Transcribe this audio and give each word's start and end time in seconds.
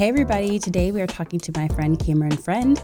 Hey, 0.00 0.08
everybody. 0.08 0.58
Today 0.58 0.92
we 0.92 1.02
are 1.02 1.06
talking 1.06 1.38
to 1.40 1.52
my 1.54 1.68
friend 1.68 1.98
Cameron 1.98 2.34
Friend. 2.34 2.82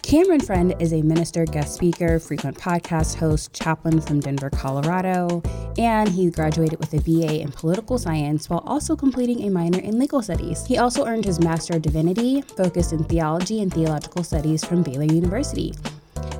Cameron 0.00 0.40
Friend 0.40 0.74
is 0.80 0.94
a 0.94 1.02
minister, 1.02 1.44
guest 1.44 1.74
speaker, 1.74 2.18
frequent 2.18 2.56
podcast 2.56 3.16
host, 3.16 3.52
chaplain 3.52 4.00
from 4.00 4.20
Denver, 4.20 4.48
Colorado, 4.48 5.42
and 5.76 6.08
he 6.08 6.30
graduated 6.30 6.80
with 6.80 6.94
a 6.94 7.00
BA 7.02 7.42
in 7.42 7.52
political 7.52 7.98
science 7.98 8.48
while 8.48 8.64
also 8.64 8.96
completing 8.96 9.42
a 9.42 9.50
minor 9.50 9.80
in 9.80 9.98
legal 9.98 10.22
studies. 10.22 10.64
He 10.64 10.78
also 10.78 11.04
earned 11.04 11.26
his 11.26 11.40
Master 11.40 11.76
of 11.76 11.82
Divinity, 11.82 12.40
focused 12.40 12.94
in 12.94 13.04
theology 13.04 13.60
and 13.60 13.70
theological 13.70 14.24
studies 14.24 14.64
from 14.64 14.82
Baylor 14.82 15.12
University. 15.12 15.74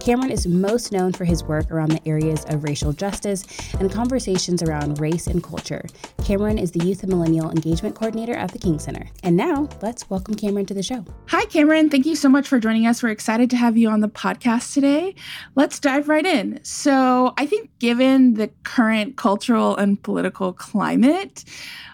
Cameron 0.01 0.31
is 0.31 0.47
most 0.47 0.93
known 0.93 1.13
for 1.13 1.25
his 1.25 1.45
work 1.45 1.71
around 1.71 1.91
the 1.91 2.09
areas 2.09 2.45
of 2.49 2.65
racial 2.65 2.93
justice 2.93 3.45
and 3.79 3.91
conversations 3.93 4.63
around 4.63 4.99
race 4.99 5.27
and 5.27 5.43
culture. 5.43 5.85
Cameron 6.25 6.59
is 6.59 6.73
the 6.73 6.85
Youth 6.85 7.03
and 7.03 7.13
Millennial 7.13 7.51
Engagement 7.51 7.95
Coordinator 7.95 8.35
at 8.35 8.51
the 8.51 8.59
King 8.59 8.79
Center. 8.79 9.09
And 9.23 9.37
now, 9.37 9.69
let's 9.83 10.09
welcome 10.09 10.35
Cameron 10.35 10.67
to 10.67 10.75
the 10.75 10.83
show. 10.83 11.05
Hi, 11.27 11.45
Cameron. 11.47 11.91
Thank 11.91 12.07
you 12.07 12.17
so 12.17 12.29
much 12.29 12.49
for 12.49 12.59
joining 12.59 12.87
us. 12.87 13.03
We're 13.03 13.11
excited 13.11 13.51
to 13.51 13.57
have 13.57 13.77
you 13.77 13.89
on 13.89 14.01
the 14.01 14.09
podcast 14.09 14.75
today. 14.75 15.15
Let's 15.55 15.79
dive 15.79 16.09
right 16.09 16.25
in. 16.25 16.61
So, 16.63 17.35
I 17.37 17.47
think 17.47 17.71
given 17.79 18.35
the 18.35 18.49
current 18.65 19.17
cultural 19.17 19.77
and 19.77 20.03
political 20.03 20.53
climate, 20.53 21.45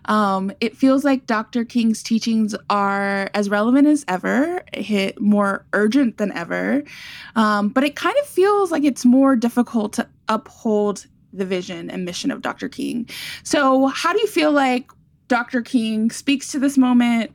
um, 0.07 0.53
it 0.61 0.77
feels 0.77 1.05
like 1.05 1.27
Dr. 1.27 1.65
King's 1.65 2.03
teachings 2.03 2.55
are 2.71 3.31
as 3.35 3.51
relevant 3.51 3.89
as 3.89 4.05
ever, 4.09 4.63
hit 4.73 5.21
more 5.21 5.67
urgent 5.73 6.19
than 6.19 6.33
ever. 6.33 6.85
Um, 7.35 7.71
but 7.77 7.85
it 7.85 7.95
kind 7.95 8.17
of 8.23 8.27
feels 8.27 8.73
like 8.73 8.85
it's 8.85 9.05
more 9.05 9.37
difficult 9.37 9.93
to 9.93 10.09
uphold 10.31 11.05
the 11.35 11.45
vision 11.45 11.91
and 11.91 12.07
mission 12.07 12.31
of 12.31 12.41
Dr. 12.41 12.71
King. 12.71 13.07
So, 13.43 13.89
how 13.89 14.15
do 14.15 14.19
you 14.19 14.27
feel 14.27 14.51
like 14.51 14.91
Dr. 15.29 15.61
King 15.61 16.11
speaks 16.11 16.51
to 16.53 16.59
this 16.59 16.79
moment? 16.79 17.33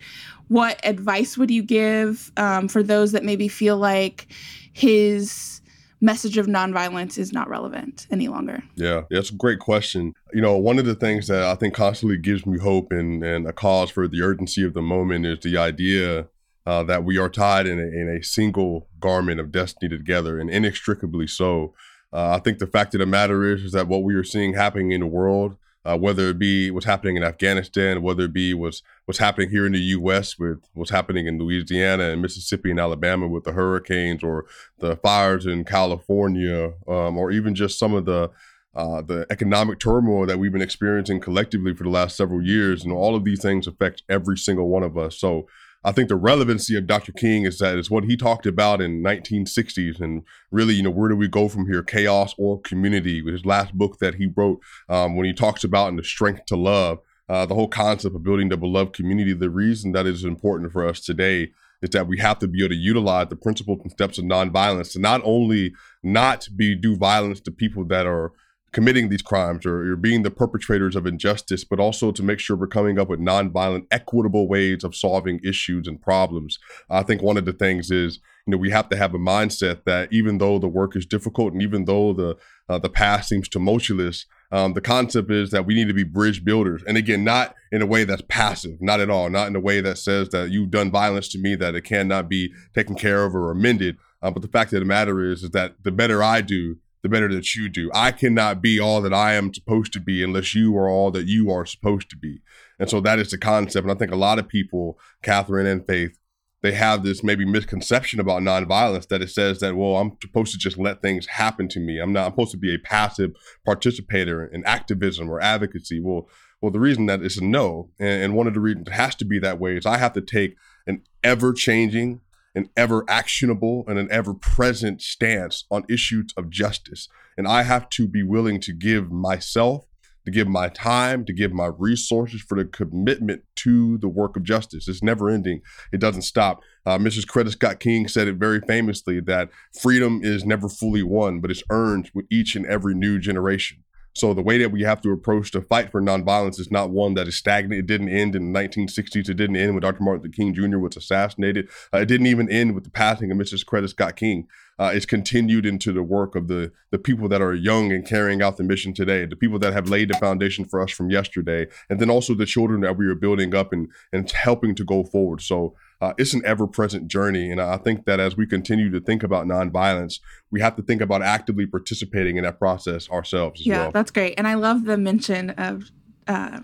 What 0.47 0.83
advice 0.83 1.37
would 1.37 1.51
you 1.51 1.61
give 1.61 2.31
um, 2.37 2.67
for 2.67 2.81
those 2.81 3.11
that 3.11 3.23
maybe 3.23 3.47
feel 3.47 3.77
like 3.77 4.33
his 4.73 5.61
message 6.03 6.39
of 6.39 6.47
nonviolence 6.47 7.19
is 7.19 7.31
not 7.31 7.47
relevant 7.47 8.07
any 8.09 8.27
longer? 8.27 8.63
Yeah, 8.73 9.03
that's 9.11 9.29
a 9.29 9.35
great 9.35 9.59
question. 9.59 10.11
You 10.33 10.41
know, 10.41 10.57
one 10.57 10.79
of 10.79 10.85
the 10.85 10.95
things 10.95 11.27
that 11.27 11.43
I 11.43 11.53
think 11.53 11.75
constantly 11.75 12.17
gives 12.17 12.47
me 12.47 12.57
hope 12.57 12.91
and, 12.91 13.23
and 13.23 13.47
a 13.47 13.53
cause 13.53 13.91
for 13.91 14.07
the 14.07 14.23
urgency 14.23 14.65
of 14.65 14.73
the 14.73 14.81
moment 14.81 15.27
is 15.27 15.37
the 15.41 15.57
idea 15.57 16.25
uh, 16.65 16.83
that 16.83 17.03
we 17.03 17.17
are 17.17 17.29
tied 17.29 17.67
in 17.67 17.79
a, 17.79 17.83
in 17.83 18.09
a 18.09 18.23
single 18.23 18.87
garment 18.99 19.39
of 19.39 19.51
destiny 19.51 19.89
together 19.89 20.39
and 20.39 20.49
inextricably 20.49 21.27
so. 21.27 21.73
Uh, 22.13 22.35
I 22.35 22.39
think 22.39 22.59
the 22.59 22.67
fact 22.67 22.93
of 22.93 22.99
the 22.99 23.05
matter 23.05 23.45
is, 23.45 23.63
is 23.63 23.71
that 23.71 23.87
what 23.87 24.03
we 24.03 24.15
are 24.15 24.23
seeing 24.23 24.53
happening 24.53 24.91
in 24.91 24.99
the 24.99 25.07
world 25.07 25.57
uh, 25.83 25.97
whether 25.97 26.29
it 26.29 26.37
be 26.39 26.69
what's 26.69 26.85
happening 26.85 27.15
in 27.15 27.23
Afghanistan, 27.23 28.01
whether 28.01 28.25
it 28.25 28.33
be 28.33 28.53
what's 28.53 28.83
what's 29.05 29.17
happening 29.17 29.49
here 29.49 29.65
in 29.65 29.71
the 29.71 29.79
U.S. 29.79 30.37
with 30.37 30.59
what's 30.73 30.91
happening 30.91 31.25
in 31.25 31.39
Louisiana 31.39 32.09
and 32.09 32.21
Mississippi 32.21 32.69
and 32.69 32.79
Alabama 32.79 33.27
with 33.27 33.45
the 33.45 33.53
hurricanes 33.53 34.23
or 34.23 34.45
the 34.79 34.95
fires 34.97 35.45
in 35.45 35.65
California, 35.65 36.73
um, 36.87 37.17
or 37.17 37.31
even 37.31 37.55
just 37.55 37.79
some 37.79 37.93
of 37.93 38.05
the 38.05 38.29
uh, 38.75 39.01
the 39.01 39.25
economic 39.29 39.79
turmoil 39.79 40.25
that 40.27 40.39
we've 40.39 40.53
been 40.53 40.61
experiencing 40.61 41.19
collectively 41.19 41.73
for 41.73 41.83
the 41.83 41.89
last 41.89 42.15
several 42.15 42.41
years. 42.41 42.83
And 42.83 42.93
all 42.93 43.15
of 43.15 43.25
these 43.25 43.41
things 43.41 43.67
affect 43.67 44.03
every 44.07 44.37
single 44.37 44.69
one 44.69 44.83
of 44.83 44.97
us. 44.97 45.17
So 45.17 45.47
I 45.83 45.91
think 45.91 46.09
the 46.09 46.15
relevancy 46.15 46.77
of 46.77 46.85
Dr. 46.85 47.11
King 47.11 47.43
is 47.43 47.57
that 47.57 47.77
it's 47.77 47.89
what 47.89 48.03
he 48.03 48.15
talked 48.15 48.45
about 48.45 48.81
in 48.81 49.01
1960s, 49.01 49.99
and 49.99 50.23
really, 50.51 50.75
you 50.75 50.83
know, 50.83 50.91
where 50.91 51.09
do 51.09 51.15
we 51.15 51.27
go 51.27 51.49
from 51.49 51.67
here? 51.67 51.81
Chaos 51.81 52.35
or 52.37 52.61
community? 52.61 53.21
With 53.21 53.33
his 53.33 53.45
last 53.45 53.73
book 53.73 53.97
that 53.97 54.15
he 54.15 54.27
wrote, 54.35 54.59
um, 54.89 55.15
when 55.15 55.25
he 55.25 55.33
talks 55.33 55.63
about 55.63 55.89
in 55.89 55.95
the 55.95 56.03
strength 56.03 56.45
to 56.47 56.55
love, 56.55 56.99
uh, 57.29 57.45
the 57.45 57.55
whole 57.55 57.67
concept 57.67 58.15
of 58.15 58.23
building 58.23 58.49
the 58.49 58.57
beloved 58.57 58.93
community. 58.93 59.33
The 59.33 59.49
reason 59.49 59.93
that 59.93 60.05
is 60.05 60.23
important 60.23 60.71
for 60.71 60.87
us 60.87 60.99
today 60.99 61.51
is 61.81 61.89
that 61.91 62.07
we 62.07 62.19
have 62.19 62.37
to 62.39 62.47
be 62.47 62.63
able 62.63 62.75
to 62.75 62.75
utilize 62.75 63.29
the 63.29 63.35
principles 63.35 63.79
and 63.81 63.91
steps 63.91 64.17
of 64.17 64.25
nonviolence 64.25 64.91
to 64.91 64.99
not 64.99 65.21
only 65.23 65.73
not 66.03 66.47
be 66.55 66.75
do 66.75 66.95
violence 66.95 67.39
to 67.41 67.51
people 67.51 67.85
that 67.85 68.05
are 68.05 68.33
committing 68.73 69.09
these 69.09 69.21
crimes 69.21 69.65
or 69.65 69.85
you're 69.85 69.97
being 69.97 70.23
the 70.23 70.31
perpetrators 70.31 70.95
of 70.95 71.05
injustice, 71.05 71.63
but 71.63 71.79
also 71.79 72.11
to 72.11 72.23
make 72.23 72.39
sure 72.39 72.55
we're 72.55 72.67
coming 72.67 72.97
up 72.97 73.09
with 73.09 73.19
nonviolent, 73.19 73.85
equitable 73.91 74.47
ways 74.47 74.83
of 74.83 74.95
solving 74.95 75.39
issues 75.43 75.87
and 75.87 76.01
problems. 76.01 76.57
I 76.89 77.03
think 77.03 77.21
one 77.21 77.37
of 77.37 77.45
the 77.45 77.53
things 77.53 77.91
is, 77.91 78.19
you 78.47 78.51
know, 78.51 78.57
we 78.57 78.69
have 78.69 78.89
to 78.89 78.97
have 78.97 79.13
a 79.13 79.19
mindset 79.19 79.83
that 79.85 80.11
even 80.11 80.37
though 80.37 80.57
the 80.57 80.67
work 80.67 80.95
is 80.95 81.05
difficult 81.05 81.53
and 81.53 81.61
even 81.61 81.85
though 81.85 82.13
the 82.13 82.37
uh, 82.69 82.79
the 82.79 82.89
past 82.89 83.27
seems 83.27 83.49
tumultuous, 83.49 84.25
um, 84.53 84.73
the 84.73 84.81
concept 84.81 85.29
is 85.29 85.51
that 85.51 85.65
we 85.65 85.73
need 85.73 85.89
to 85.89 85.93
be 85.93 86.03
bridge 86.03 86.45
builders. 86.45 86.81
And 86.87 86.95
again, 86.95 87.25
not 87.25 87.53
in 87.69 87.81
a 87.81 87.85
way 87.85 88.05
that's 88.05 88.21
passive, 88.29 88.81
not 88.81 89.01
at 89.01 89.09
all, 89.09 89.29
not 89.29 89.47
in 89.47 89.55
a 89.57 89.59
way 89.59 89.81
that 89.81 89.97
says 89.97 90.29
that 90.29 90.51
you've 90.51 90.71
done 90.71 90.89
violence 90.89 91.27
to 91.29 91.37
me, 91.37 91.55
that 91.55 91.75
it 91.75 91.81
cannot 91.81 92.29
be 92.29 92.53
taken 92.73 92.95
care 92.95 93.25
of 93.25 93.35
or 93.35 93.51
amended. 93.51 93.97
Uh, 94.21 94.31
but 94.31 94.41
the 94.41 94.47
fact 94.47 94.71
of 94.71 94.79
the 94.79 94.85
matter 94.85 95.29
is, 95.29 95.43
is 95.43 95.49
that 95.51 95.75
the 95.83 95.91
better 95.91 96.23
I 96.23 96.39
do, 96.39 96.77
the 97.03 97.09
better 97.09 97.33
that 97.33 97.55
you 97.55 97.69
do. 97.69 97.89
I 97.93 98.11
cannot 98.11 98.61
be 98.61 98.79
all 98.79 99.01
that 99.01 99.13
I 99.13 99.33
am 99.33 99.53
supposed 99.53 99.93
to 99.93 99.99
be 99.99 100.23
unless 100.23 100.53
you 100.53 100.75
are 100.77 100.89
all 100.89 101.11
that 101.11 101.27
you 101.27 101.49
are 101.51 101.65
supposed 101.65 102.09
to 102.11 102.17
be. 102.17 102.41
And 102.79 102.89
so 102.89 103.01
that 103.01 103.19
is 103.19 103.31
the 103.31 103.37
concept. 103.37 103.83
And 103.83 103.91
I 103.91 103.95
think 103.95 104.11
a 104.11 104.15
lot 104.15 104.39
of 104.39 104.47
people, 104.47 104.99
Kathryn 105.23 105.71
and 105.71 105.85
Faith, 105.85 106.17
they 106.61 106.73
have 106.73 107.03
this 107.03 107.23
maybe 107.23 107.43
misconception 107.43 108.19
about 108.19 108.43
nonviolence 108.43 109.07
that 109.07 109.21
it 109.21 109.31
says 109.31 109.59
that, 109.59 109.75
well, 109.75 109.97
I'm 109.97 110.17
supposed 110.21 110.51
to 110.53 110.59
just 110.59 110.77
let 110.77 111.01
things 111.01 111.25
happen 111.25 111.67
to 111.69 111.79
me. 111.79 111.99
I'm 111.99 112.13
not 112.13 112.27
I'm 112.27 112.31
supposed 112.33 112.51
to 112.51 112.57
be 112.57 112.73
a 112.75 112.79
passive 112.79 113.31
participator 113.65 114.45
in 114.45 114.63
activism 114.65 115.29
or 115.29 115.41
advocacy. 115.41 115.99
Well, 115.99 116.29
well, 116.61 116.71
the 116.71 116.79
reason 116.79 117.07
that 117.07 117.23
is 117.23 117.39
a 117.39 117.43
no, 117.43 117.89
and, 117.99 118.23
and 118.23 118.35
one 118.35 118.45
of 118.45 118.53
the 118.53 118.59
reasons 118.59 118.87
it 118.87 118.93
has 118.93 119.15
to 119.15 119.25
be 119.25 119.39
that 119.39 119.59
way 119.59 119.75
is 119.75 119.87
I 119.87 119.97
have 119.97 120.13
to 120.13 120.21
take 120.21 120.55
an 120.85 121.01
ever 121.23 121.53
changing, 121.53 122.21
an 122.55 122.69
ever 122.75 123.05
actionable 123.07 123.83
and 123.87 123.97
an 123.97 124.07
ever 124.11 124.33
present 124.33 125.01
stance 125.01 125.65
on 125.71 125.85
issues 125.89 126.33
of 126.35 126.49
justice. 126.49 127.07
And 127.37 127.47
I 127.47 127.63
have 127.63 127.89
to 127.91 128.07
be 128.07 128.23
willing 128.23 128.59
to 128.61 128.73
give 128.73 129.11
myself, 129.11 129.85
to 130.25 130.31
give 130.31 130.47
my 130.47 130.69
time, 130.69 131.25
to 131.25 131.33
give 131.33 131.53
my 131.53 131.71
resources 131.77 132.41
for 132.41 132.57
the 132.57 132.65
commitment 132.65 133.43
to 133.55 133.97
the 133.99 134.09
work 134.09 134.35
of 134.35 134.43
justice. 134.43 134.87
It's 134.87 135.01
never 135.01 135.29
ending, 135.29 135.61
it 135.91 135.99
doesn't 135.99 136.23
stop. 136.23 136.61
Uh, 136.85 136.97
Mrs. 136.97 137.25
Coretta 137.25 137.51
Scott 137.51 137.79
King 137.79 138.07
said 138.07 138.27
it 138.27 138.35
very 138.35 138.59
famously 138.61 139.19
that 139.21 139.49
freedom 139.79 140.19
is 140.23 140.45
never 140.45 140.67
fully 140.67 141.03
won, 141.03 141.39
but 141.39 141.51
it's 141.51 141.63
earned 141.69 142.11
with 142.13 142.25
each 142.29 142.55
and 142.55 142.65
every 142.65 142.93
new 142.93 143.19
generation. 143.19 143.83
So 144.13 144.33
the 144.33 144.41
way 144.41 144.57
that 144.57 144.71
we 144.71 144.83
have 144.83 145.01
to 145.01 145.11
approach 145.11 145.51
the 145.51 145.61
fight 145.61 145.91
for 145.91 146.01
nonviolence 146.01 146.59
is 146.59 146.71
not 146.71 146.89
one 146.89 147.13
that 147.13 147.27
is 147.27 147.35
stagnant. 147.35 147.79
It 147.79 147.87
didn't 147.87 148.09
end 148.09 148.35
in 148.35 148.51
the 148.51 148.59
1960s. 148.59 149.29
It 149.29 149.35
didn't 149.35 149.55
end 149.55 149.73
when 149.73 149.81
Dr. 149.81 150.03
Martin 150.03 150.23
Luther 150.23 150.35
King 150.35 150.53
Jr. 150.53 150.79
was 150.79 150.97
assassinated. 150.97 151.69
Uh, 151.93 151.99
it 151.99 152.07
didn't 152.07 152.27
even 152.27 152.49
end 152.49 152.75
with 152.75 152.83
the 152.83 152.89
passing 152.89 153.31
of 153.31 153.37
Mrs. 153.37 153.65
Coretta 153.65 153.89
Scott 153.89 154.17
King. 154.17 154.47
Uh, 154.79 154.91
it's 154.93 155.05
continued 155.05 155.65
into 155.65 155.93
the 155.93 156.01
work 156.01 156.35
of 156.35 156.47
the 156.47 156.71
the 156.89 156.97
people 156.97 157.29
that 157.29 157.41
are 157.41 157.53
young 157.53 157.91
and 157.91 158.05
carrying 158.05 158.41
out 158.41 158.57
the 158.57 158.63
mission 158.63 158.93
today, 158.93 159.25
the 159.25 159.35
people 159.35 159.59
that 159.59 159.73
have 159.73 159.89
laid 159.89 160.09
the 160.09 160.17
foundation 160.17 160.65
for 160.65 160.81
us 160.81 160.89
from 160.89 161.11
yesterday, 161.11 161.67
and 161.87 161.99
then 161.99 162.09
also 162.09 162.33
the 162.33 162.47
children 162.47 162.81
that 162.81 162.97
we 162.97 163.05
are 163.05 163.13
building 163.13 163.53
up 163.53 163.71
and 163.71 163.89
and 164.11 164.31
helping 164.31 164.73
to 164.73 164.83
go 164.83 165.03
forward. 165.03 165.41
So 165.41 165.75
uh, 166.01 166.13
it's 166.17 166.33
an 166.33 166.41
ever 166.45 166.67
present 166.67 167.07
journey. 167.07 167.51
And 167.51 167.61
I 167.61 167.77
think 167.77 168.05
that 168.05 168.19
as 168.19 168.35
we 168.35 168.47
continue 168.47 168.89
to 168.89 168.99
think 168.99 169.21
about 169.23 169.45
nonviolence, 169.45 170.19
we 170.49 170.59
have 170.59 170.75
to 170.75 170.81
think 170.81 171.01
about 171.01 171.21
actively 171.21 171.67
participating 171.67 172.37
in 172.37 172.43
that 172.43 172.57
process 172.57 173.09
ourselves 173.09 173.61
as 173.61 173.67
yeah, 173.67 173.77
well. 173.83 173.91
that's 173.91 174.11
great. 174.11 174.33
And 174.37 174.47
I 174.47 174.55
love 174.55 174.85
the 174.85 174.97
mention 174.97 175.51
of. 175.51 175.91
Uh, 176.27 176.61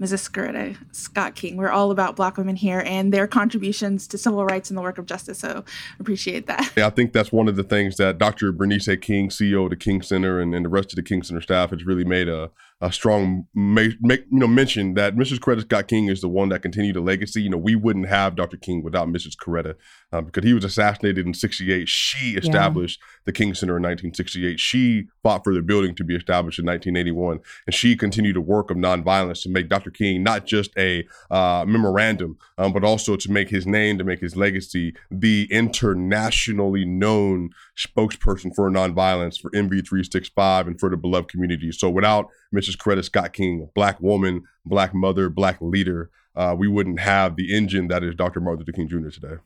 Mrs. 0.00 0.30
Coretta 0.30 0.76
Scott 0.94 1.34
King. 1.34 1.56
We're 1.56 1.70
all 1.70 1.90
about 1.90 2.14
Black 2.14 2.36
women 2.36 2.54
here 2.54 2.82
and 2.86 3.12
their 3.12 3.26
contributions 3.26 4.06
to 4.08 4.18
civil 4.18 4.44
rights 4.44 4.70
and 4.70 4.78
the 4.78 4.82
work 4.82 4.98
of 4.98 5.06
justice. 5.06 5.38
So 5.38 5.64
appreciate 5.98 6.46
that. 6.46 6.72
Yeah, 6.76 6.86
I 6.86 6.90
think 6.90 7.12
that's 7.12 7.32
one 7.32 7.48
of 7.48 7.56
the 7.56 7.64
things 7.64 7.96
that 7.96 8.18
Dr. 8.18 8.52
Bernice 8.52 8.88
King, 9.00 9.30
CEO 9.30 9.64
of 9.64 9.70
the 9.70 9.76
King 9.76 10.02
Center, 10.02 10.40
and, 10.40 10.54
and 10.54 10.64
the 10.64 10.68
rest 10.68 10.92
of 10.92 10.96
the 10.96 11.02
King 11.02 11.22
Center 11.22 11.40
staff 11.40 11.70
has 11.70 11.84
really 11.84 12.04
made 12.04 12.28
a, 12.28 12.50
a 12.80 12.92
strong 12.92 13.46
ma- 13.54 13.82
make, 14.00 14.24
you 14.30 14.38
know 14.38 14.46
mention 14.46 14.94
that 14.94 15.16
Mrs. 15.16 15.38
Coretta 15.38 15.62
Scott 15.62 15.88
King 15.88 16.08
is 16.08 16.20
the 16.20 16.28
one 16.28 16.48
that 16.48 16.62
continued 16.62 16.96
the 16.96 17.00
legacy. 17.00 17.42
You 17.42 17.50
know, 17.50 17.56
we 17.56 17.76
wouldn't 17.76 18.08
have 18.08 18.36
Dr. 18.36 18.56
King 18.56 18.82
without 18.82 19.08
Mrs. 19.08 19.36
Coretta 19.36 19.76
uh, 20.12 20.20
because 20.20 20.44
he 20.44 20.52
was 20.52 20.64
assassinated 20.64 21.26
in 21.26 21.34
'68. 21.34 21.88
She 21.88 22.36
established 22.36 23.00
yeah. 23.00 23.20
the 23.26 23.32
King 23.32 23.54
Center 23.54 23.76
in 23.76 23.82
1968. 23.82 24.58
She 24.58 25.06
fought 25.22 25.44
for 25.44 25.54
the 25.54 25.62
building 25.62 25.94
to 25.94 26.04
be 26.04 26.16
established 26.16 26.58
in 26.58 26.66
1981, 26.66 27.40
and 27.66 27.74
she 27.74 27.96
continued 27.96 28.36
a 28.36 28.40
work 28.40 28.70
of 28.70 28.76
nonviolence 28.76 29.42
to 29.42 29.48
make 29.48 29.68
Dr. 29.68 29.90
King 29.90 30.22
not 30.22 30.44
just 30.44 30.76
a 30.76 31.06
uh, 31.30 31.64
memorandum, 31.66 32.36
um, 32.58 32.72
but 32.72 32.84
also 32.84 33.16
to 33.16 33.30
make 33.30 33.48
his 33.48 33.66
name, 33.66 33.98
to 33.98 34.04
make 34.04 34.20
his 34.20 34.36
legacy 34.36 34.94
the 35.10 35.48
internationally 35.50 36.84
known 36.84 37.50
spokesperson 37.78 38.54
for 38.54 38.68
nonviolence 38.70 39.40
for 39.40 39.50
NV365 39.50 40.66
and 40.66 40.80
for 40.80 40.90
the 40.90 40.96
beloved 40.96 41.30
community. 41.30 41.72
So 41.72 41.88
without 41.88 42.28
Mrs. 42.54 42.76
Coretta 42.76 43.04
Scott 43.04 43.32
King, 43.32 43.68
black 43.74 44.00
woman, 44.00 44.44
black 44.64 44.94
mother, 44.94 45.28
black 45.28 45.58
leader, 45.60 46.10
uh, 46.36 46.54
we 46.56 46.68
wouldn't 46.68 47.00
have 47.00 47.36
the 47.36 47.54
engine 47.54 47.88
that 47.88 48.02
is 48.02 48.14
Dr. 48.14 48.40
Martin 48.40 48.60
Luther 48.60 48.72
King 48.72 48.88
Jr. 48.88 49.08
today. 49.10 49.36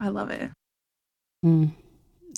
I 0.00 0.08
love 0.08 0.30
it. 0.30 0.50
Mm, 1.44 1.72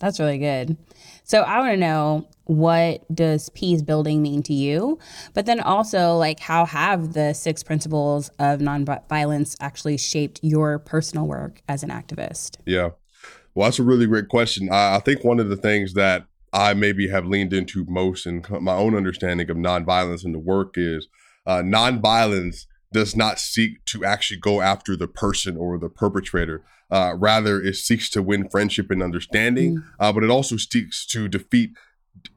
that's 0.01 0.19
really 0.19 0.39
good. 0.39 0.77
So 1.23 1.43
I 1.43 1.59
want 1.59 1.73
to 1.73 1.77
know 1.77 2.29
what 2.45 3.03
does 3.15 3.49
peace 3.51 3.83
building 3.83 4.21
mean 4.21 4.43
to 4.43 4.53
you, 4.53 4.99
but 5.33 5.47
then 5.47 5.61
also 5.61 6.17
like 6.17 6.41
how 6.41 6.67
have 6.67 7.15
the 7.15 7.33
six 7.33 7.63
principles 7.63 8.29
of 8.39 8.61
nonviolence 8.61 9.57
actually 9.61 9.97
shaped 9.97 10.41
your 10.43 10.79
personal 10.79 11.27
work 11.27 11.63
as 11.69 11.83
an 11.83 11.91
activist? 11.91 12.57
Yeah. 12.67 12.91
Well, 13.55 13.67
that's 13.67 13.79
a 13.79 13.85
really 13.85 14.07
great 14.07 14.29
question. 14.29 14.69
I, 14.71 14.97
I 14.97 14.99
think 14.99 15.25
one 15.25 15.39
of 15.39 15.49
the 15.49 15.57
things 15.57 15.95
that 15.95 16.27
I 16.55 16.73
maybe 16.73 17.09
have 17.09 17.27
leaned 17.27 17.53
into 17.53 17.85
most 17.89 18.27
in 18.27 18.45
my 18.61 18.75
own 18.75 18.95
understanding 18.95 19.51
of 19.51 19.57
nonviolence 19.57 20.25
in 20.25 20.31
the 20.31 20.39
work 20.39 20.75
is 20.77 21.09
uh, 21.47 21.63
nonviolence 21.63 22.67
does 22.93 23.17
not 23.17 23.41
seek 23.41 23.85
to 23.87 24.05
actually 24.05 24.39
go 24.39 24.61
after 24.61 24.97
the 24.97 25.09
person 25.09 25.57
or 25.57 25.77
the 25.79 25.89
perpetrator. 25.89 26.65
Uh, 26.93 27.15
rather, 27.19 27.61
it 27.61 27.75
seeks 27.75 28.09
to 28.11 28.23
win 28.23 28.49
friendship 28.49 28.89
and 28.89 29.03
understanding, 29.03 29.79
mm. 29.79 29.85
uh, 29.99 30.13
but 30.13 30.23
it 30.23 30.31
also 30.31 30.57
seeks 30.57 31.05
to 31.07 31.27
defeat 31.27 31.73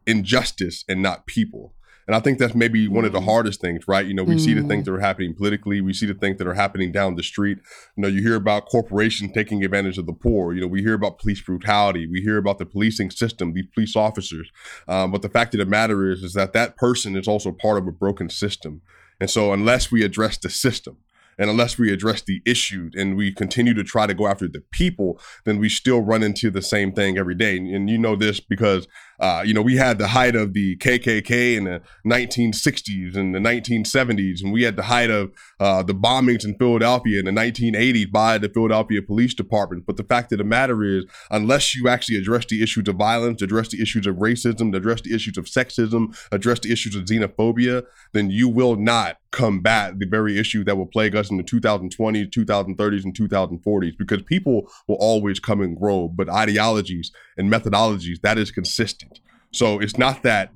injustice 0.08 0.84
and 0.90 1.02
not 1.04 1.28
people. 1.28 1.76
And 2.08 2.16
I 2.16 2.22
think 2.22 2.40
that's 2.40 2.56
maybe 2.56 2.88
one 2.88 3.04
of 3.04 3.12
the 3.12 3.20
mm. 3.20 3.26
hardest 3.26 3.60
things, 3.60 3.86
right? 3.86 4.06
You 4.06 4.14
know, 4.14 4.24
we 4.24 4.36
mm. 4.36 4.40
see 4.40 4.54
the 4.54 4.64
things 4.64 4.84
mm. 4.84 4.86
that 4.86 4.94
are 4.94 5.00
happening 5.00 5.36
politically. 5.36 5.82
We 5.82 5.94
see 5.94 6.06
the 6.06 6.14
things 6.14 6.38
that 6.38 6.48
are 6.48 6.54
happening 6.54 6.94
down 6.94 7.16
the 7.16 7.24
street. 7.24 7.58
You 7.98 8.02
know, 8.02 8.08
you 8.08 8.22
hear 8.22 8.36
about 8.36 8.68
corporations 8.68 9.34
taking 9.34 9.64
advantage 9.66 9.98
of 9.98 10.06
the 10.06 10.14
poor. 10.14 10.54
You 10.54 10.62
know, 10.62 10.68
we 10.68 10.82
hear 10.82 10.94
about 10.94 11.20
police 11.20 11.42
brutality. 11.42 12.08
We 12.08 12.22
hear 12.22 12.38
about 12.38 12.60
the 12.60 12.66
policing 12.66 13.12
system, 13.12 13.54
these 13.54 13.68
police 13.74 13.96
officers. 13.96 14.50
Um, 14.88 15.12
but 15.12 15.22
the 15.22 15.30
fact 15.30 15.54
of 15.54 15.60
the 15.60 15.66
matter 15.66 16.10
is, 16.10 16.24
is 16.24 16.34
that 16.34 16.54
that 16.54 16.78
person 16.78 17.18
is 17.18 17.28
also 17.28 17.52
part 17.52 17.78
of 17.78 17.88
a 17.88 17.92
broken 17.92 18.30
system. 18.30 18.82
And 19.20 19.30
so, 19.30 19.52
unless 19.52 19.92
we 19.92 20.04
address 20.04 20.38
the 20.38 20.50
system, 20.50 20.98
and 21.38 21.50
unless 21.50 21.78
we 21.78 21.92
address 21.92 22.22
the 22.22 22.42
issue 22.46 22.90
and 22.96 23.16
we 23.16 23.32
continue 23.32 23.74
to 23.74 23.84
try 23.84 24.08
to 24.08 24.14
go 24.14 24.28
after 24.28 24.48
the 24.48 24.62
people, 24.72 25.20
then 25.46 25.60
we 25.60 25.70
still 25.70 26.02
run 26.02 26.24
into 26.24 26.50
the 26.50 26.62
same 26.62 26.92
thing 26.92 27.18
every 27.18 27.36
day. 27.36 27.58
And, 27.58 27.68
and 27.68 27.90
you 27.90 27.98
know 27.98 28.16
this 28.16 28.40
because 28.40 28.88
uh, 29.20 29.42
you 29.44 29.54
know, 29.54 29.62
we 29.62 29.76
had 29.76 29.98
the 29.98 30.08
height 30.08 30.36
of 30.36 30.54
the 30.54 30.78
KKK 30.78 31.58
in 31.58 31.64
the 31.64 31.82
1960s 32.06 33.16
and 33.16 33.34
the 33.34 33.40
1970s, 33.40 34.44
and 34.44 34.54
we 34.54 34.62
had 34.62 34.76
the 34.76 34.84
height 34.84 35.10
of 35.10 35.32
uh, 35.60 35.82
the 35.82 35.96
bombings 35.96 36.46
in 36.46 36.56
Philadelphia 36.56 37.20
in 37.20 37.26
the 37.26 37.32
1980s 37.32 38.12
by 38.12 38.38
the 38.38 38.50
Philadelphia 38.50 39.02
Police 39.02 39.34
Department. 39.34 39.86
But 39.88 39.98
the 39.98 40.04
fact 40.04 40.32
of 40.34 40.38
the 40.38 40.44
matter 40.44 40.84
is, 40.84 41.06
unless 41.32 41.76
you 41.76 41.88
actually 41.88 42.18
address 42.18 42.46
the 42.46 42.62
issues 42.62 42.88
of 42.88 42.96
violence, 42.96 43.42
address 43.42 43.70
the 43.70 43.82
issues 43.82 44.06
of 44.06 44.18
racism, 44.18 44.76
address 44.76 45.02
the 45.02 45.16
issues 45.16 45.38
of 45.38 45.46
sexism, 45.46 46.16
address 46.32 46.60
the 46.60 46.72
issues 46.72 46.96
of 46.96 47.06
xenophobia, 47.06 47.84
then 48.14 48.30
you 48.30 48.48
will 48.48 48.76
not 48.76 49.18
combat 49.32 49.98
the 50.00 50.06
very 50.06 50.38
issue 50.38 50.64
that 50.64 50.78
will 50.78 50.86
plague 50.86 51.16
us 51.16 51.27
in 51.30 51.38
the 51.38 51.44
2020s, 51.44 52.30
2030s, 52.30 53.04
and 53.04 53.16
2040s 53.16 53.98
because 53.98 54.22
people 54.24 54.70
will 54.88 54.96
always 54.96 55.40
come 55.40 55.62
and 55.62 55.78
grow, 55.78 56.08
but 56.08 56.30
ideologies 56.30 57.12
and 57.38 57.52
methodologies 57.52 58.22
that 58.22 58.38
is 58.38 58.52
consistent. 58.52 59.20
So 59.52 59.80
it's 59.80 59.98
not 59.98 60.24
that 60.24 60.52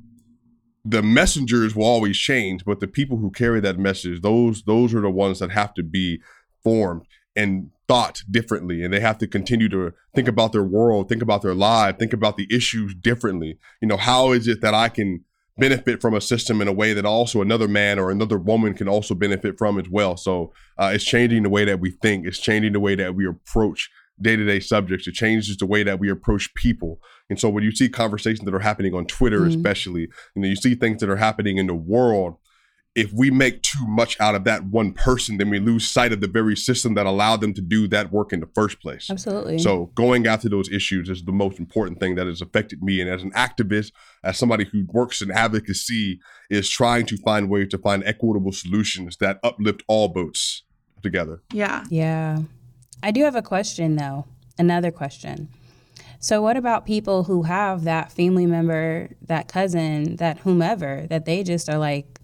the 0.83 1.03
messengers 1.03 1.75
will 1.75 1.85
always 1.85 2.17
change, 2.17 2.65
but 2.65 2.79
the 2.79 2.87
people 2.87 3.17
who 3.17 3.31
carry 3.31 3.59
that 3.61 3.77
message, 3.77 4.21
those 4.21 4.63
those 4.63 4.93
are 4.93 5.01
the 5.01 5.09
ones 5.09 5.39
that 5.39 5.51
have 5.51 5.73
to 5.75 5.83
be 5.83 6.21
formed 6.63 7.05
and 7.35 7.71
thought 7.87 8.23
differently 8.29 8.83
and 8.83 8.93
they 8.93 8.99
have 8.99 9.17
to 9.17 9.27
continue 9.27 9.67
to 9.67 9.93
think 10.15 10.27
about 10.27 10.51
their 10.51 10.63
world 10.63 11.09
think 11.09 11.21
about 11.21 11.41
their 11.41 11.53
life 11.53 11.97
think 11.97 12.13
about 12.13 12.37
the 12.37 12.47
issues 12.49 12.95
differently 12.95 13.57
you 13.81 13.87
know 13.87 13.97
how 13.97 14.31
is 14.31 14.47
it 14.47 14.61
that 14.61 14.73
i 14.73 14.87
can 14.87 15.23
benefit 15.57 16.01
from 16.01 16.13
a 16.13 16.21
system 16.21 16.61
in 16.61 16.67
a 16.67 16.73
way 16.73 16.93
that 16.93 17.05
also 17.05 17.41
another 17.41 17.67
man 17.67 17.99
or 17.99 18.09
another 18.09 18.37
woman 18.37 18.73
can 18.73 18.87
also 18.87 19.13
benefit 19.13 19.57
from 19.57 19.79
as 19.79 19.89
well. 19.89 20.17
So 20.17 20.53
uh, 20.77 20.91
it's 20.93 21.03
changing 21.03 21.43
the 21.43 21.49
way 21.49 21.65
that 21.65 21.79
we 21.79 21.91
think. 22.01 22.25
It's 22.25 22.39
changing 22.39 22.73
the 22.73 22.79
way 22.79 22.95
that 22.95 23.15
we 23.15 23.27
approach 23.27 23.89
day-to-day 24.21 24.59
subjects. 24.59 25.07
It 25.07 25.13
changes 25.13 25.57
the 25.57 25.65
way 25.65 25.83
that 25.83 25.99
we 25.99 26.09
approach 26.09 26.53
people. 26.53 26.99
And 27.29 27.39
so 27.39 27.49
when 27.49 27.63
you 27.63 27.71
see 27.71 27.89
conversations 27.89 28.45
that 28.45 28.53
are 28.53 28.59
happening 28.59 28.93
on 28.93 29.05
twitter 29.05 29.41
mm-hmm. 29.41 29.49
especially 29.49 30.01
you 30.01 30.41
know 30.41 30.47
you 30.47 30.55
see 30.55 30.75
things 30.75 30.99
that 31.01 31.09
are 31.09 31.15
happening 31.15 31.57
in 31.57 31.67
the 31.67 31.75
world 31.75 32.35
if 32.93 33.13
we 33.13 33.31
make 33.31 33.61
too 33.61 33.87
much 33.87 34.19
out 34.19 34.35
of 34.35 34.43
that 34.43 34.65
one 34.65 34.91
person 34.91 35.37
then 35.37 35.49
we 35.49 35.59
lose 35.59 35.89
sight 35.89 36.11
of 36.11 36.19
the 36.19 36.27
very 36.27 36.57
system 36.57 36.93
that 36.95 37.05
allowed 37.05 37.39
them 37.39 37.53
to 37.53 37.61
do 37.61 37.87
that 37.87 38.11
work 38.11 38.33
in 38.33 38.41
the 38.41 38.49
first 38.53 38.81
place. 38.81 39.09
Absolutely. 39.09 39.59
So 39.59 39.91
going 39.95 40.27
after 40.27 40.49
those 40.49 40.69
issues 40.69 41.09
is 41.09 41.23
the 41.23 41.31
most 41.31 41.57
important 41.57 41.99
thing 41.99 42.15
that 42.15 42.27
has 42.27 42.41
affected 42.41 42.83
me. 42.83 42.99
And 42.99 43.09
as 43.09 43.23
an 43.23 43.31
activist 43.31 43.91
as 44.23 44.37
somebody 44.37 44.65
who 44.65 44.85
works 44.89 45.21
in 45.21 45.31
advocacy 45.31 46.19
is 46.49 46.69
trying 46.69 47.05
to 47.07 47.17
find 47.17 47.49
ways 47.49 47.69
to 47.69 47.77
find 47.77 48.03
equitable 48.03 48.51
solutions 48.51 49.17
that 49.17 49.39
uplift 49.41 49.83
all 49.87 50.09
boats 50.09 50.63
together. 51.01 51.41
Yeah. 51.53 51.85
Yeah. 51.89 52.39
I 53.01 53.11
do 53.11 53.23
have 53.23 53.35
a 53.35 53.41
question 53.41 53.95
though. 53.95 54.25
Another 54.57 54.91
question. 54.91 55.49
So, 56.19 56.39
what 56.39 56.55
about 56.55 56.85
people 56.85 57.23
who 57.23 57.43
have 57.43 57.83
that 57.85 58.11
family 58.11 58.45
member, 58.45 59.09
that 59.23 59.47
cousin, 59.47 60.17
that 60.17 60.37
whomever, 60.39 61.07
that 61.09 61.25
they 61.25 61.41
just 61.41 61.67
are 61.67 61.79
like, 61.79 62.20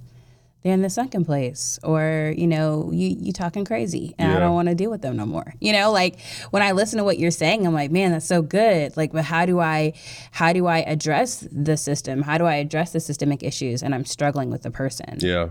they're 0.68 0.74
in 0.74 0.82
the 0.82 0.90
second 0.90 1.24
place, 1.24 1.80
or 1.82 2.34
you 2.36 2.46
know, 2.46 2.92
you 2.92 3.16
you 3.18 3.32
talking 3.32 3.64
crazy, 3.64 4.14
and 4.20 4.30
yeah. 4.30 4.36
I 4.36 4.40
don't 4.42 4.54
want 4.54 4.68
to 4.68 4.76
deal 4.76 4.92
with 4.92 5.02
them 5.02 5.16
no 5.16 5.26
more. 5.26 5.54
You 5.62 5.72
know, 5.72 5.94
like 5.94 6.20
when 6.52 6.62
I 6.62 6.74
listen 6.74 6.98
to 6.98 7.06
what 7.06 7.18
you're 7.18 7.32
saying, 7.32 7.66
I'm 7.66 7.74
like, 7.74 7.90
man, 7.90 8.12
that's 8.12 8.26
so 8.26 8.42
good. 8.42 8.98
Like, 8.98 9.14
but 9.14 9.24
how 9.24 9.46
do 9.46 9.62
I, 9.62 9.94
how 10.32 10.52
do 10.52 10.68
I 10.68 10.80
address 10.80 11.48
the 11.50 11.78
system? 11.78 12.22
How 12.22 12.38
do 12.38 12.44
I 12.44 12.56
address 12.56 12.92
the 12.92 13.00
systemic 13.00 13.44
issues? 13.44 13.82
And 13.82 13.96
I'm 13.96 14.04
struggling 14.04 14.50
with 14.50 14.64
the 14.64 14.72
person. 14.72 15.20
Yeah, 15.20 15.50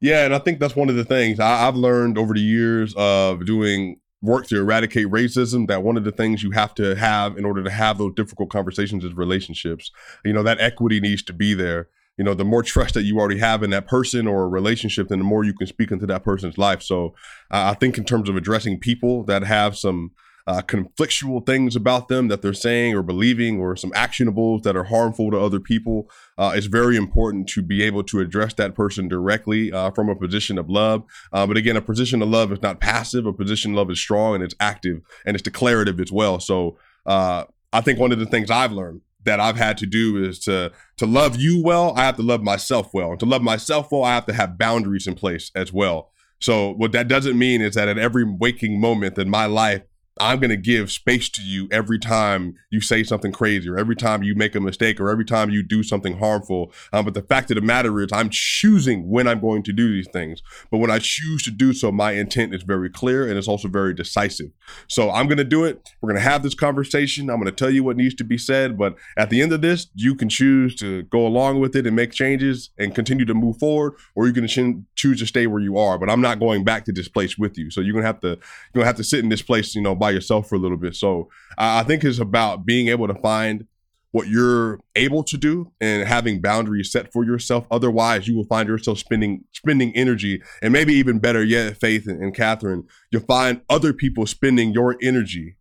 yeah, 0.00 0.24
and 0.24 0.34
I 0.34 0.38
think 0.38 0.58
that's 0.58 0.74
one 0.74 0.88
of 0.88 0.96
the 0.96 1.04
things 1.04 1.38
I, 1.38 1.68
I've 1.68 1.76
learned 1.76 2.16
over 2.16 2.32
the 2.32 2.40
years 2.40 2.94
of 2.96 3.44
doing 3.44 4.00
work 4.22 4.46
to 4.46 4.58
eradicate 4.58 5.08
racism 5.08 5.68
that 5.68 5.82
one 5.82 5.98
of 5.98 6.04
the 6.04 6.12
things 6.12 6.42
you 6.42 6.52
have 6.52 6.74
to 6.76 6.96
have 6.96 7.36
in 7.36 7.44
order 7.44 7.62
to 7.62 7.70
have 7.70 7.98
those 7.98 8.14
difficult 8.14 8.48
conversations 8.48 9.04
is 9.04 9.12
relationships 9.12 9.90
you 10.24 10.32
know 10.32 10.42
that 10.42 10.58
equity 10.58 11.00
needs 11.00 11.22
to 11.22 11.34
be 11.34 11.52
there 11.52 11.88
you 12.16 12.24
know 12.24 12.34
the 12.34 12.44
more 12.44 12.62
trust 12.62 12.94
that 12.94 13.02
you 13.02 13.18
already 13.18 13.38
have 13.38 13.62
in 13.62 13.70
that 13.70 13.86
person 13.86 14.26
or 14.26 14.44
a 14.44 14.48
relationship 14.48 15.08
then 15.08 15.18
the 15.18 15.24
more 15.24 15.44
you 15.44 15.54
can 15.54 15.66
speak 15.66 15.90
into 15.90 16.06
that 16.06 16.24
person's 16.24 16.58
life 16.58 16.82
so 16.82 17.14
uh, 17.50 17.70
i 17.70 17.74
think 17.74 17.98
in 17.98 18.04
terms 18.04 18.28
of 18.28 18.36
addressing 18.36 18.78
people 18.78 19.24
that 19.24 19.42
have 19.42 19.76
some 19.76 20.12
uh, 20.46 20.62
conflictual 20.62 21.44
things 21.44 21.74
about 21.74 22.08
them 22.08 22.28
that 22.28 22.40
they're 22.40 22.52
saying 22.52 22.94
or 22.94 23.02
believing, 23.02 23.58
or 23.58 23.74
some 23.74 23.90
actionables 23.92 24.62
that 24.62 24.76
are 24.76 24.84
harmful 24.84 25.30
to 25.30 25.38
other 25.38 25.58
people, 25.58 26.08
uh, 26.38 26.52
it's 26.54 26.66
very 26.66 26.96
important 26.96 27.48
to 27.48 27.62
be 27.62 27.82
able 27.82 28.04
to 28.04 28.20
address 28.20 28.54
that 28.54 28.74
person 28.74 29.08
directly 29.08 29.72
uh, 29.72 29.90
from 29.90 30.08
a 30.08 30.14
position 30.14 30.56
of 30.56 30.70
love. 30.70 31.02
Uh, 31.32 31.46
but 31.46 31.56
again, 31.56 31.76
a 31.76 31.82
position 31.82 32.22
of 32.22 32.28
love 32.28 32.52
is 32.52 32.62
not 32.62 32.80
passive. 32.80 33.26
A 33.26 33.32
position 33.32 33.72
of 33.72 33.78
love 33.78 33.90
is 33.90 33.98
strong 33.98 34.36
and 34.36 34.44
it's 34.44 34.54
active 34.60 35.00
and 35.24 35.34
it's 35.34 35.42
declarative 35.42 35.98
as 35.98 36.12
well. 36.12 36.38
So 36.38 36.78
uh, 37.06 37.44
I 37.72 37.80
think 37.80 37.98
one 37.98 38.12
of 38.12 38.20
the 38.20 38.26
things 38.26 38.50
I've 38.50 38.72
learned 38.72 39.00
that 39.26 39.38
I've 39.38 39.56
had 39.56 39.78
to 39.78 39.86
do 39.86 40.24
is 40.24 40.38
to 40.40 40.72
to 40.96 41.06
love 41.06 41.36
you 41.36 41.62
well, 41.62 41.92
I 41.96 42.04
have 42.04 42.16
to 42.16 42.22
love 42.22 42.42
myself 42.42 42.92
well. 42.94 43.10
And 43.10 43.20
to 43.20 43.26
love 43.26 43.42
myself 43.42 43.92
well, 43.92 44.04
I 44.04 44.14
have 44.14 44.26
to 44.26 44.32
have 44.32 44.58
boundaries 44.58 45.06
in 45.06 45.14
place 45.14 45.50
as 45.54 45.72
well. 45.72 46.10
So 46.40 46.72
what 46.72 46.92
that 46.92 47.08
doesn't 47.08 47.38
mean 47.38 47.60
is 47.60 47.74
that 47.74 47.88
at 47.88 47.98
every 47.98 48.24
waking 48.24 48.80
moment 48.80 49.18
in 49.18 49.28
my 49.28 49.46
life, 49.46 49.82
I'm 50.18 50.40
going 50.40 50.50
to 50.50 50.56
give 50.56 50.90
space 50.90 51.28
to 51.30 51.42
you 51.42 51.68
every 51.70 51.98
time 51.98 52.54
you 52.70 52.80
say 52.80 53.02
something 53.02 53.32
crazy 53.32 53.68
or 53.68 53.78
every 53.78 53.96
time 53.96 54.22
you 54.22 54.34
make 54.34 54.54
a 54.54 54.60
mistake 54.60 55.00
or 55.00 55.10
every 55.10 55.24
time 55.24 55.50
you 55.50 55.62
do 55.62 55.82
something 55.82 56.18
harmful. 56.18 56.72
Um, 56.92 57.04
but 57.04 57.14
the 57.14 57.22
fact 57.22 57.50
of 57.50 57.56
the 57.56 57.60
matter 57.60 58.00
is, 58.00 58.08
I'm 58.12 58.30
choosing 58.30 59.10
when 59.10 59.26
I'm 59.28 59.40
going 59.40 59.62
to 59.64 59.72
do 59.72 59.90
these 59.92 60.08
things. 60.12 60.42
But 60.70 60.78
when 60.78 60.90
I 60.90 60.98
choose 60.98 61.42
to 61.44 61.50
do 61.50 61.72
so, 61.72 61.92
my 61.92 62.12
intent 62.12 62.54
is 62.54 62.62
very 62.62 62.88
clear 62.88 63.28
and 63.28 63.36
it's 63.36 63.48
also 63.48 63.68
very 63.68 63.92
decisive. 63.94 64.50
So 64.88 65.10
I'm 65.10 65.26
going 65.26 65.38
to 65.38 65.44
do 65.44 65.64
it. 65.64 65.90
We're 66.00 66.10
going 66.10 66.22
to 66.22 66.28
have 66.28 66.42
this 66.42 66.54
conversation. 66.54 67.28
I'm 67.28 67.40
going 67.40 67.46
to 67.46 67.52
tell 67.52 67.70
you 67.70 67.84
what 67.84 67.96
needs 67.96 68.14
to 68.14 68.24
be 68.24 68.38
said. 68.38 68.78
But 68.78 68.96
at 69.16 69.30
the 69.30 69.42
end 69.42 69.52
of 69.52 69.60
this, 69.60 69.88
you 69.94 70.14
can 70.14 70.28
choose 70.28 70.74
to 70.76 71.02
go 71.04 71.26
along 71.26 71.60
with 71.60 71.76
it 71.76 71.86
and 71.86 71.94
make 71.94 72.12
changes 72.12 72.70
and 72.78 72.94
continue 72.94 73.24
to 73.26 73.34
move 73.34 73.58
forward, 73.58 73.94
or 74.14 74.26
you 74.26 74.32
can 74.32 74.46
choose 74.94 75.18
to 75.18 75.26
stay 75.26 75.46
where 75.46 75.62
you 75.62 75.76
are. 75.76 75.98
But 75.98 76.10
I'm 76.10 76.20
not 76.20 76.40
going 76.40 76.64
back 76.64 76.84
to 76.86 76.92
this 76.92 77.08
place 77.08 77.36
with 77.36 77.58
you. 77.58 77.70
So 77.70 77.80
you're 77.80 77.92
going 77.92 78.02
to 78.02 78.06
have 78.06 78.20
to, 78.20 78.28
you're 78.28 78.36
going 78.74 78.84
to 78.84 78.86
have 78.86 78.96
to 78.96 79.04
sit 79.04 79.20
in 79.20 79.28
this 79.28 79.42
place, 79.42 79.74
you 79.74 79.82
know, 79.82 79.94
by 80.06 80.12
yourself 80.12 80.48
for 80.48 80.54
a 80.54 80.58
little 80.58 80.76
bit. 80.76 80.94
So 80.94 81.28
I 81.58 81.82
think 81.82 82.04
it's 82.04 82.20
about 82.20 82.64
being 82.64 82.86
able 82.88 83.08
to 83.08 83.14
find 83.14 83.66
what 84.12 84.28
you're 84.28 84.78
able 84.94 85.24
to 85.24 85.36
do 85.36 85.72
and 85.80 86.06
having 86.06 86.40
boundaries 86.40 86.92
set 86.92 87.12
for 87.12 87.24
yourself. 87.24 87.66
Otherwise, 87.72 88.28
you 88.28 88.36
will 88.36 88.44
find 88.44 88.68
yourself 88.68 88.98
spending 88.98 89.42
spending 89.52 89.94
energy, 89.96 90.40
and 90.62 90.72
maybe 90.72 90.94
even 90.94 91.18
better 91.18 91.42
yet, 91.42 91.76
Faith 91.76 92.06
and, 92.06 92.22
and 92.22 92.34
Kathryn, 92.36 92.84
you'll 93.10 93.22
find 93.22 93.60
other 93.68 93.92
people 93.92 94.26
spending 94.26 94.72
your 94.72 94.96
energy 95.02 95.56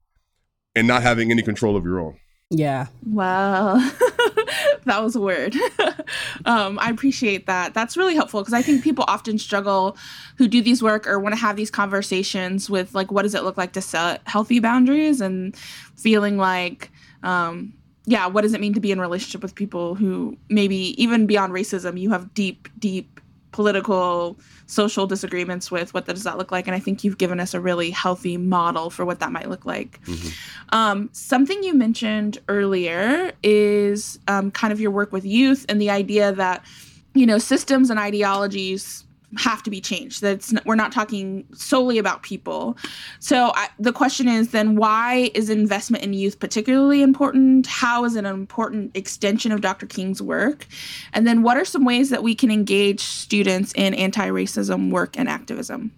and 0.75 0.88
not 0.88 1.02
having 1.02 1.32
any 1.32 1.42
control 1.42 1.75
of 1.75 1.84
your 1.84 2.00
own. 2.00 2.18
Yeah. 2.52 2.88
Wow. 3.06 3.78
that 4.86 5.02
was 5.04 5.18
word. 5.18 5.56
um, 6.46 6.78
I 6.80 6.90
appreciate 6.92 7.48
that. 7.48 7.74
That's 7.74 7.98
really 7.98 8.14
helpful 8.16 8.42
because 8.42 8.54
I 8.54 8.62
think 8.62 8.84
people 8.84 9.04
often 9.08 9.40
struggle 9.40 9.98
who 10.38 10.48
do 10.48 10.62
these 10.62 10.84
work 10.84 11.08
or 11.08 11.20
want 11.20 11.34
to 11.34 11.42
have 11.42 11.56
these 11.56 11.72
conversations 11.72 12.70
with 12.70 12.94
like, 12.94 13.12
what 13.12 13.24
does 13.24 13.34
it 13.34 13.44
look 13.44 13.58
like 13.58 13.74
to 13.74 13.82
set 13.82 14.22
healthy 14.25 14.60
boundaries 14.60 15.22
and 15.22 15.56
feeling 15.96 16.38
like, 16.38 16.92
um, 17.24 17.74
yeah, 18.06 18.28
what 18.28 18.42
does 18.42 18.54
it 18.54 18.62
mean 18.62 18.75
to 18.75 18.80
be 18.80 18.92
in 18.92 19.02
relationship 19.02 19.42
with 19.42 19.56
people 19.56 19.96
who 19.96 20.38
maybe 20.48 21.02
even 21.02 21.25
beyond 21.25 21.52
racism, 21.52 22.00
you 22.00 22.12
have 22.12 22.32
deep, 22.36 22.70
deep 22.78 23.20
political, 23.56 24.38
social 24.68 25.08
disagreements 25.08 25.72
with. 25.72 25.94
What 25.94 26.06
does 26.06 26.26
that 26.26 26.38
look 26.38 26.52
like? 26.52 26.68
And 26.68 26.76
I 26.76 26.80
think 26.80 27.06
you've 27.06 27.18
given 27.18 27.40
us 27.40 27.54
a 27.54 27.62
really 27.62 27.90
healthy 27.90 28.36
model 28.36 28.90
for 28.90 29.06
what 29.06 29.22
that 29.22 29.32
might 29.32 29.48
look 29.48 29.66
like. 29.66 30.02
Mm-hmm. 30.04 30.76
Um, 30.76 31.10
something 31.14 31.64
you 31.64 31.74
mentioned 31.74 32.38
earlier 32.50 33.32
is 33.44 34.20
um, 34.28 34.52
kind 34.52 34.74
of 34.74 34.82
your 34.82 34.92
work 34.92 35.14
with 35.14 35.24
youth 35.24 35.66
and 35.70 35.80
the 35.80 35.90
idea 35.90 36.34
that, 36.34 36.66
you 37.14 37.26
know, 37.26 37.38
systems 37.38 37.90
and 37.90 37.98
ideologies 37.98 39.05
have 39.38 39.63
to 39.63 39.70
be 39.70 39.82
changed. 39.82 40.22
That's 40.22 40.54
we're 40.65 40.75
not 40.75 40.92
talking 40.92 41.46
solely 41.54 41.98
about 41.98 42.24
people. 42.24 42.77
So 43.20 43.51
I, 43.56 43.70
the 43.80 43.94
question 43.94 44.27
is 44.27 44.51
then 44.51 44.75
why 44.75 45.32
is 45.34 45.50
investment 45.50 46.04
in 46.04 46.13
youth 46.13 46.39
particularly 46.39 47.01
important? 47.01 47.68
How 47.68 48.06
is 48.06 48.15
it 48.15 48.20
an 48.20 48.34
important 48.34 48.96
extension 48.96 49.51
of 49.51 49.62
Dr. 49.62 49.86
King's 49.86 50.22
work? 50.22 50.68
And 51.13 51.27
then 51.27 51.42
what 51.44 51.58
are 51.58 51.65
some 51.65 51.86
ways 51.86 52.10
that 52.10 52.24
we 52.24 52.36
can 52.36 52.51
engage 52.51 53.01
students 53.01 53.74
in 53.74 53.94
anti-racism 53.94 54.92
work 54.92 55.18
and 55.18 55.30
activism? 55.30 55.92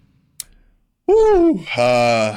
Ooh, 1.10 1.64
uh, 1.76 2.36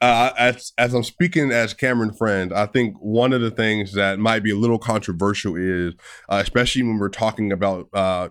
uh, 0.00 0.30
as 0.36 0.72
as 0.76 0.92
I'm 0.92 1.02
speaking 1.02 1.50
as 1.50 1.72
Cameron 1.72 2.12
friend, 2.12 2.52
I 2.52 2.66
think 2.66 2.96
one 2.98 3.32
of 3.32 3.40
the 3.40 3.50
things 3.50 3.94
that 3.94 4.18
might 4.18 4.42
be 4.42 4.50
a 4.50 4.56
little 4.56 4.78
controversial 4.78 5.56
is, 5.56 5.94
uh, 6.28 6.40
especially 6.42 6.82
when 6.82 6.98
we're 6.98 7.08
talking 7.08 7.50
about 7.50 7.88
uh, 7.94 8.28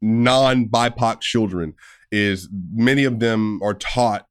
non 0.00 0.68
BIPOC 0.68 1.20
children 1.20 1.74
is 2.12 2.48
many 2.72 3.04
of 3.04 3.18
them 3.18 3.60
are 3.62 3.74
taught 3.74 4.26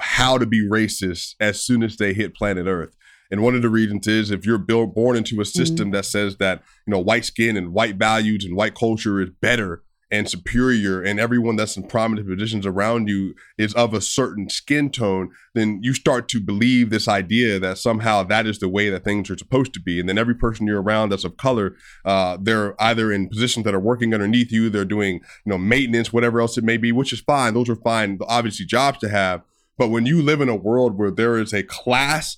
how 0.00 0.38
to 0.38 0.46
be 0.46 0.66
racist 0.68 1.34
as 1.40 1.62
soon 1.62 1.82
as 1.82 1.96
they 1.96 2.12
hit 2.12 2.34
planet 2.34 2.66
Earth. 2.66 2.96
And 3.30 3.42
one 3.42 3.54
of 3.54 3.62
the 3.62 3.70
reasons 3.70 4.06
is 4.06 4.30
if 4.30 4.44
you're 4.44 4.58
built, 4.58 4.94
born 4.94 5.16
into 5.16 5.40
a 5.40 5.44
system 5.44 5.86
mm-hmm. 5.86 5.94
that 5.94 6.04
says 6.04 6.36
that 6.38 6.62
you 6.86 6.90
know 6.90 6.98
white 6.98 7.24
skin 7.24 7.56
and 7.56 7.72
white 7.72 7.96
values 7.96 8.44
and 8.44 8.56
white 8.56 8.74
culture 8.74 9.20
is 9.20 9.30
better 9.40 9.82
and 10.14 10.30
superior 10.30 11.02
and 11.02 11.18
everyone 11.18 11.56
that's 11.56 11.76
in 11.76 11.82
prominent 11.82 12.28
positions 12.28 12.64
around 12.64 13.08
you 13.08 13.34
is 13.58 13.74
of 13.74 13.92
a 13.92 14.00
certain 14.00 14.48
skin 14.48 14.88
tone, 14.88 15.28
then 15.54 15.80
you 15.82 15.92
start 15.92 16.28
to 16.28 16.40
believe 16.40 16.88
this 16.88 17.08
idea 17.08 17.58
that 17.58 17.78
somehow 17.78 18.22
that 18.22 18.46
is 18.46 18.60
the 18.60 18.68
way 18.68 18.88
that 18.88 19.02
things 19.02 19.28
are 19.28 19.36
supposed 19.36 19.74
to 19.74 19.80
be. 19.80 19.98
And 19.98 20.08
then 20.08 20.16
every 20.16 20.36
person 20.36 20.68
you're 20.68 20.80
around 20.80 21.08
that's 21.08 21.24
of 21.24 21.36
color, 21.36 21.74
uh, 22.04 22.38
they're 22.40 22.80
either 22.80 23.10
in 23.10 23.28
positions 23.28 23.64
that 23.64 23.74
are 23.74 23.80
working 23.80 24.14
underneath 24.14 24.52
you, 24.52 24.70
they're 24.70 24.84
doing, 24.84 25.14
you 25.44 25.50
know, 25.50 25.58
maintenance, 25.58 26.12
whatever 26.12 26.40
else 26.40 26.56
it 26.56 26.62
may 26.62 26.76
be, 26.76 26.92
which 26.92 27.12
is 27.12 27.20
fine. 27.20 27.52
Those 27.52 27.68
are 27.68 27.74
fine, 27.74 28.16
obviously 28.28 28.66
jobs 28.66 28.98
to 28.98 29.08
have. 29.08 29.42
But 29.76 29.88
when 29.88 30.06
you 30.06 30.22
live 30.22 30.40
in 30.40 30.48
a 30.48 30.54
world 30.54 30.96
where 30.96 31.10
there 31.10 31.38
is 31.38 31.52
a 31.52 31.64
class 31.64 32.36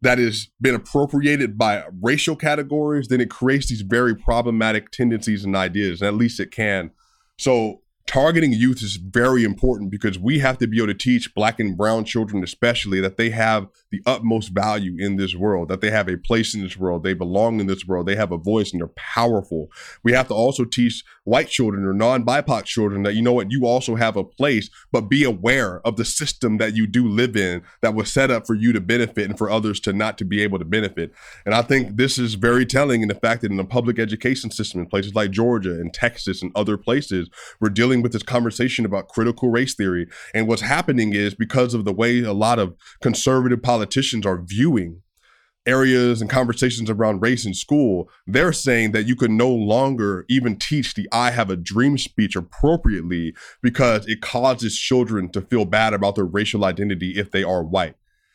that 0.00 0.18
has 0.18 0.48
been 0.60 0.74
appropriated 0.74 1.56
by 1.56 1.84
racial 2.00 2.34
categories, 2.34 3.06
then 3.06 3.20
it 3.20 3.30
creates 3.30 3.68
these 3.68 3.82
very 3.82 4.16
problematic 4.16 4.90
tendencies 4.90 5.44
and 5.44 5.54
ideas. 5.54 6.02
And 6.02 6.08
at 6.08 6.14
least 6.14 6.40
it 6.40 6.50
can 6.50 6.90
so 7.42 7.82
targeting 8.06 8.52
youth 8.52 8.82
is 8.82 8.96
very 8.96 9.42
important 9.42 9.90
because 9.90 10.16
we 10.18 10.38
have 10.38 10.58
to 10.58 10.66
be 10.68 10.76
able 10.78 10.86
to 10.86 10.94
teach 10.94 11.34
black 11.34 11.58
and 11.58 11.76
brown 11.76 12.04
children 12.04 12.44
especially 12.44 13.00
that 13.00 13.16
they 13.16 13.30
have 13.30 13.66
the 13.92 14.02
utmost 14.06 14.50
value 14.50 14.96
in 14.98 15.16
this 15.16 15.34
world 15.34 15.68
that 15.68 15.80
they 15.80 15.90
have 15.90 16.08
a 16.08 16.16
place 16.16 16.54
in 16.54 16.62
this 16.62 16.76
world 16.76 17.04
they 17.04 17.14
belong 17.14 17.60
in 17.60 17.66
this 17.66 17.86
world 17.86 18.06
they 18.06 18.16
have 18.16 18.32
a 18.32 18.36
voice 18.36 18.72
and 18.72 18.80
they're 18.80 18.88
powerful. 18.88 19.70
We 20.02 20.12
have 20.12 20.28
to 20.28 20.34
also 20.34 20.64
teach 20.64 21.04
white 21.24 21.48
children 21.48 21.84
or 21.84 21.92
non-bipoc 21.92 22.64
children 22.64 23.04
that 23.04 23.14
you 23.14 23.22
know 23.22 23.32
what 23.32 23.52
you 23.52 23.66
also 23.66 23.94
have 23.94 24.16
a 24.16 24.24
place 24.24 24.70
but 24.90 25.02
be 25.02 25.22
aware 25.22 25.80
of 25.86 25.96
the 25.96 26.04
system 26.04 26.58
that 26.58 26.74
you 26.74 26.86
do 26.86 27.08
live 27.08 27.36
in 27.36 27.62
that 27.80 27.94
was 27.94 28.12
set 28.12 28.30
up 28.30 28.46
for 28.46 28.54
you 28.54 28.72
to 28.72 28.80
benefit 28.80 29.28
and 29.28 29.38
for 29.38 29.50
others 29.50 29.78
to 29.80 29.92
not 29.92 30.18
to 30.18 30.24
be 30.24 30.42
able 30.42 30.58
to 30.58 30.64
benefit. 30.64 31.12
And 31.46 31.54
i 31.54 31.62
think 31.62 31.96
this 31.96 32.18
is 32.18 32.34
very 32.34 32.66
telling 32.66 33.02
in 33.02 33.08
the 33.08 33.14
fact 33.14 33.42
that 33.42 33.50
in 33.50 33.56
the 33.56 33.64
public 33.64 33.98
education 33.98 34.50
system 34.50 34.80
in 34.80 34.86
places 34.86 35.14
like 35.14 35.30
georgia 35.30 35.72
and 35.72 35.94
texas 35.94 36.42
and 36.42 36.50
other 36.54 36.76
places 36.76 37.28
we're 37.60 37.68
dealing 37.68 38.02
with 38.02 38.12
this 38.12 38.22
conversation 38.22 38.84
about 38.84 39.08
critical 39.08 39.50
race 39.50 39.74
theory. 39.74 40.08
And 40.34 40.48
what's 40.48 40.62
happening 40.62 41.12
is 41.12 41.34
because 41.34 41.74
of 41.74 41.84
the 41.84 41.92
way 41.92 42.20
a 42.20 42.32
lot 42.32 42.58
of 42.58 42.74
conservative 43.00 43.62
politicians 43.82 44.24
are 44.24 44.40
viewing 44.40 45.02
areas 45.66 46.20
and 46.20 46.30
conversations 46.30 46.88
around 46.88 47.20
race 47.20 47.44
in 47.44 47.54
school, 47.54 48.08
they're 48.26 48.52
saying 48.52 48.92
that 48.92 49.06
you 49.06 49.16
can 49.16 49.36
no 49.36 49.48
longer 49.48 50.24
even 50.28 50.56
teach 50.56 50.94
the 50.94 51.08
I 51.12 51.30
have 51.32 51.50
a 51.50 51.56
dream 51.56 51.98
speech 51.98 52.36
appropriately 52.36 53.34
because 53.60 54.06
it 54.06 54.20
causes 54.20 54.78
children 54.78 55.30
to 55.32 55.40
feel 55.40 55.64
bad 55.64 55.94
about 55.94 56.14
their 56.14 56.24
racial 56.24 56.64
identity 56.64 57.12
if 57.16 57.30
they 57.30 57.42
are 57.42 57.64
white. 57.64 57.94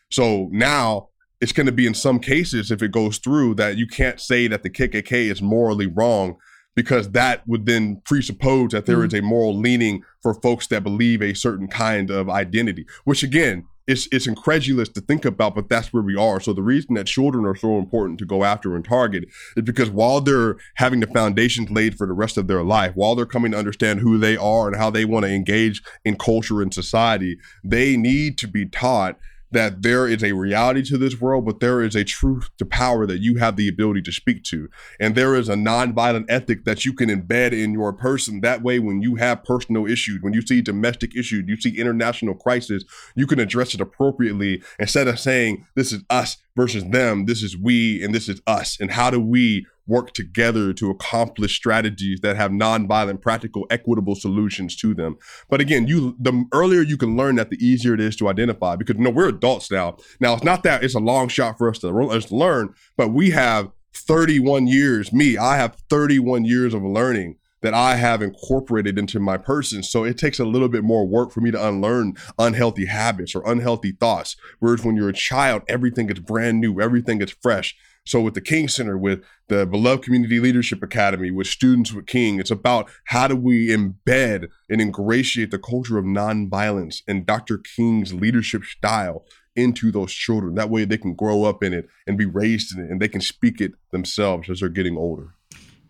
So 0.09 0.49
now 0.51 1.09
it's 1.41 1.51
going 1.53 1.67
to 1.67 1.73
be 1.73 1.87
in 1.87 1.93
some 1.93 2.19
cases, 2.19 2.71
if 2.71 2.81
it 2.81 2.91
goes 2.91 3.17
through, 3.17 3.55
that 3.55 3.77
you 3.77 3.87
can't 3.87 4.19
say 4.19 4.47
that 4.47 4.63
the 4.63 4.69
KKK 4.69 5.29
is 5.31 5.41
morally 5.41 5.87
wrong 5.87 6.37
because 6.75 7.11
that 7.11 7.45
would 7.47 7.65
then 7.65 8.01
presuppose 8.05 8.71
that 8.71 8.85
there 8.85 8.97
mm-hmm. 8.97 9.07
is 9.07 9.13
a 9.15 9.21
moral 9.21 9.57
leaning 9.57 10.03
for 10.21 10.33
folks 10.33 10.67
that 10.67 10.83
believe 10.83 11.21
a 11.21 11.33
certain 11.33 11.67
kind 11.67 12.09
of 12.09 12.29
identity, 12.29 12.85
which 13.03 13.23
again, 13.23 13.65
it's 13.87 14.07
it's 14.11 14.27
incredulous 14.27 14.89
to 14.89 15.01
think 15.01 15.23
about, 15.25 15.55
but 15.55 15.69
that's 15.69 15.93
where 15.93 16.03
we 16.03 16.15
are. 16.15 16.39
So 16.39 16.53
the 16.53 16.61
reason 16.61 16.95
that 16.95 17.07
children 17.07 17.45
are 17.45 17.55
so 17.55 17.77
important 17.79 18.19
to 18.19 18.25
go 18.25 18.43
after 18.43 18.75
and 18.75 18.83
target 18.83 19.25
is 19.55 19.63
because 19.63 19.89
while 19.89 20.19
they're 20.19 20.57
having 20.75 20.99
the 20.99 21.07
foundations 21.07 21.71
laid 21.71 21.97
for 21.97 22.05
the 22.05 22.13
rest 22.13 22.37
of 22.37 22.47
their 22.47 22.63
life, 22.63 22.91
while 22.95 23.15
they're 23.15 23.25
coming 23.25 23.53
to 23.53 23.57
understand 23.57 24.01
who 24.01 24.17
they 24.17 24.35
are 24.35 24.67
and 24.67 24.75
how 24.75 24.89
they 24.89 25.05
want 25.05 25.25
to 25.25 25.31
engage 25.31 25.81
in 26.03 26.17
culture 26.17 26.61
and 26.61 26.73
society, 26.73 27.37
they 27.63 27.95
need 27.95 28.37
to 28.37 28.47
be 28.47 28.65
taught 28.65 29.17
that 29.51 29.81
there 29.81 30.07
is 30.07 30.23
a 30.23 30.33
reality 30.33 30.83
to 30.83 30.97
this 30.97 31.19
world, 31.19 31.45
but 31.45 31.59
there 31.59 31.81
is 31.81 31.95
a 31.95 32.03
truth 32.03 32.49
to 32.57 32.65
power 32.65 33.05
that 33.07 33.19
you 33.19 33.35
have 33.35 33.55
the 33.55 33.67
ability 33.67 34.01
to 34.01 34.11
speak 34.11 34.43
to. 34.43 34.69
And 34.99 35.15
there 35.15 35.35
is 35.35 35.47
a 35.49 35.55
nonviolent 35.55 36.25
ethic 36.27 36.65
that 36.65 36.85
you 36.85 36.93
can 36.93 37.09
embed 37.09 37.53
in 37.53 37.71
your 37.71 37.93
person. 37.93 38.41
That 38.41 38.61
way, 38.61 38.79
when 38.79 39.01
you 39.01 39.15
have 39.15 39.43
personal 39.43 39.85
issues, 39.85 40.21
when 40.21 40.33
you 40.33 40.41
see 40.41 40.61
domestic 40.61 41.15
issues, 41.15 41.45
you 41.47 41.55
see 41.55 41.79
international 41.79 42.35
crisis, 42.35 42.83
you 43.15 43.25
can 43.25 43.39
address 43.39 43.73
it 43.73 43.81
appropriately 43.81 44.61
instead 44.79 45.07
of 45.07 45.19
saying, 45.19 45.65
this 45.75 45.91
is 45.91 46.03
us 46.09 46.37
versus 46.55 46.83
them, 46.85 47.25
this 47.25 47.43
is 47.43 47.57
we, 47.57 48.03
and 48.03 48.13
this 48.13 48.27
is 48.27 48.41
us. 48.47 48.77
And 48.79 48.91
how 48.91 49.09
do 49.09 49.19
we 49.19 49.65
work 49.87 50.13
together 50.13 50.73
to 50.73 50.89
accomplish 50.89 51.55
strategies 51.55 52.19
that 52.21 52.35
have 52.35 52.51
nonviolent, 52.51 53.21
practical, 53.21 53.65
equitable 53.69 54.15
solutions 54.15 54.75
to 54.77 54.93
them. 54.93 55.17
But 55.49 55.61
again, 55.61 55.87
you 55.87 56.15
the 56.19 56.45
earlier 56.53 56.81
you 56.81 56.97
can 56.97 57.17
learn 57.17 57.35
that, 57.35 57.49
the 57.49 57.65
easier 57.65 57.93
it 57.93 58.01
is 58.01 58.15
to 58.17 58.27
identify 58.27 58.75
because 58.75 58.97
you 58.97 59.03
know 59.03 59.09
we're 59.09 59.29
adults 59.29 59.71
now. 59.71 59.97
Now 60.19 60.33
it's 60.33 60.43
not 60.43 60.63
that 60.63 60.83
it's 60.83 60.95
a 60.95 60.99
long 60.99 61.27
shot 61.29 61.57
for 61.57 61.69
us 61.69 61.79
to, 61.79 61.89
us 62.09 62.25
to 62.25 62.35
learn, 62.35 62.73
but 62.95 63.09
we 63.09 63.31
have 63.31 63.71
31 63.93 64.67
years. 64.67 65.11
Me, 65.11 65.37
I 65.37 65.57
have 65.57 65.77
31 65.89 66.45
years 66.45 66.73
of 66.73 66.83
learning 66.83 67.37
that 67.61 67.73
I 67.73 67.95
have 67.95 68.21
incorporated 68.21 68.99
into 68.99 69.19
my 69.19 69.37
person. 69.37 69.81
So 69.81 70.03
it 70.03 70.17
takes 70.17 70.39
a 70.39 70.45
little 70.45 70.69
bit 70.69 70.83
more 70.83 71.07
work 71.07 71.31
for 71.31 71.41
me 71.41 71.51
to 71.51 71.67
unlearn 71.67 72.15
unhealthy 72.37 72.85
habits 72.85 73.33
or 73.33 73.49
unhealthy 73.49 73.93
thoughts. 73.93 74.35
Whereas 74.59 74.83
when 74.83 74.95
you're 74.95 75.09
a 75.09 75.13
child, 75.13 75.63
everything 75.67 76.09
is 76.09 76.19
brand 76.19 76.59
new, 76.59 76.79
everything 76.79 77.21
is 77.21 77.31
fresh. 77.41 77.75
So 78.07 78.21
with 78.21 78.35
the 78.35 78.41
King 78.41 78.69
Center, 78.69 78.97
with 78.97 79.21
the 79.49 79.65
Beloved 79.65 80.01
Community 80.01 80.39
Leadership 80.39 80.81
Academy, 80.81 81.29
with 81.29 81.47
Students 81.47 81.91
with 81.91 82.07
King, 82.07 82.39
it's 82.39 82.49
about 82.49 82.89
how 83.07 83.27
do 83.27 83.35
we 83.35 83.67
embed 83.67 84.47
and 84.69 84.79
ingratiate 84.79 85.51
the 85.51 85.59
culture 85.59 85.97
of 85.97 86.05
nonviolence 86.05 87.01
and 87.05 87.25
Dr. 87.25 87.57
King's 87.57 88.13
leadership 88.13 88.63
style 88.63 89.25
into 89.57 89.91
those 89.91 90.13
children. 90.13 90.55
That 90.55 90.69
way 90.69 90.85
they 90.85 90.97
can 90.97 91.15
grow 91.15 91.43
up 91.43 91.61
in 91.61 91.73
it 91.73 91.89
and 92.07 92.17
be 92.17 92.25
raised 92.25 92.77
in 92.77 92.81
it 92.85 92.89
and 92.89 93.01
they 93.01 93.09
can 93.09 93.19
speak 93.19 93.59
it 93.59 93.73
themselves 93.91 94.49
as 94.49 94.61
they're 94.61 94.69
getting 94.69 94.95
older. 94.95 95.33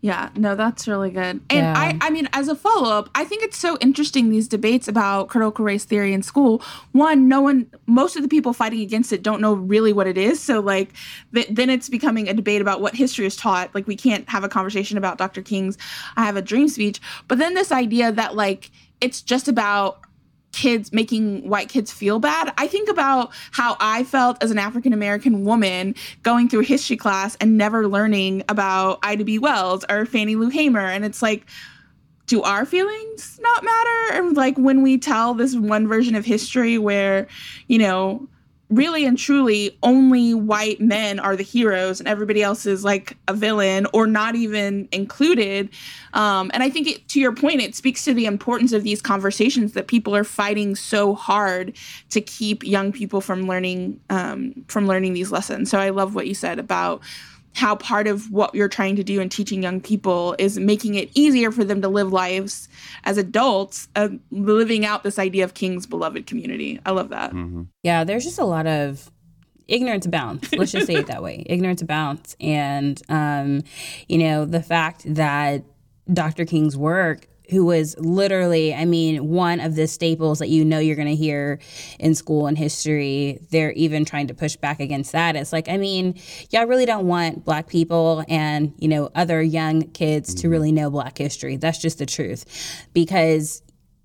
Yeah, 0.02 0.30
no, 0.36 0.56
that's 0.56 0.88
really 0.88 1.10
good. 1.10 1.20
And 1.22 1.42
yeah. 1.50 1.74
I 1.76 1.98
I 2.02 2.10
mean, 2.12 2.30
as 2.34 2.48
a 2.48 2.56
follow-up, 2.56 3.10
I 3.16 3.26
think 3.26 3.44
it's 3.44 3.58
so 3.58 3.78
interesting 3.82 4.30
these 4.30 4.48
debates 4.48 4.88
about 4.88 5.28
critical 5.28 5.66
race 5.66 5.86
theory 5.86 6.14
in 6.14 6.22
school. 6.22 6.62
One, 6.92 7.28
no 7.28 7.42
one 7.42 7.66
most 7.88 8.16
of 8.16 8.22
the 8.22 8.30
people 8.30 8.54
fighting 8.54 8.82
against 8.82 9.12
it 9.12 9.24
don't 9.24 9.42
know 9.42 9.54
really 9.54 9.94
what 9.94 10.06
it 10.06 10.18
is. 10.18 10.40
So 10.40 10.60
like 10.60 10.94
th- 11.34 11.48
then 11.50 11.72
it's 11.72 11.90
becoming 11.90 12.30
a 12.30 12.34
debate 12.34 12.62
about 12.62 12.80
what 12.80 12.96
history 12.96 13.26
is 13.26 13.36
taught. 13.36 13.74
Like 13.74 13.88
we 13.88 13.96
can't 13.96 14.28
have 14.30 14.44
a 14.44 14.50
conversation 14.50 14.98
about 14.98 15.18
Dr. 15.18 15.42
King's 15.42 15.78
I 16.16 16.26
have 16.26 16.38
a 16.38 16.44
dream 16.44 16.68
speech. 16.68 17.02
But 17.28 17.40
then 17.40 17.56
this 17.56 17.72
idea 17.72 18.12
that 18.12 18.36
like 18.36 18.70
it's 19.02 19.22
just 19.22 19.48
about 19.48 20.02
kids 20.52 20.92
making 20.92 21.48
white 21.48 21.70
kids 21.70 21.92
feel 21.92 22.20
bad. 22.20 22.54
I 22.58 22.68
think 22.68 22.90
about 22.90 23.32
how 23.52 23.78
I 23.80 24.04
felt 24.04 24.42
as 24.42 24.52
an 24.52 24.58
African 24.58 24.94
American 24.94 25.44
woman 25.44 25.94
going 26.24 26.50
through 26.50 26.62
history 26.62 26.98
class 26.98 27.38
and 27.40 27.58
never 27.58 27.88
learning 27.88 28.44
about 28.50 29.00
Ida 29.04 29.24
B. 29.24 29.40
Wells 29.40 29.86
or 29.90 30.06
Fannie 30.06 30.36
Lou 30.36 30.50
Hamer. 30.50 30.80
And 30.80 31.06
it's 31.06 31.22
like, 31.22 31.46
do 32.26 32.42
our 32.42 32.66
feelings 32.66 33.40
not 33.42 33.64
matter? 33.64 34.14
And 34.14 34.36
like 34.36 34.58
when 34.58 34.82
we 34.82 34.98
tell 34.98 35.34
this 35.34 35.56
one 35.56 35.88
version 35.88 36.16
of 36.16 36.26
history 36.26 36.78
where, 36.78 37.28
you 37.68 37.78
know, 37.78 38.28
really 38.70 39.06
and 39.06 39.18
truly 39.18 39.78
only 39.82 40.34
white 40.34 40.82
men 40.82 41.20
are 41.20 41.36
the 41.36 41.44
heroes 41.44 42.00
and 42.00 42.08
everybody 42.08 42.44
else 42.44 42.66
is 42.66 42.84
like 42.84 43.16
a 43.30 43.34
villain 43.34 43.88
or 43.94 44.06
not 44.06 44.36
even 44.36 44.90
included. 44.92 45.70
Um, 46.14 46.52
and 46.54 46.64
i 46.64 46.70
think 46.70 46.88
it, 46.88 47.08
to 47.10 47.20
your 47.20 47.34
point 47.34 47.62
it 47.62 47.76
speaks 47.76 48.04
to 48.06 48.14
the 48.14 48.26
importance 48.26 48.74
of 48.74 48.84
these 48.84 49.02
conversations 49.02 49.74
that 49.74 49.88
people 49.88 50.16
are 50.16 50.24
fighting 50.24 50.76
so 50.76 51.14
hard 51.14 51.74
to 52.10 52.20
keep 52.20 52.64
young 52.64 52.92
people 52.92 53.22
from 53.22 53.48
learning 53.48 54.00
um, 54.10 54.66
from 54.68 54.88
learning 54.88 55.14
these 55.14 55.32
lessons. 55.32 55.70
So 55.70 55.80
i 55.80 55.90
love 55.90 56.16
what 56.16 56.28
you 56.28 56.34
said 56.34 56.60
about 56.60 57.02
how 57.58 57.76
part 57.76 58.06
of 58.08 58.32
what 58.32 58.54
you're 58.54 58.70
trying 58.70 58.96
to 58.96 59.04
do 59.04 59.20
in 59.20 59.30
teaching 59.30 59.64
young 59.64 59.82
people 59.82 60.36
is 60.38 60.60
making 60.60 60.94
it 60.94 61.10
easier 61.16 61.52
for 61.52 61.64
them 61.64 61.82
to 61.82 61.88
live 61.88 62.14
lives 62.14 62.70
as 63.04 63.18
adults, 63.18 63.88
uh, 63.96 64.10
living 64.30 64.86
out 64.86 65.04
this 65.04 65.18
idea 65.18 65.44
of 65.44 65.56
King's 65.56 65.88
beloved 65.88 66.28
community. 66.28 66.80
I 66.86 66.92
love 66.92 67.10
that. 67.10 67.32
Mm-hmm. 67.32 67.64
Yeah, 67.82 68.04
there's 68.04 68.24
just 68.24 68.38
a 68.38 68.46
lot 68.46 68.68
of 68.68 69.12
ignorance 69.68 70.06
abounds. 70.06 70.54
Let's 70.54 70.72
just 70.72 70.86
say 70.86 70.96
it 70.96 71.08
that 71.08 71.24
way. 71.24 71.44
Ignorance 71.50 71.82
abounds. 71.82 72.36
And, 72.40 73.02
um, 73.10 73.64
you 74.08 74.20
know, 74.20 74.46
the 74.46 74.62
fact 74.62 75.04
that 75.16 75.64
Dr. 76.14 76.46
King's 76.46 76.78
work 76.78 77.28
who 77.50 77.66
was 77.66 77.96
literally, 77.98 78.74
I 78.74 78.86
mean, 78.86 79.30
one 79.30 79.60
of 79.60 79.76
the 79.76 79.88
staples 79.88 80.40
that 80.40 80.50
you 80.50 80.66
know 80.66 80.80
you're 80.80 80.96
going 80.96 81.08
to 81.08 81.16
hear 81.16 81.60
in 82.00 82.14
school 82.16 82.48
and 82.48 82.58
history. 82.58 83.40
They're 83.52 83.72
even 83.74 84.06
trying 84.06 84.28
to 84.28 84.34
push 84.34 84.56
back 84.56 84.80
against 84.80 85.12
that. 85.14 85.36
It's 85.36 85.54
like, 85.54 85.70
I 85.70 85.78
mean, 85.78 86.20
y'all 86.50 86.66
really 86.66 86.86
don't 86.86 87.08
want 87.08 87.46
black 87.46 87.68
people 87.68 88.24
and, 88.28 88.74
you 88.78 88.88
know, 88.88 89.10
other 89.16 89.42
young 89.42 89.84
kids 89.92 90.32
mm-hmm. 90.32 90.42
to 90.42 90.50
really 90.50 90.72
know 90.72 90.90
black 90.90 91.18
history. 91.18 91.56
That's 91.56 91.78
just 91.78 92.00
the 92.00 92.06
truth. 92.06 92.46
Because, 92.94 93.62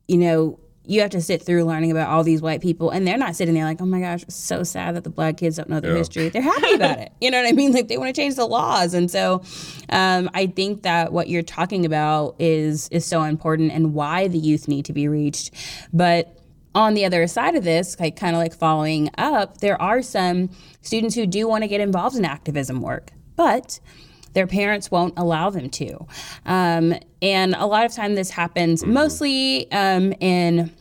you 0.06 0.18
know, 0.18 0.60
you 0.84 1.00
have 1.00 1.10
to 1.10 1.20
sit 1.20 1.42
through 1.42 1.64
learning 1.64 1.90
about 1.90 2.08
all 2.08 2.24
these 2.24 2.42
white 2.42 2.60
people 2.60 2.90
and 2.90 3.06
they're 3.06 3.18
not 3.18 3.36
sitting 3.36 3.54
there 3.54 3.64
like 3.64 3.80
oh 3.80 3.86
my 3.86 4.00
gosh 4.00 4.24
so 4.28 4.62
sad 4.64 4.96
that 4.96 5.04
the 5.04 5.10
black 5.10 5.36
kids 5.36 5.56
don't 5.56 5.68
know 5.68 5.80
their 5.80 5.92
yeah. 5.92 5.98
history. 5.98 6.28
They're 6.28 6.42
happy 6.42 6.74
about 6.74 6.98
it. 6.98 7.12
You 7.20 7.30
know 7.30 7.40
what 7.40 7.48
i 7.48 7.52
mean? 7.52 7.72
Like 7.72 7.88
they 7.88 7.98
want 7.98 8.14
to 8.14 8.20
change 8.20 8.34
the 8.34 8.46
laws. 8.46 8.94
And 8.94 9.10
so 9.10 9.42
um, 9.90 10.28
i 10.34 10.46
think 10.46 10.82
that 10.82 11.12
what 11.12 11.28
you're 11.28 11.42
talking 11.42 11.86
about 11.86 12.34
is 12.38 12.88
is 12.88 13.04
so 13.04 13.22
important 13.22 13.72
and 13.72 13.94
why 13.94 14.28
the 14.28 14.38
youth 14.38 14.68
need 14.68 14.84
to 14.86 14.92
be 14.92 15.08
reached. 15.08 15.52
But 15.92 16.38
on 16.74 16.94
the 16.94 17.04
other 17.04 17.26
side 17.26 17.54
of 17.54 17.64
this 17.64 18.00
like 18.00 18.16
kind 18.16 18.34
of 18.34 18.40
like 18.40 18.54
following 18.54 19.10
up 19.18 19.58
there 19.58 19.80
are 19.80 20.00
some 20.00 20.48
students 20.80 21.14
who 21.14 21.26
do 21.26 21.46
want 21.46 21.62
to 21.62 21.68
get 21.68 21.80
involved 21.80 22.16
in 22.16 22.24
activism 22.24 22.80
work. 22.80 23.12
But 23.36 23.78
their 24.32 24.46
parents 24.46 24.90
won't 24.90 25.14
allow 25.16 25.50
them 25.50 25.68
to. 25.70 26.06
Um, 26.46 26.94
and 27.20 27.54
a 27.54 27.66
lot 27.66 27.84
of 27.84 27.92
time 27.92 28.14
this 28.14 28.30
happens 28.30 28.82
mm-hmm. 28.82 28.92
mostly 28.92 29.70
um, 29.72 30.12
in 30.20 30.72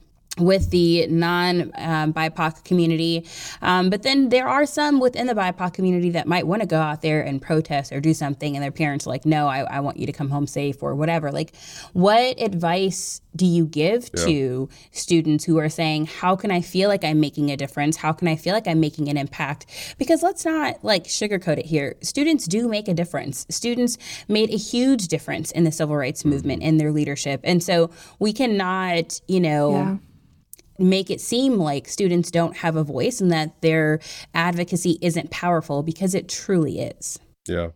with 0.41 0.69
the 0.71 1.07
non 1.07 1.71
um, 1.75 2.13
BIPOC 2.13 2.63
community. 2.63 3.25
Um, 3.61 3.89
but 3.89 4.03
then 4.03 4.29
there 4.29 4.47
are 4.47 4.65
some 4.65 4.99
within 4.99 5.27
the 5.27 5.35
BIPOC 5.35 5.73
community 5.73 6.09
that 6.11 6.27
might 6.27 6.47
want 6.47 6.61
to 6.61 6.67
go 6.67 6.79
out 6.79 7.01
there 7.01 7.21
and 7.21 7.41
protest 7.41 7.91
or 7.91 7.99
do 7.99 8.13
something, 8.13 8.55
and 8.55 8.63
their 8.63 8.71
parents 8.71 9.05
are 9.05 9.09
like, 9.09 9.25
no, 9.25 9.47
I, 9.47 9.59
I 9.59 9.79
want 9.79 9.97
you 9.97 10.05
to 10.05 10.13
come 10.13 10.29
home 10.29 10.47
safe 10.47 10.81
or 10.81 10.95
whatever. 10.95 11.31
Like, 11.31 11.55
what 11.93 12.39
advice 12.41 13.21
do 13.35 13.45
you 13.45 13.65
give 13.65 14.09
yeah. 14.15 14.25
to 14.25 14.69
students 14.91 15.45
who 15.45 15.57
are 15.57 15.69
saying, 15.69 16.07
how 16.07 16.35
can 16.35 16.51
I 16.51 16.61
feel 16.61 16.89
like 16.89 17.03
I'm 17.03 17.19
making 17.19 17.49
a 17.49 17.57
difference? 17.57 17.97
How 17.97 18.11
can 18.11 18.27
I 18.27 18.35
feel 18.35 18.53
like 18.53 18.67
I'm 18.67 18.79
making 18.79 19.07
an 19.09 19.17
impact? 19.17 19.65
Because 19.97 20.21
let's 20.21 20.43
not 20.43 20.83
like 20.83 21.05
sugarcoat 21.05 21.57
it 21.57 21.65
here. 21.65 21.95
Students 22.01 22.45
do 22.47 22.67
make 22.67 22.87
a 22.87 22.93
difference. 22.93 23.45
Students 23.49 23.97
made 24.27 24.49
a 24.49 24.57
huge 24.57 25.07
difference 25.07 25.51
in 25.51 25.63
the 25.63 25.71
civil 25.71 25.95
rights 25.95 26.25
movement 26.25 26.61
in 26.61 26.77
their 26.77 26.91
leadership. 26.91 27.39
And 27.43 27.63
so 27.63 27.91
we 28.19 28.33
cannot, 28.33 29.21
you 29.27 29.39
know, 29.39 29.71
yeah 29.71 29.97
make 30.81 31.09
it 31.09 31.21
seem 31.21 31.57
like 31.57 31.87
students 31.87 32.31
don't 32.31 32.57
have 32.57 32.75
a 32.75 32.83
voice 32.83 33.21
and 33.21 33.31
that 33.31 33.61
their 33.61 33.99
advocacy 34.33 34.97
isn't 35.01 35.31
powerful 35.31 35.83
because 35.83 36.15
it 36.15 36.27
truly 36.27 36.79
is. 36.79 37.19
Yeah. 37.47 37.69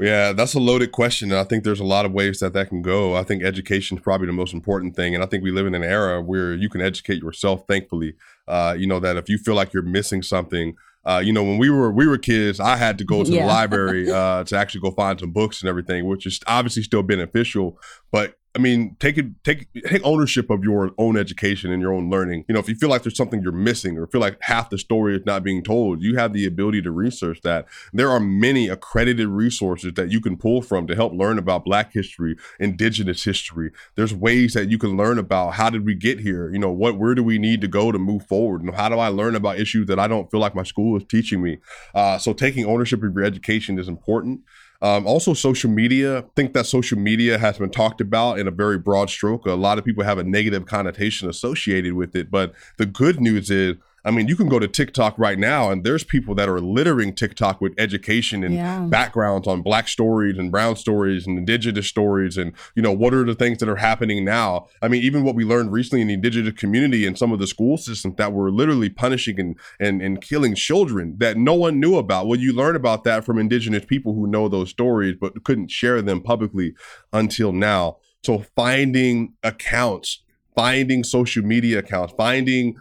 Yeah, 0.00 0.32
that's 0.32 0.54
a 0.54 0.60
loaded 0.60 0.92
question. 0.92 1.32
And 1.32 1.40
I 1.40 1.44
think 1.44 1.64
there's 1.64 1.80
a 1.80 1.84
lot 1.84 2.04
of 2.04 2.12
ways 2.12 2.38
that 2.38 2.52
that 2.52 2.68
can 2.68 2.82
go. 2.82 3.16
I 3.16 3.24
think 3.24 3.42
education 3.42 3.96
is 3.96 4.02
probably 4.02 4.28
the 4.28 4.32
most 4.32 4.54
important 4.54 4.94
thing. 4.94 5.14
And 5.14 5.24
I 5.24 5.26
think 5.26 5.42
we 5.42 5.50
live 5.50 5.66
in 5.66 5.74
an 5.74 5.82
era 5.82 6.22
where 6.22 6.54
you 6.54 6.68
can 6.68 6.80
educate 6.80 7.20
yourself, 7.20 7.64
thankfully. 7.66 8.14
Uh, 8.46 8.76
you 8.78 8.86
know, 8.86 9.00
that 9.00 9.16
if 9.16 9.28
you 9.28 9.38
feel 9.38 9.54
like 9.56 9.72
you're 9.72 9.82
missing 9.82 10.22
something, 10.22 10.76
uh, 11.04 11.18
you 11.18 11.32
know, 11.32 11.42
when 11.42 11.58
we 11.58 11.68
were 11.68 11.90
we 11.90 12.06
were 12.06 12.18
kids, 12.18 12.60
I 12.60 12.76
had 12.76 12.98
to 12.98 13.04
go 13.04 13.24
to 13.24 13.30
yeah. 13.30 13.42
the 13.42 13.48
library 13.48 14.10
uh, 14.12 14.44
to 14.44 14.56
actually 14.56 14.82
go 14.82 14.92
find 14.92 15.18
some 15.18 15.32
books 15.32 15.62
and 15.62 15.68
everything, 15.68 16.06
which 16.06 16.26
is 16.26 16.38
obviously 16.46 16.84
still 16.84 17.02
beneficial. 17.02 17.78
But 18.12 18.37
I 18.58 18.60
mean, 18.60 18.96
take 18.98 19.16
it, 19.16 19.26
take 19.44 19.68
take 19.86 20.02
ownership 20.04 20.50
of 20.50 20.64
your 20.64 20.90
own 20.98 21.16
education 21.16 21.70
and 21.70 21.80
your 21.80 21.92
own 21.92 22.10
learning. 22.10 22.44
You 22.48 22.54
know, 22.54 22.58
if 22.58 22.68
you 22.68 22.74
feel 22.74 22.88
like 22.88 23.04
there's 23.04 23.16
something 23.16 23.40
you're 23.40 23.52
missing, 23.52 23.96
or 23.96 24.08
feel 24.08 24.20
like 24.20 24.36
half 24.40 24.68
the 24.68 24.78
story 24.78 25.14
is 25.14 25.24
not 25.24 25.44
being 25.44 25.62
told, 25.62 26.02
you 26.02 26.16
have 26.16 26.32
the 26.32 26.44
ability 26.44 26.82
to 26.82 26.90
research 26.90 27.40
that. 27.42 27.66
There 27.92 28.10
are 28.10 28.18
many 28.18 28.68
accredited 28.68 29.28
resources 29.28 29.92
that 29.94 30.10
you 30.10 30.20
can 30.20 30.36
pull 30.36 30.60
from 30.60 30.88
to 30.88 30.96
help 30.96 31.12
learn 31.12 31.38
about 31.38 31.64
Black 31.64 31.92
history, 31.92 32.36
Indigenous 32.58 33.22
history. 33.22 33.70
There's 33.94 34.12
ways 34.12 34.54
that 34.54 34.68
you 34.70 34.78
can 34.78 34.96
learn 34.96 35.18
about 35.18 35.54
how 35.54 35.70
did 35.70 35.86
we 35.86 35.94
get 35.94 36.18
here. 36.18 36.52
You 36.52 36.58
know, 36.58 36.72
what 36.72 36.98
where 36.98 37.14
do 37.14 37.22
we 37.22 37.38
need 37.38 37.60
to 37.60 37.68
go 37.68 37.92
to 37.92 37.98
move 37.98 38.26
forward? 38.26 38.64
Know, 38.64 38.72
how 38.72 38.88
do 38.88 38.98
I 38.98 39.06
learn 39.06 39.36
about 39.36 39.60
issues 39.60 39.86
that 39.86 40.00
I 40.00 40.08
don't 40.08 40.28
feel 40.32 40.40
like 40.40 40.56
my 40.56 40.64
school 40.64 40.96
is 40.96 41.04
teaching 41.04 41.40
me? 41.40 41.58
Uh, 41.94 42.18
so 42.18 42.32
taking 42.32 42.66
ownership 42.66 43.04
of 43.04 43.14
your 43.14 43.22
education 43.22 43.78
is 43.78 43.86
important. 43.86 44.40
Um, 44.80 45.06
also, 45.06 45.34
social 45.34 45.70
media. 45.70 46.20
I 46.20 46.24
think 46.36 46.54
that 46.54 46.66
social 46.66 46.98
media 46.98 47.36
has 47.36 47.58
been 47.58 47.70
talked 47.70 48.00
about 48.00 48.38
in 48.38 48.46
a 48.46 48.52
very 48.52 48.78
broad 48.78 49.10
stroke. 49.10 49.46
A 49.46 49.54
lot 49.54 49.78
of 49.78 49.84
people 49.84 50.04
have 50.04 50.18
a 50.18 50.24
negative 50.24 50.66
connotation 50.66 51.28
associated 51.28 51.94
with 51.94 52.14
it. 52.14 52.30
But 52.30 52.54
the 52.76 52.86
good 52.86 53.20
news 53.20 53.50
is 53.50 53.76
I 54.04 54.10
mean, 54.10 54.28
you 54.28 54.36
can 54.36 54.48
go 54.48 54.58
to 54.58 54.68
TikTok 54.68 55.18
right 55.18 55.38
now, 55.38 55.70
and 55.70 55.84
there's 55.84 56.04
people 56.04 56.34
that 56.36 56.48
are 56.48 56.60
littering 56.60 57.14
TikTok 57.14 57.60
with 57.60 57.74
education 57.78 58.44
and 58.44 58.54
yeah. 58.54 58.80
backgrounds 58.80 59.48
on 59.48 59.62
Black 59.62 59.88
stories 59.88 60.38
and 60.38 60.50
Brown 60.50 60.76
stories 60.76 61.26
and 61.26 61.38
Indigenous 61.38 61.88
stories, 61.88 62.36
and 62.36 62.52
you 62.74 62.82
know 62.82 62.92
what 62.92 63.12
are 63.12 63.24
the 63.24 63.34
things 63.34 63.58
that 63.58 63.68
are 63.68 63.76
happening 63.76 64.24
now. 64.24 64.66
I 64.80 64.88
mean, 64.88 65.02
even 65.02 65.24
what 65.24 65.34
we 65.34 65.44
learned 65.44 65.72
recently 65.72 66.02
in 66.02 66.08
the 66.08 66.14
Indigenous 66.14 66.54
community 66.54 67.06
and 67.06 67.18
some 67.18 67.32
of 67.32 67.38
the 67.38 67.46
school 67.46 67.76
systems 67.76 68.16
that 68.16 68.32
were 68.32 68.50
literally 68.50 68.88
punishing 68.88 69.38
and 69.40 69.56
and 69.80 70.00
and 70.00 70.20
killing 70.20 70.54
children 70.54 71.16
that 71.18 71.36
no 71.36 71.54
one 71.54 71.80
knew 71.80 71.96
about. 71.96 72.26
Well, 72.26 72.38
you 72.38 72.52
learn 72.52 72.76
about 72.76 73.04
that 73.04 73.24
from 73.24 73.38
Indigenous 73.38 73.84
people 73.84 74.14
who 74.14 74.26
know 74.26 74.48
those 74.48 74.70
stories, 74.70 75.16
but 75.20 75.44
couldn't 75.44 75.70
share 75.70 76.02
them 76.02 76.20
publicly 76.20 76.74
until 77.12 77.52
now. 77.52 77.98
So 78.22 78.44
finding 78.56 79.34
accounts, 79.42 80.22
finding 80.54 81.04
social 81.04 81.44
media 81.44 81.78
accounts, 81.78 82.14
finding 82.16 82.76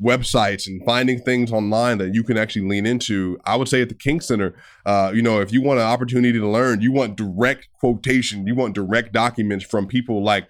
websites 0.00 0.66
and 0.66 0.84
finding 0.84 1.18
things 1.18 1.52
online 1.52 1.98
that 1.98 2.14
you 2.14 2.22
can 2.22 2.36
actually 2.36 2.68
lean 2.68 2.86
into. 2.86 3.38
I 3.44 3.56
would 3.56 3.68
say 3.68 3.82
at 3.82 3.88
the 3.88 3.94
King 3.94 4.20
Center, 4.20 4.54
uh, 4.86 5.12
you 5.14 5.22
know, 5.22 5.40
if 5.40 5.52
you 5.52 5.62
want 5.62 5.80
an 5.80 5.86
opportunity 5.86 6.38
to 6.38 6.48
learn, 6.48 6.80
you 6.80 6.92
want 6.92 7.16
direct 7.16 7.68
quotation, 7.80 8.46
you 8.46 8.54
want 8.54 8.74
direct 8.74 9.12
documents 9.12 9.64
from 9.64 9.86
people 9.86 10.22
like 10.22 10.48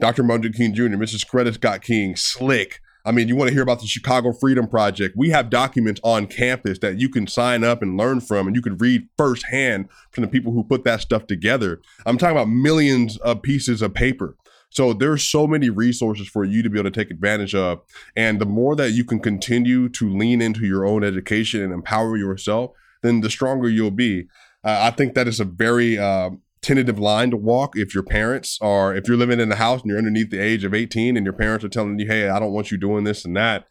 Dr. 0.00 0.22
Martin 0.22 0.52
King 0.52 0.74
Jr., 0.74 0.96
Mrs. 0.96 1.26
Coretta 1.26 1.54
Scott 1.54 1.82
King, 1.82 2.16
Slick. 2.16 2.80
I 3.06 3.12
mean, 3.12 3.28
you 3.28 3.36
want 3.36 3.48
to 3.48 3.54
hear 3.54 3.62
about 3.62 3.80
the 3.80 3.86
Chicago 3.86 4.32
Freedom 4.32 4.66
Project. 4.66 5.14
We 5.14 5.28
have 5.28 5.50
documents 5.50 6.00
on 6.02 6.26
campus 6.26 6.78
that 6.78 6.98
you 6.98 7.10
can 7.10 7.26
sign 7.26 7.62
up 7.62 7.82
and 7.82 7.98
learn 7.98 8.20
from, 8.20 8.46
and 8.46 8.56
you 8.56 8.62
can 8.62 8.78
read 8.78 9.08
firsthand 9.18 9.90
from 10.10 10.22
the 10.22 10.28
people 10.28 10.52
who 10.52 10.64
put 10.64 10.84
that 10.84 11.02
stuff 11.02 11.26
together. 11.26 11.82
I'm 12.06 12.16
talking 12.16 12.34
about 12.34 12.48
millions 12.48 13.18
of 13.18 13.42
pieces 13.42 13.82
of 13.82 13.92
paper 13.92 14.36
so 14.74 14.92
there's 14.92 15.22
so 15.22 15.46
many 15.46 15.70
resources 15.70 16.26
for 16.26 16.44
you 16.44 16.60
to 16.62 16.68
be 16.68 16.80
able 16.80 16.90
to 16.90 17.04
take 17.04 17.10
advantage 17.10 17.54
of. 17.54 17.80
And 18.16 18.40
the 18.40 18.46
more 18.46 18.74
that 18.74 18.90
you 18.90 19.04
can 19.04 19.20
continue 19.20 19.88
to 19.90 20.10
lean 20.10 20.42
into 20.42 20.66
your 20.66 20.84
own 20.84 21.04
education 21.04 21.62
and 21.62 21.72
empower 21.72 22.16
yourself, 22.16 22.72
then 23.02 23.20
the 23.20 23.30
stronger 23.30 23.68
you'll 23.68 23.92
be. 23.92 24.26
Uh, 24.64 24.78
I 24.82 24.90
think 24.90 25.14
that 25.14 25.28
is 25.28 25.38
a 25.38 25.44
very 25.44 25.96
uh, 25.96 26.30
tentative 26.60 26.98
line 26.98 27.30
to 27.30 27.36
walk 27.36 27.76
if 27.76 27.94
your 27.94 28.02
parents 28.02 28.58
are, 28.60 28.96
if 28.96 29.06
you're 29.06 29.16
living 29.16 29.38
in 29.38 29.52
a 29.52 29.56
house 29.56 29.82
and 29.82 29.90
you're 29.90 29.98
underneath 29.98 30.30
the 30.30 30.40
age 30.40 30.64
of 30.64 30.74
18 30.74 31.16
and 31.16 31.24
your 31.24 31.34
parents 31.34 31.64
are 31.64 31.68
telling 31.68 31.96
you, 32.00 32.06
hey, 32.08 32.28
I 32.28 32.40
don't 32.40 32.52
want 32.52 32.72
you 32.72 32.78
doing 32.78 33.04
this 33.04 33.24
and 33.24 33.36
that. 33.36 33.68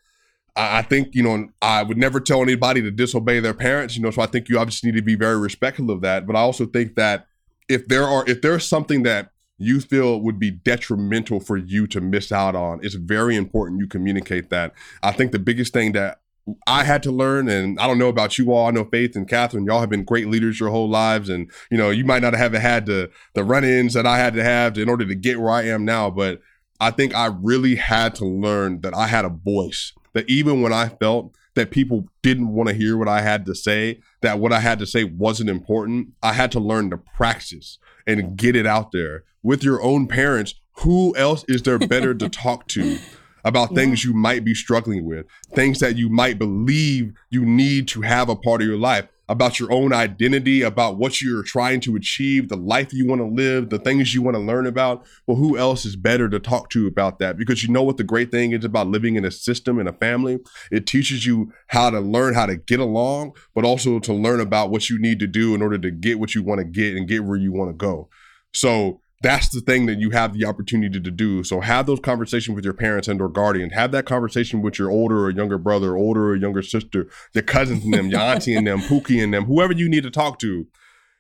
I 0.56 0.84
think, 0.84 1.16
you 1.16 1.24
know, 1.24 1.50
I 1.62 1.84
would 1.84 1.98
never 1.98 2.22
tell 2.22 2.42
anybody 2.42 2.82
to 2.82 2.92
disobey 2.92 3.42
their 3.42 3.56
parents, 3.56 3.98
you 3.98 4.04
know, 4.04 4.12
so 4.12 4.22
I 4.22 4.28
think 4.28 4.48
you 4.48 4.58
obviously 4.58 4.92
need 4.92 5.00
to 5.00 5.04
be 5.04 5.16
very 5.16 5.38
respectful 5.38 5.92
of 5.92 6.02
that. 6.02 6.28
But 6.28 6.36
I 6.38 6.40
also 6.40 6.66
think 6.66 6.96
that 6.96 7.26
if 7.68 7.88
there 7.88 8.04
are, 8.04 8.24
if 8.30 8.42
there's 8.42 8.66
something 8.66 9.04
that 9.04 9.33
you 9.64 9.82
feel 9.82 10.20
would 10.22 10.40
be 10.40 10.52
detrimental 10.52 11.40
for 11.40 11.58
you 11.58 11.88
to 11.88 12.02
miss 12.02 12.32
out 12.32 12.56
on, 12.56 12.80
it's 12.84 12.96
very 12.96 13.36
important 13.36 13.80
you 13.80 13.88
communicate 13.88 14.50
that. 14.50 14.74
I 15.02 15.12
think 15.12 15.32
the 15.32 15.40
biggest 15.40 15.74
thing 15.74 15.94
that 15.94 16.20
I 16.68 16.84
had 16.84 17.02
to 17.04 17.12
learn, 17.12 17.48
and 17.48 17.80
I 17.80 17.88
don't 17.88 17.98
know 17.98 18.10
about 18.10 18.38
you 18.38 18.52
all. 18.52 18.68
I 18.68 18.72
know 18.72 18.84
Faith 18.84 19.16
and 19.16 19.28
Kathryn, 19.28 19.66
y'all 19.66 19.80
have 19.80 19.90
been 19.90 20.04
great 20.04 20.28
leaders 20.28 20.60
your 20.60 20.70
whole 20.70 20.90
lives, 20.90 21.30
and 21.30 21.50
you 21.72 21.78
know 21.78 21.90
you 21.90 22.04
might 22.04 22.22
not 22.22 22.34
have 22.34 22.54
had 22.54 22.86
the 22.86 23.10
the 23.34 23.44
run-ins 23.44 23.94
that 23.94 24.06
I 24.06 24.18
had 24.18 24.34
to 24.34 24.44
have 24.44 24.78
in 24.78 24.90
order 24.90 25.06
to 25.06 25.16
get 25.16 25.40
where 25.40 25.52
I 25.52 25.64
am 25.64 25.86
now. 25.86 26.10
But 26.10 26.42
I 26.80 26.92
think 26.92 27.16
I 27.16 27.28
really 27.28 27.76
had 27.76 28.16
to 28.16 28.26
learn 28.26 28.82
that 28.82 28.94
I 28.94 29.08
had 29.08 29.26
a 29.26 29.30
voice. 29.30 29.94
That 30.14 30.30
even 30.30 30.62
when 30.62 30.74
I 30.74 30.90
felt 30.90 31.34
that 31.56 31.72
people 31.72 32.08
didn't 32.22 32.50
want 32.50 32.70
to 32.70 32.76
hear 32.76 32.98
what 32.98 33.08
I 33.08 33.22
had 33.22 33.46
to 33.46 33.56
say, 33.56 34.02
that 34.22 34.40
what 34.40 34.52
I 34.52 34.60
had 34.60 34.80
to 34.80 34.86
say 34.86 35.04
wasn't 35.04 35.50
important, 35.50 36.10
I 36.22 36.34
had 36.34 36.52
to 36.54 36.60
learn 36.60 36.90
to 36.90 36.98
practice 36.98 37.78
and 38.06 38.38
get 38.38 38.56
it 38.56 38.66
out 38.66 38.92
there 38.92 39.24
with 39.42 39.64
your 39.64 39.82
own 39.82 40.08
parents. 40.08 40.56
Who 40.78 41.16
else 41.16 41.46
is 41.48 41.62
there 41.64 41.80
better 41.80 42.14
to 42.16 42.30
talk 42.46 42.68
to 42.70 42.98
about 43.46 43.72
yeah. 43.72 43.76
things 43.76 44.04
you 44.04 44.14
might 44.14 44.44
be 44.44 44.56
struggling 44.56 45.06
with, 45.06 45.26
things 45.54 45.80
that 45.80 45.98
you 45.98 46.10
might 46.10 46.40
believe 46.40 47.14
you 47.30 47.46
need 47.46 47.88
to 47.90 48.02
have 48.02 48.30
a 48.30 48.36
part 48.36 48.62
of 48.62 48.68
your 48.68 48.78
life? 48.78 49.08
About 49.30 49.60
your 49.60 49.72
own 49.72 49.94
identity, 49.94 50.62
about 50.62 50.98
what 50.98 51.22
you're 51.22 51.44
trying 51.44 51.80
to 51.82 51.96
achieve, 51.96 52.50
the 52.50 52.58
life 52.58 52.92
you 52.92 53.08
want 53.08 53.22
to 53.22 53.28
live, 53.28 53.70
the 53.70 53.80
things 53.80 54.14
you 54.14 54.22
want 54.22 54.36
to 54.36 54.42
learn 54.42 54.68
about. 54.68 55.06
Well, 55.26 55.38
who 55.38 55.58
else 55.58 55.86
is 55.86 55.96
better 55.96 56.28
to 56.30 56.40
talk 56.40 56.70
to 56.72 56.88
about 56.88 57.20
that? 57.20 57.38
Because 57.38 57.64
you 57.64 57.72
know 57.72 57.84
what 57.84 57.98
the 57.98 58.04
great 58.04 58.32
thing 58.32 58.52
is 58.52 58.66
about 58.66 58.88
living 58.88 59.16
in 59.16 59.24
a 59.24 59.32
system 59.32 59.80
in 59.80 59.88
a 59.88 59.94
family? 59.94 60.40
It 60.72 60.86
teaches 60.86 61.26
you 61.26 61.54
how 61.68 61.90
to 61.90 62.00
learn 62.00 62.34
how 62.34 62.48
to 62.48 62.58
get 62.58 62.80
along, 62.80 63.36
but 63.56 63.64
also 63.64 64.00
to 64.00 64.14
learn 64.14 64.42
about 64.42 64.72
what 64.72 64.90
you 64.90 65.00
need 65.00 65.20
to 65.20 65.28
do 65.28 65.56
in 65.56 65.62
order 65.62 65.78
to 65.78 65.92
get 65.92 66.20
what 66.20 66.36
you 66.36 66.44
want 66.44 66.60
to 66.60 66.66
get 66.66 66.96
and 66.96 67.08
get 67.08 67.24
where 67.24 67.38
you 67.38 67.54
want 67.54 67.70
to 67.70 67.74
go. 67.74 68.10
So 68.54 69.02
that's 69.24 69.50
the 69.50 69.62
thing 69.62 69.86
that 69.86 70.00
you 70.00 70.10
have 70.10 70.34
the 70.34 70.46
opportunity 70.46 71.00
to 71.00 71.12
do. 71.12 71.44
So 71.44 71.62
have 71.62 71.86
those 71.86 72.02
conversations 72.02 72.56
with 72.56 72.66
your 72.66 72.74
parents 72.74 73.08
and 73.08 73.22
or 73.22 73.30
guardian. 73.30 73.70
Have 73.70 73.92
that 73.94 74.06
conversation 74.06 74.62
with 74.62 74.78
your 74.78 74.92
older 74.92 75.26
or 75.26 75.32
younger 75.32 75.58
brother, 75.58 75.96
older 75.96 76.30
or 76.30 76.36
younger 76.36 76.62
sister, 76.62 77.08
your 77.34 77.44
cousins 77.44 77.86
and 77.86 77.94
them, 77.94 78.08
your 78.08 78.20
auntie 78.22 78.54
and 78.54 78.68
them, 78.68 78.82
Pookie 78.82 79.24
and 79.24 79.34
them, 79.34 79.46
whoever 79.46 79.72
you 79.72 79.90
need 79.90 80.04
to 80.04 80.12
talk 80.12 80.40
to. 80.40 80.68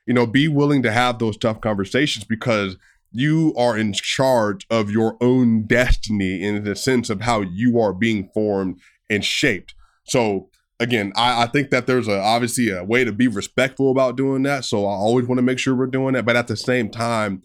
You 0.05 0.13
know, 0.13 0.27
be 0.27 0.49
willing 0.49 0.83
to 0.83 0.91
have 0.91 1.17
those 1.17 1.37
tough 1.37 1.61
conversations 1.61 2.25
because 2.25 2.75
you 3.13 3.53
are 3.57 3.77
in 3.77 3.93
charge 3.93 4.67
of 4.69 4.91
your 4.91 5.15
own 5.21 5.63
destiny 5.63 6.43
in 6.43 6.65
the 6.65 6.75
sense 6.75 7.09
of 7.09 7.21
how 7.21 7.41
you 7.41 7.79
are 7.79 7.93
being 7.93 8.29
formed 8.33 8.81
and 9.09 9.23
shaped. 9.23 9.75
So 10.03 10.49
again, 10.79 11.13
I, 11.15 11.43
I, 11.43 11.47
think 11.47 11.69
that 11.69 11.87
there's 11.87 12.09
a 12.09 12.19
obviously 12.19 12.69
a 12.69 12.83
way 12.83 13.05
to 13.05 13.13
be 13.13 13.29
respectful 13.29 13.91
about 13.91 14.17
doing 14.17 14.43
that. 14.43 14.65
So 14.65 14.85
I 14.85 14.91
always 14.93 15.25
want 15.25 15.37
to 15.37 15.43
make 15.43 15.59
sure 15.59 15.73
we're 15.73 15.87
doing 15.87 16.15
that. 16.15 16.25
But 16.25 16.35
at 16.35 16.47
the 16.47 16.57
same 16.57 16.89
time, 16.89 17.43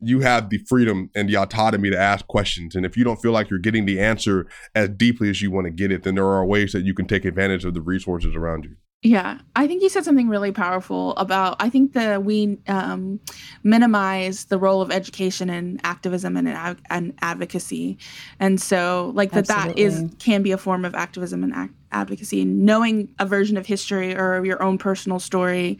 you 0.00 0.20
have 0.20 0.50
the 0.50 0.58
freedom 0.58 1.10
and 1.14 1.28
the 1.28 1.36
autonomy 1.36 1.90
to 1.90 1.98
ask 1.98 2.26
questions. 2.26 2.74
And 2.74 2.84
if 2.84 2.96
you 2.96 3.04
don't 3.04 3.20
feel 3.20 3.32
like 3.32 3.50
you're 3.50 3.58
getting 3.58 3.86
the 3.86 4.00
answer 4.00 4.46
as 4.74 4.90
deeply 4.90 5.30
as 5.30 5.40
you 5.40 5.50
want 5.50 5.66
to 5.66 5.70
get 5.70 5.90
it, 5.90 6.02
then 6.02 6.14
there 6.16 6.26
are 6.26 6.44
ways 6.44 6.72
that 6.72 6.84
you 6.84 6.94
can 6.94 7.06
take 7.06 7.24
advantage 7.24 7.64
of 7.64 7.74
the 7.74 7.80
resources 7.80 8.34
around 8.34 8.64
you. 8.64 8.76
Yeah, 9.02 9.38
I 9.54 9.66
think 9.68 9.82
you 9.82 9.88
said 9.88 10.04
something 10.04 10.28
really 10.28 10.50
powerful 10.50 11.14
about. 11.16 11.56
I 11.60 11.68
think 11.68 11.92
that 11.92 12.24
we 12.24 12.58
um, 12.66 13.20
minimize 13.62 14.46
the 14.46 14.58
role 14.58 14.80
of 14.80 14.90
education 14.90 15.48
and 15.50 15.80
activism 15.84 16.36
and, 16.36 16.48
and 16.88 17.14
advocacy, 17.20 17.98
and 18.40 18.60
so 18.60 19.12
like 19.14 19.32
that 19.32 19.46
that 19.46 19.78
is 19.78 20.04
can 20.18 20.42
be 20.42 20.50
a 20.50 20.58
form 20.58 20.84
of 20.84 20.94
activism 20.94 21.44
and 21.44 21.52
ac- 21.52 21.74
advocacy. 21.92 22.44
Knowing 22.46 23.14
a 23.18 23.26
version 23.26 23.56
of 23.58 23.66
history 23.66 24.16
or 24.16 24.44
your 24.44 24.60
own 24.62 24.78
personal 24.78 25.20
story 25.20 25.78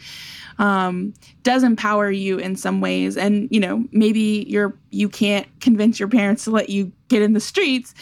um, 0.59 1.13
does 1.43 1.65
empower 1.65 2.11
you 2.11 2.39
in 2.39 2.55
some 2.55 2.81
ways, 2.83 3.17
and 3.17 3.49
you 3.51 3.59
know 3.59 3.83
maybe 3.93 4.45
you're 4.47 4.79
you 4.91 5.09
can't 5.09 5.49
convince 5.61 5.99
your 5.99 6.09
parents 6.09 6.45
to 6.45 6.51
let 6.51 6.69
you 6.69 6.93
get 7.09 7.23
in 7.23 7.33
the 7.33 7.41
streets, 7.41 7.93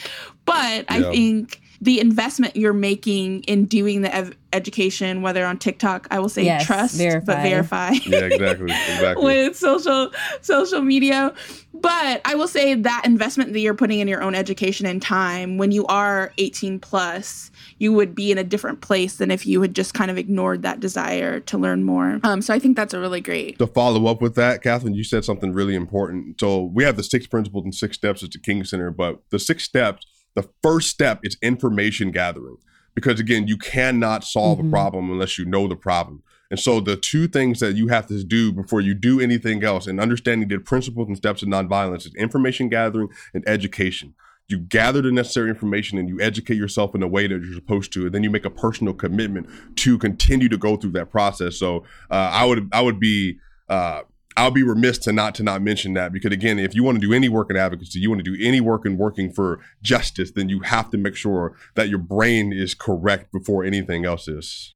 but 0.44 0.84
yeah. 0.90 0.98
I 0.98 1.02
think 1.04 1.62
the 1.84 2.00
investment 2.00 2.56
you're 2.56 2.72
making 2.72 3.42
in 3.42 3.66
doing 3.66 4.00
the 4.00 4.14
ev- 4.14 4.34
education, 4.54 5.20
whether 5.20 5.44
on 5.44 5.58
TikTok, 5.58 6.08
I 6.10 6.18
will 6.18 6.30
say 6.30 6.44
yes, 6.44 6.64
trust, 6.64 6.96
verify. 6.96 7.26
but 7.26 7.42
verify. 7.42 7.90
Yeah, 8.04 8.20
exactly, 8.20 8.72
exactly. 8.72 9.24
with 9.24 9.56
social 9.56 10.10
social 10.40 10.80
media, 10.80 11.34
but 11.74 12.22
I 12.24 12.36
will 12.36 12.48
say 12.48 12.74
that 12.74 13.02
investment 13.04 13.52
that 13.52 13.60
you're 13.60 13.74
putting 13.74 14.00
in 14.00 14.08
your 14.08 14.22
own 14.22 14.34
education 14.34 14.86
and 14.86 15.02
time, 15.02 15.58
when 15.58 15.72
you 15.72 15.84
are 15.86 16.32
18 16.38 16.78
plus, 16.80 17.50
you 17.78 17.92
would 17.92 18.14
be 18.14 18.32
in 18.32 18.38
a 18.38 18.44
different 18.44 18.80
place 18.80 19.16
than 19.16 19.30
if 19.30 19.46
you 19.46 19.60
had 19.60 19.74
just 19.74 19.92
kind 19.92 20.10
of 20.10 20.16
ignored 20.16 20.62
that 20.62 20.80
desire 20.80 21.40
to 21.40 21.58
learn 21.58 21.82
more. 21.82 22.20
Um, 22.22 22.40
so 22.40 22.54
I 22.54 22.58
think 22.58 22.76
that's 22.76 22.94
a 22.94 23.00
really 23.00 23.20
great. 23.20 23.58
To 23.58 23.66
follow 23.66 24.06
up 24.06 24.22
with 24.22 24.36
that, 24.36 24.62
Kathryn, 24.62 24.94
you 24.94 25.04
said 25.04 25.24
something 25.24 25.52
really 25.52 25.74
important. 25.74 26.40
So 26.40 26.62
we 26.62 26.84
have 26.84 26.96
the 26.96 27.04
six 27.04 27.26
principles 27.26 27.64
and 27.64 27.74
six 27.74 27.96
steps 27.96 28.22
at 28.22 28.30
the 28.30 28.38
King 28.38 28.64
Center, 28.64 28.90
but 28.90 29.20
the 29.30 29.38
six 29.38 29.64
steps 29.64 30.06
the 30.34 30.48
first 30.62 30.90
step 30.90 31.20
is 31.22 31.36
information 31.42 32.10
gathering. 32.10 32.56
Because 32.94 33.18
again 33.18 33.48
you 33.48 33.56
cannot 33.56 34.24
solve 34.24 34.58
mm-hmm. 34.58 34.68
a 34.68 34.70
problem 34.70 35.10
unless 35.10 35.38
you 35.38 35.44
know 35.44 35.66
the 35.66 35.76
problem. 35.76 36.22
And 36.50 36.60
so 36.60 36.78
the 36.78 36.96
two 36.96 37.26
things 37.26 37.58
that 37.60 37.74
you 37.74 37.88
have 37.88 38.06
to 38.06 38.22
do 38.22 38.52
before 38.52 38.80
you 38.80 38.94
do 38.94 39.20
anything 39.20 39.64
else 39.64 39.86
and 39.86 39.98
understanding 39.98 40.48
the 40.48 40.58
principles 40.58 41.08
and 41.08 41.16
steps 41.16 41.42
of 41.42 41.48
nonviolence 41.48 42.06
is 42.06 42.14
information 42.14 42.68
gathering 42.68 43.08
and 43.32 43.42
education. 43.48 44.14
You 44.46 44.58
gather 44.58 45.00
the 45.00 45.10
necessary 45.10 45.48
information 45.48 45.98
and 45.98 46.08
you 46.08 46.20
educate 46.20 46.56
yourself 46.56 46.94
in 46.94 47.02
a 47.02 47.08
way 47.08 47.26
that 47.26 47.42
you're 47.42 47.54
supposed 47.54 47.92
to 47.94 48.06
and 48.06 48.14
then 48.14 48.22
you 48.22 48.30
make 48.30 48.44
a 48.44 48.50
personal 48.50 48.92
commitment 48.92 49.48
to 49.76 49.98
continue 49.98 50.48
to 50.50 50.58
go 50.58 50.76
through 50.76 50.92
that 50.92 51.10
process. 51.10 51.56
So 51.56 51.78
uh, 52.10 52.30
i 52.32 52.44
would 52.44 52.68
i 52.72 52.80
would 52.80 53.00
be 53.00 53.38
uh, 53.68 54.02
I'll 54.36 54.50
be 54.50 54.62
remiss 54.62 54.98
to 54.98 55.12
not 55.12 55.34
to 55.36 55.42
not 55.42 55.62
mention 55.62 55.94
that 55.94 56.12
because 56.12 56.32
again, 56.32 56.58
if 56.58 56.74
you 56.74 56.82
want 56.82 57.00
to 57.00 57.06
do 57.06 57.12
any 57.12 57.28
work 57.28 57.50
in 57.50 57.56
advocacy, 57.56 58.00
you 58.00 58.10
want 58.10 58.24
to 58.24 58.36
do 58.36 58.44
any 58.44 58.60
work 58.60 58.84
in 58.84 58.98
working 58.98 59.32
for 59.32 59.60
justice, 59.82 60.32
then 60.32 60.48
you 60.48 60.60
have 60.60 60.90
to 60.90 60.98
make 60.98 61.14
sure 61.14 61.56
that 61.74 61.88
your 61.88 61.98
brain 61.98 62.52
is 62.52 62.74
correct 62.74 63.30
before 63.32 63.64
anything 63.64 64.04
else 64.04 64.26
is. 64.26 64.74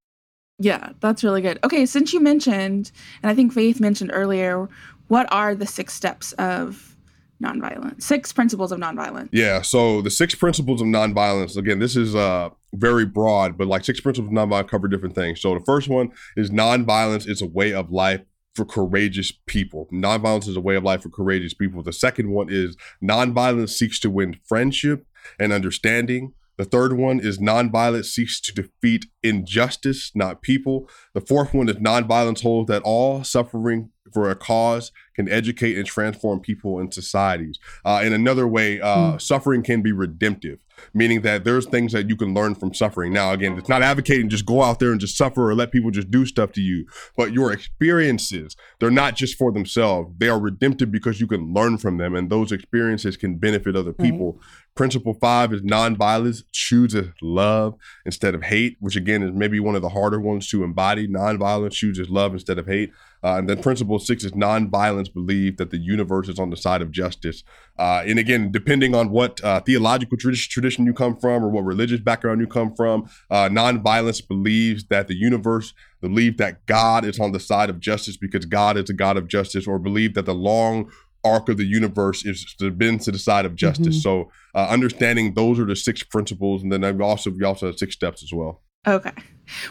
Yeah, 0.61 0.93
that's 1.01 1.25
really 1.25 1.43
good. 1.43 1.59
Okay, 1.65 1.87
since 1.87 2.13
you 2.13 2.21
mentioned, 2.21 2.91
and 3.23 3.31
I 3.31 3.35
think 3.35 3.53
Faith 3.53 3.81
mentioned 3.81 4.11
earlier, 4.13 4.69
what 5.09 5.33
are 5.33 5.55
the 5.55 5.67
six 5.67 5.95
steps 5.95 6.33
of 6.33 6.97
nonviolence? 7.43 8.03
Six 8.03 8.33
principles 8.33 8.73
of 8.73 8.79
nonviolence. 8.79 9.29
Yeah, 9.33 9.63
so 9.63 10.03
the 10.03 10.11
six 10.11 10.35
principles 10.35 10.81
of 10.81 10.89
nonviolence, 10.89 11.57
again, 11.57 11.79
this 11.79 11.97
is 11.97 12.15
uh 12.15 12.51
very 12.75 13.07
broad, 13.07 13.57
but 13.57 13.67
like 13.67 13.85
six 13.85 14.01
principles 14.01 14.31
of 14.31 14.37
nonviolence 14.37 14.69
cover 14.69 14.89
different 14.89 15.15
things. 15.15 15.41
So 15.41 15.55
the 15.55 15.65
first 15.65 15.89
one 15.89 16.11
is 16.37 16.51
nonviolence 16.51 17.29
is 17.29 17.41
a 17.41 17.47
way 17.47 17.73
of 17.73 17.91
life 17.91 18.21
for 18.59 18.65
courageous 18.65 19.33
people. 19.47 19.87
Nonviolence 19.93 20.49
is 20.49 20.57
a 20.57 20.61
way 20.61 20.75
of 20.75 20.83
life 20.83 21.03
for 21.03 21.11
courageous 21.11 21.55
people. 21.55 21.81
The 21.81 21.93
second 21.93 22.31
one 22.31 22.49
is 22.51 22.77
nonviolence 23.01 23.71
seeks 23.71 24.01
to 24.01 24.11
win 24.11 24.41
friendship 24.49 25.07
and 25.39 25.53
understanding. 25.53 26.33
The 26.57 26.65
third 26.65 26.95
one 26.95 27.21
is 27.21 27.39
nonviolence 27.39 28.07
seeks 28.07 28.41
to 28.41 28.53
defeat 28.53 29.07
injustice, 29.23 30.11
not 30.17 30.43
people. 30.43 30.91
The 31.15 31.21
fourth 31.21 31.55
one 31.55 31.69
is 31.69 31.77
nonviolence 31.77 32.43
holds 32.43 32.67
that 32.67 32.83
all 32.83 33.23
suffering 33.23 33.91
for 34.13 34.29
a 34.29 34.35
cause 34.35 34.91
can 35.19 35.29
educate 35.29 35.77
and 35.77 35.85
transform 35.85 36.39
people 36.39 36.79
and 36.79 36.95
societies. 36.95 37.59
Uh, 37.85 38.01
in 38.05 38.13
another 38.13 38.47
way, 38.47 38.81
uh, 38.81 39.15
mm. 39.15 39.21
suffering 39.21 39.65
can 39.65 39.83
be 39.83 39.91
redemptive, 39.91 40.61
meaning 40.95 41.23
that 41.23 41.43
there's 41.43 41.67
things 41.67 41.91
that 41.91 42.09
you 42.09 42.15
can 42.15 42.33
learn 42.35 42.55
from 42.55 42.73
suffering. 42.73 43.13
Now, 43.13 43.33
again, 43.33 43.59
it's 43.59 43.69
not 43.69 43.83
advocating 43.83 44.29
just 44.29 44.47
go 44.47 44.63
out 44.63 44.79
there 44.79 44.93
and 44.93 45.01
just 45.01 45.19
suffer 45.19 45.51
or 45.51 45.57
let 45.57 45.73
people 45.73 45.91
just 45.91 46.09
do 46.09 46.25
stuff 46.25 46.53
to 46.53 46.61
you, 46.61 46.87
but 47.17 47.33
your 47.33 47.51
experiences, 47.51 48.55
they're 48.79 48.93
not 48.93 49.17
just 49.17 49.37
for 49.37 49.51
themselves. 49.51 50.15
They 50.19 50.29
are 50.29 50.39
redemptive 50.39 50.93
because 50.93 51.21
you 51.21 51.27
can 51.27 51.53
learn 51.53 51.79
from 51.79 51.99
them, 51.99 52.15
and 52.15 52.31
those 52.31 52.53
experiences 52.53 53.17
can 53.17 53.39
benefit 53.39 53.75
other 53.75 53.93
people. 53.93 54.35
Mm. 54.35 54.41
Principle 54.77 55.15
five 55.15 55.53
is 55.53 55.63
nonviolence 55.63 56.45
chooses 56.53 57.09
love 57.21 57.75
instead 58.07 58.37
of 58.37 58.45
hate, 58.45 58.77
which 58.79 58.95
again 58.95 59.25
is 59.25 59.33
maybe 59.35 59.59
one 59.59 59.75
of 59.75 59.83
the 59.83 59.89
harder 59.89 60.21
ones 60.21 60.49
to 60.51 60.63
embody. 60.63 61.09
Nonviolence 61.09 61.73
chooses 61.73 62.09
love 62.09 62.35
instead 62.35 62.61
of 62.61 62.67
hate. 62.67 62.93
Uh, 63.23 63.37
and 63.37 63.49
then 63.49 63.61
principle 63.63 63.99
six 63.99 64.25
is 64.25 64.33
nonviolence 64.33 65.13
believe 65.13 65.57
that 65.57 65.71
the 65.71 65.79
universe 65.79 66.29
is 66.29 66.39
on 66.39 66.51
the 66.51 66.57
side 66.57 66.83
of 66.83 66.91
justice. 66.91 67.43
Uh, 67.79 68.03
and 68.07 68.19
again, 68.19 68.51
depending 68.51 68.95
on 68.95 69.11
what 69.11 69.43
uh, 69.45 69.61
theological 69.61 70.17
tradition 70.17 70.87
you 70.87 70.93
come 70.93 71.17
from 71.17 71.45
or 71.45 71.49
what 71.49 71.65
religious 71.65 72.01
background 72.01 72.41
you 72.41 72.47
come 72.47 72.75
from, 72.75 73.09
uh, 73.31 73.49
nonviolence 73.49 74.27
believes 74.27 74.85
that 74.87 75.09
the 75.09 75.17
universe, 75.17 75.75
believe 76.01 76.37
that 76.37 76.65
God 76.67 77.05
is 77.05 77.19
on 77.19 77.33
the 77.33 77.41
side 77.41 77.71
of 77.71 77.81
justice 77.81 78.17
because 78.17 78.45
God 78.45 78.77
is 78.77 78.91
a 78.91 78.95
God 78.95 79.17
of 79.17 79.29
justice, 79.29 79.67
or 79.67 79.79
believe 79.79 80.15
that 80.15 80.27
the 80.27 80.35
long 80.35 80.91
arc 81.25 81.49
of 81.49 81.57
the 81.57 81.65
universe 81.65 82.25
is 82.25 82.55
to 82.59 82.71
bend 82.71 83.01
to 83.03 83.11
the 83.11 83.19
side 83.19 83.45
of 83.45 83.55
justice. 83.55 83.97
Mm-hmm. 83.97 84.25
So 84.25 84.31
uh, 84.55 84.69
understanding 84.69 85.35
those 85.35 85.59
are 85.59 85.65
the 85.65 85.77
six 85.77 86.03
principles, 86.03 86.63
and 86.63 86.73
then 86.73 86.85
I've 86.85 87.01
also 87.01 87.31
we 87.31 87.45
also 87.45 87.67
have 87.67 87.79
six 87.79 87.95
steps 87.95 88.23
as 88.23 88.33
well. 88.33 88.63
Okay. 88.87 89.13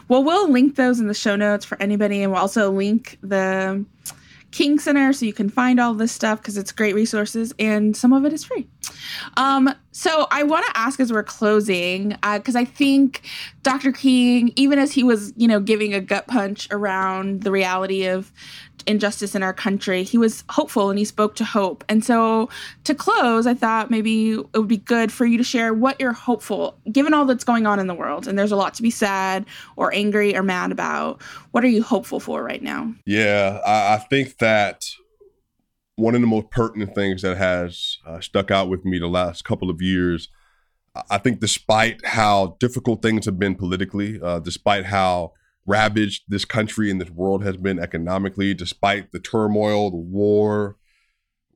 Well, 0.08 0.24
we'll 0.24 0.50
link 0.50 0.76
those 0.76 1.00
in 1.00 1.08
the 1.08 1.13
show 1.13 1.36
notes 1.36 1.66
for 1.66 1.82
anybody, 1.82 2.24
and 2.24 2.32
we'll 2.32 2.42
also 2.42 2.72
link 2.72 3.18
the 3.22 3.84
King 4.58 4.80
Center 4.80 5.13
so 5.13 5.24
you 5.24 5.34
can 5.34 5.50
find 5.50 5.80
all 5.80 5.93
this 5.93 6.12
stuff 6.12 6.41
because 6.41 6.58
it's 6.58 6.72
great 6.72 6.96
resources 6.96 7.54
and 7.60 7.96
some 7.96 8.12
of 8.12 8.26
it 8.26 8.34
is 8.34 8.43
free. 8.43 8.67
Um, 9.38 9.70
so 9.91 10.26
I 10.32 10.41
want 10.41 10.65
to 10.65 10.72
ask 10.76 11.00
as 11.00 11.13
we're 11.13 11.22
closing 11.22 12.17
because 12.34 12.56
uh, 12.56 12.62
I 12.62 12.65
think 12.65 13.22
Dr. 13.62 13.91
King, 13.91 14.52
even 14.56 14.80
as 14.80 14.91
he 14.91 15.04
was, 15.04 15.32
you 15.38 15.48
know, 15.48 15.60
giving 15.60 15.93
a 15.93 16.02
gut 16.02 16.26
punch 16.26 16.67
around 16.72 17.43
the 17.43 17.52
reality 17.52 18.08
of 18.08 18.32
injustice 18.88 19.36
in 19.36 19.43
our 19.43 19.54
country, 19.54 20.04
he 20.04 20.17
was 20.17 20.43
hopeful 20.50 20.89
and 20.89 20.98
he 20.98 21.06
spoke 21.06 21.36
to 21.36 21.43
hope. 21.43 21.84
And 21.89 22.04
so 22.04 22.50
to 22.86 22.96
close, 22.96 23.46
I 23.46 23.54
thought 23.54 23.91
maybe 23.91 24.32
it 24.32 24.58
would 24.58 24.67
be 24.67 24.78
good 24.78 25.12
for 25.12 25.26
you 25.26 25.38
to 25.38 25.43
share 25.43 25.74
what 25.74 26.00
you're 26.00 26.13
hopeful, 26.13 26.78
given 26.91 27.13
all 27.13 27.26
that's 27.26 27.43
going 27.43 27.67
on 27.67 27.80
in 27.80 27.88
the 27.88 27.93
world. 27.93 28.28
And 28.28 28.39
there's 28.39 28.52
a 28.52 28.56
lot 28.56 28.74
to 28.76 28.82
be 28.82 28.89
sad 28.89 29.46
or 29.76 29.93
angry 29.93 30.36
or 30.36 30.41
mad 30.41 30.72
about. 30.72 31.22
What 31.58 31.63
are 31.63 31.70
you 31.70 31.82
hopeful 31.82 32.20
for 32.20 32.43
right 32.43 32.62
now? 32.62 32.93
Yeah, 33.08 33.60
I, 33.65 33.96
I 33.96 33.98
think 33.98 34.38
that 34.38 34.86
one 35.96 36.13
of 36.13 36.22
the 36.22 36.28
most 36.28 36.52
pertinent 36.52 36.93
things 36.93 37.24
that 37.24 37.36
has 37.36 37.98
uh, 38.06 38.20
stuck 38.20 38.52
out 38.52 38.70
with 38.70 38.86
me 38.86 39.00
the 39.00 39.08
last 39.08 39.43
couple 39.43 39.72
of 39.72 39.82
years. 39.82 40.30
I 41.10 41.17
think, 41.17 41.39
despite 41.39 42.06
how 42.06 42.58
difficult 42.60 43.02
things 43.02 43.26
have 43.26 43.39
been 43.39 43.56
politically, 43.56 44.22
uh, 44.22 44.38
despite 44.38 44.86
how 44.86 45.32
ravaged 45.65 46.26
this 46.28 46.46
country 46.46 46.91
and 46.91 47.02
this 47.02 47.10
world 47.10 47.43
has 47.43 47.58
been 47.58 47.80
economically, 47.80 48.54
despite 48.54 49.12
the 49.12 49.20
turmoil, 49.20 49.89
the 49.89 49.98
war, 49.98 50.76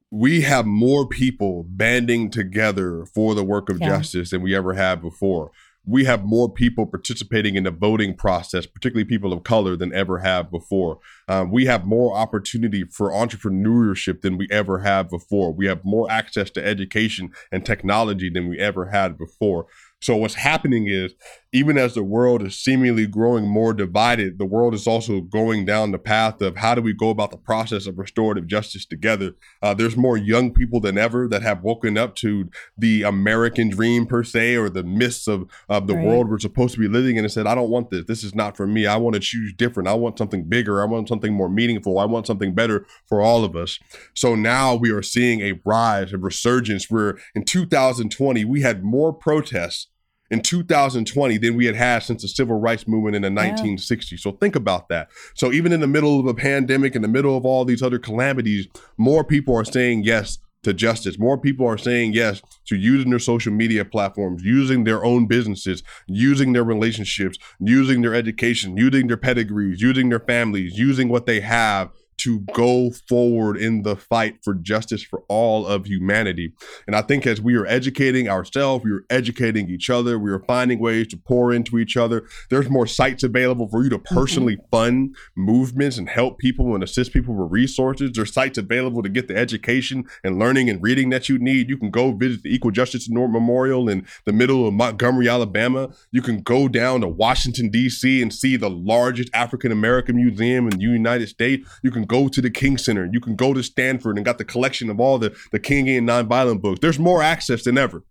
we 0.09 0.41
have 0.41 0.65
more 0.65 1.07
people 1.07 1.63
banding 1.69 2.31
together 2.31 3.05
for 3.05 3.35
the 3.35 3.43
work 3.43 3.69
of 3.69 3.79
yeah. 3.79 3.89
justice 3.89 4.31
than 4.31 4.41
we 4.41 4.55
ever 4.55 4.73
have 4.73 4.99
before 4.99 5.51
we 5.85 6.05
have 6.05 6.23
more 6.23 6.51
people 6.51 6.85
participating 6.85 7.55
in 7.55 7.63
the 7.63 7.71
voting 7.71 8.15
process, 8.15 8.65
particularly 8.65 9.05
people 9.05 9.33
of 9.33 9.43
color, 9.43 9.75
than 9.75 9.93
ever 9.93 10.19
have 10.19 10.51
before. 10.51 10.99
Um, 11.27 11.51
we 11.51 11.65
have 11.65 11.85
more 11.85 12.15
opportunity 12.15 12.83
for 12.83 13.09
entrepreneurship 13.09 14.21
than 14.21 14.37
we 14.37 14.47
ever 14.51 14.79
have 14.79 15.09
before. 15.09 15.51
We 15.51 15.65
have 15.65 15.83
more 15.83 16.09
access 16.11 16.51
to 16.51 16.65
education 16.65 17.31
and 17.51 17.65
technology 17.65 18.29
than 18.29 18.47
we 18.47 18.59
ever 18.59 18.87
had 18.87 19.17
before. 19.17 19.65
So 20.01 20.15
what's 20.15 20.35
happening 20.35 20.87
is 20.87 21.13
even 21.53 21.77
as 21.77 21.93
the 21.93 22.03
world 22.03 22.41
is 22.43 22.57
seemingly 22.57 23.05
growing 23.05 23.45
more 23.45 23.73
divided, 23.73 24.39
the 24.39 24.45
world 24.45 24.73
is 24.73 24.87
also 24.87 25.19
going 25.19 25.65
down 25.65 25.91
the 25.91 25.99
path 25.99 26.41
of 26.41 26.57
how 26.57 26.73
do 26.73 26.81
we 26.81 26.93
go 26.93 27.09
about 27.09 27.29
the 27.29 27.37
process 27.37 27.85
of 27.85 27.99
restorative 27.99 28.47
justice 28.47 28.85
together. 28.85 29.33
Uh, 29.61 29.73
there's 29.73 29.97
more 29.97 30.15
young 30.15 30.53
people 30.53 30.79
than 30.79 30.97
ever 30.97 31.27
that 31.27 31.41
have 31.41 31.61
woken 31.61 31.97
up 31.97 32.15
to 32.15 32.49
the 32.77 33.03
American 33.03 33.69
dream 33.69 34.05
per 34.05 34.23
se, 34.23 34.55
or 34.55 34.69
the 34.69 34.83
myths 34.83 35.27
of, 35.27 35.45
of 35.67 35.87
the 35.87 35.95
right. 35.95 36.05
world 36.05 36.29
we're 36.29 36.39
supposed 36.39 36.73
to 36.73 36.79
be 36.79 36.87
living 36.87 37.17
in 37.17 37.25
and 37.25 37.31
said, 37.31 37.45
I 37.45 37.53
don't 37.53 37.69
want 37.69 37.89
this. 37.89 38.05
This 38.05 38.23
is 38.23 38.33
not 38.33 38.55
for 38.55 38.65
me. 38.65 38.87
I 38.87 38.95
want 38.95 39.15
to 39.15 39.19
choose 39.19 39.53
different. 39.53 39.89
I 39.89 39.93
want 39.93 40.17
something 40.17 40.45
bigger. 40.45 40.81
I 40.81 40.85
want 40.85 41.09
something 41.09 41.33
more 41.33 41.49
meaningful. 41.49 41.99
I 41.99 42.05
want 42.05 42.27
something 42.27 42.55
better 42.55 42.87
for 43.07 43.21
all 43.21 43.43
of 43.43 43.55
us. 43.55 43.77
So 44.15 44.35
now 44.35 44.73
we 44.73 44.89
are 44.91 45.03
seeing 45.03 45.41
a 45.41 45.59
rise, 45.65 46.13
a 46.13 46.17
resurgence 46.17 46.89
where 46.89 47.19
in 47.35 47.43
2020, 47.43 48.45
we 48.45 48.61
had 48.61 48.83
more 48.83 49.13
protests 49.13 49.87
in 50.31 50.41
2020 50.41 51.37
than 51.37 51.55
we 51.55 51.65
had 51.65 51.75
had 51.75 51.99
since 51.99 52.23
the 52.23 52.27
civil 52.27 52.59
rights 52.59 52.87
movement 52.87 53.15
in 53.15 53.21
the 53.21 53.41
yeah. 53.41 53.53
1960s. 53.53 54.19
So 54.19 54.31
think 54.31 54.55
about 54.55 54.87
that. 54.89 55.09
So 55.35 55.51
even 55.51 55.73
in 55.73 55.81
the 55.81 55.87
middle 55.87 56.19
of 56.19 56.25
a 56.25 56.33
pandemic, 56.33 56.95
in 56.95 57.01
the 57.01 57.07
middle 57.07 57.37
of 57.37 57.45
all 57.45 57.65
these 57.65 57.83
other 57.83 57.99
calamities, 57.99 58.67
more 58.97 59.23
people 59.23 59.55
are 59.55 59.65
saying 59.65 60.03
yes 60.03 60.39
to 60.63 60.73
justice. 60.73 61.19
More 61.19 61.37
people 61.37 61.67
are 61.67 61.77
saying 61.77 62.13
yes 62.13 62.41
to 62.67 62.75
using 62.75 63.09
their 63.09 63.19
social 63.19 63.51
media 63.51 63.83
platforms, 63.83 64.43
using 64.43 64.83
their 64.83 65.03
own 65.03 65.27
businesses, 65.27 65.83
using 66.07 66.53
their 66.53 66.63
relationships, 66.63 67.37
using 67.59 68.01
their 68.01 68.13
education, 68.13 68.77
using 68.77 69.07
their 69.07 69.17
pedigrees, 69.17 69.81
using 69.81 70.09
their 70.09 70.19
families, 70.19 70.77
using 70.77 71.09
what 71.09 71.25
they 71.25 71.41
have 71.41 71.89
to 72.23 72.39
go 72.53 72.91
forward 73.09 73.57
in 73.57 73.81
the 73.81 73.95
fight 73.95 74.43
for 74.43 74.53
justice 74.53 75.01
for 75.01 75.23
all 75.27 75.65
of 75.65 75.85
humanity. 75.85 76.53
And 76.85 76.95
I 76.95 77.01
think 77.01 77.25
as 77.25 77.41
we 77.41 77.55
are 77.55 77.65
educating 77.65 78.29
ourselves, 78.29 78.85
we 78.85 78.91
are 78.91 79.05
educating 79.09 79.69
each 79.69 79.89
other, 79.89 80.19
we 80.19 80.31
are 80.31 80.43
finding 80.47 80.79
ways 80.79 81.07
to 81.07 81.17
pour 81.17 81.51
into 81.51 81.79
each 81.79 81.97
other. 81.97 82.27
There's 82.49 82.69
more 82.69 82.85
sites 82.85 83.23
available 83.23 83.67
for 83.67 83.83
you 83.83 83.89
to 83.89 83.97
mm-hmm. 83.97 84.15
personally 84.15 84.57
mm-hmm. 84.57 84.69
fund 84.69 85.15
movements 85.35 85.97
and 85.97 86.09
help 86.09 86.37
people 86.37 86.75
and 86.75 86.83
assist 86.83 87.11
people 87.11 87.33
with 87.33 87.51
resources. 87.51 88.11
There's 88.13 88.33
sites 88.33 88.57
available 88.57 89.01
to 89.01 89.09
get 89.09 89.27
the 89.27 89.35
education 89.35 90.05
and 90.23 90.37
learning 90.37 90.69
and 90.69 90.81
reading 90.81 91.09
that 91.09 91.27
you 91.27 91.39
need. 91.39 91.69
You 91.69 91.77
can 91.77 91.89
go 91.89 92.11
visit 92.11 92.43
the 92.43 92.53
Equal 92.53 92.71
Justice 92.71 93.09
Memorial 93.09 93.89
in 93.89 94.05
the 94.25 94.33
middle 94.33 94.67
of 94.67 94.73
Montgomery, 94.73 95.27
Alabama. 95.27 95.89
You 96.11 96.21
can 96.21 96.41
go 96.41 96.67
down 96.67 97.01
to 97.01 97.07
Washington, 97.07 97.69
D.C. 97.69 98.21
and 98.21 98.33
see 98.33 98.57
the 98.57 98.69
largest 98.69 99.29
African 99.33 99.71
American 99.71 100.15
museum 100.17 100.67
in 100.67 100.77
the 100.77 100.83
United 100.83 101.27
States. 101.27 101.67
You 101.81 101.89
can 101.89 102.05
go 102.11 102.27
to 102.27 102.41
the 102.41 102.49
King 102.49 102.77
Center. 102.77 103.09
You 103.11 103.21
can 103.21 103.37
go 103.37 103.53
to 103.53 103.63
Stanford 103.63 104.17
and 104.17 104.25
got 104.25 104.37
the 104.37 104.43
collection 104.43 104.89
of 104.89 104.99
all 104.99 105.17
the, 105.17 105.33
the 105.53 105.59
Kingian 105.59 106.03
nonviolent 106.03 106.61
books. 106.61 106.79
There's 106.81 106.99
more 106.99 107.23
access 107.23 107.63
than 107.63 107.77
ever. 107.77 108.03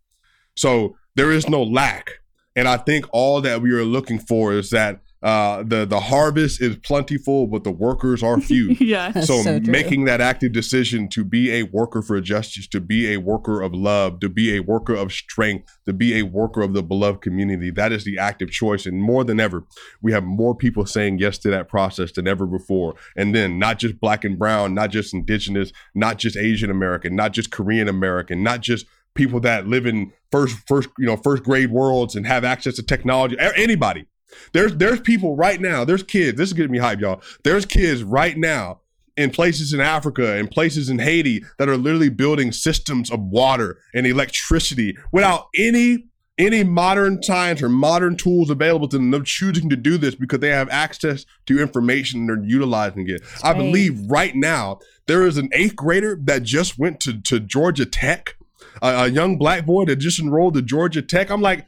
So 0.56 0.96
there 1.16 1.30
is 1.30 1.48
no 1.48 1.62
lack. 1.62 2.08
And 2.56 2.66
I 2.66 2.78
think 2.78 3.04
all 3.12 3.42
that 3.42 3.60
we 3.60 3.72
are 3.72 3.84
looking 3.84 4.18
for 4.18 4.54
is 4.54 4.70
that 4.70 5.00
uh, 5.22 5.62
the 5.62 5.84
the 5.84 6.00
harvest 6.00 6.62
is 6.62 6.76
plentiful, 6.76 7.46
but 7.46 7.62
the 7.62 7.70
workers 7.70 8.22
are 8.22 8.40
few. 8.40 8.68
yeah. 8.80 9.12
So, 9.20 9.42
so 9.42 9.60
making 9.60 10.06
that 10.06 10.20
active 10.20 10.52
decision 10.52 11.08
to 11.10 11.24
be 11.24 11.52
a 11.52 11.64
worker 11.64 12.00
for 12.00 12.18
justice, 12.22 12.66
to 12.68 12.80
be 12.80 13.12
a 13.12 13.18
worker 13.18 13.60
of 13.60 13.74
love, 13.74 14.20
to 14.20 14.30
be 14.30 14.56
a 14.56 14.60
worker 14.60 14.94
of 14.94 15.12
strength, 15.12 15.78
to 15.84 15.92
be 15.92 16.18
a 16.18 16.22
worker 16.22 16.62
of 16.62 16.72
the 16.72 16.82
beloved 16.82 17.20
community, 17.20 17.70
that 17.70 17.92
is 17.92 18.04
the 18.04 18.18
active 18.18 18.50
choice. 18.50 18.86
And 18.86 19.02
more 19.02 19.22
than 19.24 19.40
ever, 19.40 19.64
we 20.00 20.12
have 20.12 20.24
more 20.24 20.54
people 20.54 20.86
saying 20.86 21.18
yes 21.18 21.36
to 21.38 21.50
that 21.50 21.68
process 21.68 22.12
than 22.12 22.26
ever 22.26 22.46
before. 22.46 22.94
And 23.14 23.34
then 23.34 23.58
not 23.58 23.78
just 23.78 24.00
black 24.00 24.24
and 24.24 24.38
brown, 24.38 24.74
not 24.74 24.90
just 24.90 25.12
indigenous, 25.12 25.70
not 25.94 26.16
just 26.16 26.36
Asian 26.36 26.70
American, 26.70 27.14
not 27.14 27.32
just 27.32 27.50
Korean 27.50 27.88
American, 27.88 28.42
not 28.42 28.62
just 28.62 28.86
people 29.14 29.40
that 29.40 29.66
live 29.66 29.86
in 29.86 30.12
first 30.30 30.56
first 30.66 30.88
you 30.98 31.04
know 31.04 31.16
first 31.16 31.42
grade 31.42 31.70
worlds 31.70 32.14
and 32.14 32.26
have 32.26 32.44
access 32.44 32.76
to 32.76 32.82
technology 32.82 33.36
anybody 33.56 34.06
there's 34.52 34.76
there's 34.76 35.00
people 35.00 35.36
right 35.36 35.60
now, 35.60 35.84
there's 35.84 36.02
kids, 36.02 36.38
this 36.38 36.48
is 36.48 36.52
getting 36.52 36.72
me 36.72 36.78
hype, 36.78 37.00
y'all. 37.00 37.22
There's 37.44 37.66
kids 37.66 38.02
right 38.02 38.36
now 38.36 38.80
in 39.16 39.30
places 39.30 39.72
in 39.72 39.80
Africa 39.80 40.36
and 40.36 40.50
places 40.50 40.88
in 40.88 40.98
Haiti 40.98 41.44
that 41.58 41.68
are 41.68 41.76
literally 41.76 42.08
building 42.08 42.52
systems 42.52 43.10
of 43.10 43.20
water 43.20 43.78
and 43.94 44.06
electricity 44.06 44.96
without 45.12 45.48
any 45.58 46.06
any 46.38 46.64
modern 46.64 47.22
science 47.22 47.62
or 47.62 47.68
modern 47.68 48.16
tools 48.16 48.48
available 48.48 48.88
to 48.88 48.96
them. 48.96 49.10
They're 49.10 49.20
choosing 49.20 49.68
to 49.68 49.76
do 49.76 49.98
this 49.98 50.14
because 50.14 50.40
they 50.40 50.48
have 50.48 50.70
access 50.70 51.26
to 51.46 51.60
information 51.60 52.20
and 52.20 52.28
they're 52.30 52.48
utilizing 52.48 53.08
it. 53.08 53.20
I 53.44 53.52
believe 53.52 54.10
right 54.10 54.34
now 54.34 54.78
there 55.06 55.26
is 55.26 55.36
an 55.36 55.50
eighth 55.52 55.76
grader 55.76 56.18
that 56.24 56.42
just 56.42 56.78
went 56.78 56.98
to, 57.00 57.20
to 57.22 57.40
Georgia 57.40 57.84
Tech, 57.84 58.36
a, 58.80 58.88
a 58.88 59.08
young 59.08 59.36
black 59.36 59.66
boy 59.66 59.84
that 59.84 59.96
just 59.96 60.18
enrolled 60.18 60.56
at 60.56 60.64
Georgia 60.64 61.02
Tech. 61.02 61.30
I'm 61.30 61.42
like, 61.42 61.66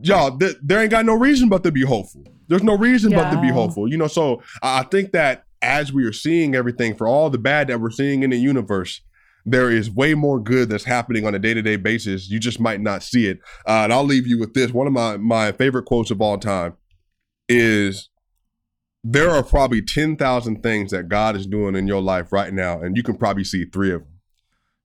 y'all, 0.00 0.36
th- 0.36 0.56
there 0.62 0.80
ain't 0.80 0.90
got 0.90 1.06
no 1.06 1.14
reason 1.14 1.48
but 1.48 1.62
to 1.64 1.72
be 1.72 1.82
hopeful. 1.82 2.24
There's 2.48 2.62
no 2.62 2.76
reason 2.76 3.12
yeah. 3.12 3.22
but 3.22 3.30
to 3.36 3.40
be 3.40 3.48
hopeful. 3.48 3.88
You 3.88 3.96
know, 3.96 4.06
so 4.06 4.42
I 4.62 4.82
think 4.84 5.12
that 5.12 5.44
as 5.62 5.92
we 5.92 6.04
are 6.04 6.12
seeing 6.12 6.54
everything 6.54 6.94
for 6.94 7.06
all 7.06 7.30
the 7.30 7.38
bad 7.38 7.68
that 7.68 7.80
we're 7.80 7.90
seeing 7.90 8.22
in 8.22 8.30
the 8.30 8.36
universe, 8.36 9.00
there 9.46 9.70
is 9.70 9.90
way 9.90 10.14
more 10.14 10.40
good 10.40 10.68
that's 10.68 10.84
happening 10.84 11.26
on 11.26 11.34
a 11.34 11.38
day-to-day 11.38 11.76
basis. 11.76 12.30
You 12.30 12.38
just 12.38 12.60
might 12.60 12.80
not 12.80 13.02
see 13.02 13.26
it. 13.26 13.38
Uh, 13.66 13.82
and 13.84 13.92
I'll 13.92 14.04
leave 14.04 14.26
you 14.26 14.38
with 14.38 14.54
this. 14.54 14.72
One 14.72 14.86
of 14.86 14.92
my 14.92 15.16
my 15.16 15.52
favorite 15.52 15.84
quotes 15.84 16.10
of 16.10 16.20
all 16.20 16.38
time 16.38 16.74
is 17.48 18.08
there 19.02 19.30
are 19.30 19.42
probably 19.42 19.82
10,000 19.82 20.62
things 20.62 20.90
that 20.90 21.10
God 21.10 21.36
is 21.36 21.46
doing 21.46 21.76
in 21.76 21.86
your 21.86 22.00
life 22.00 22.32
right 22.32 22.52
now 22.54 22.80
and 22.80 22.96
you 22.96 23.02
can 23.02 23.18
probably 23.18 23.44
see 23.44 23.66
3 23.66 23.92
of 23.92 24.00
them. 24.00 24.13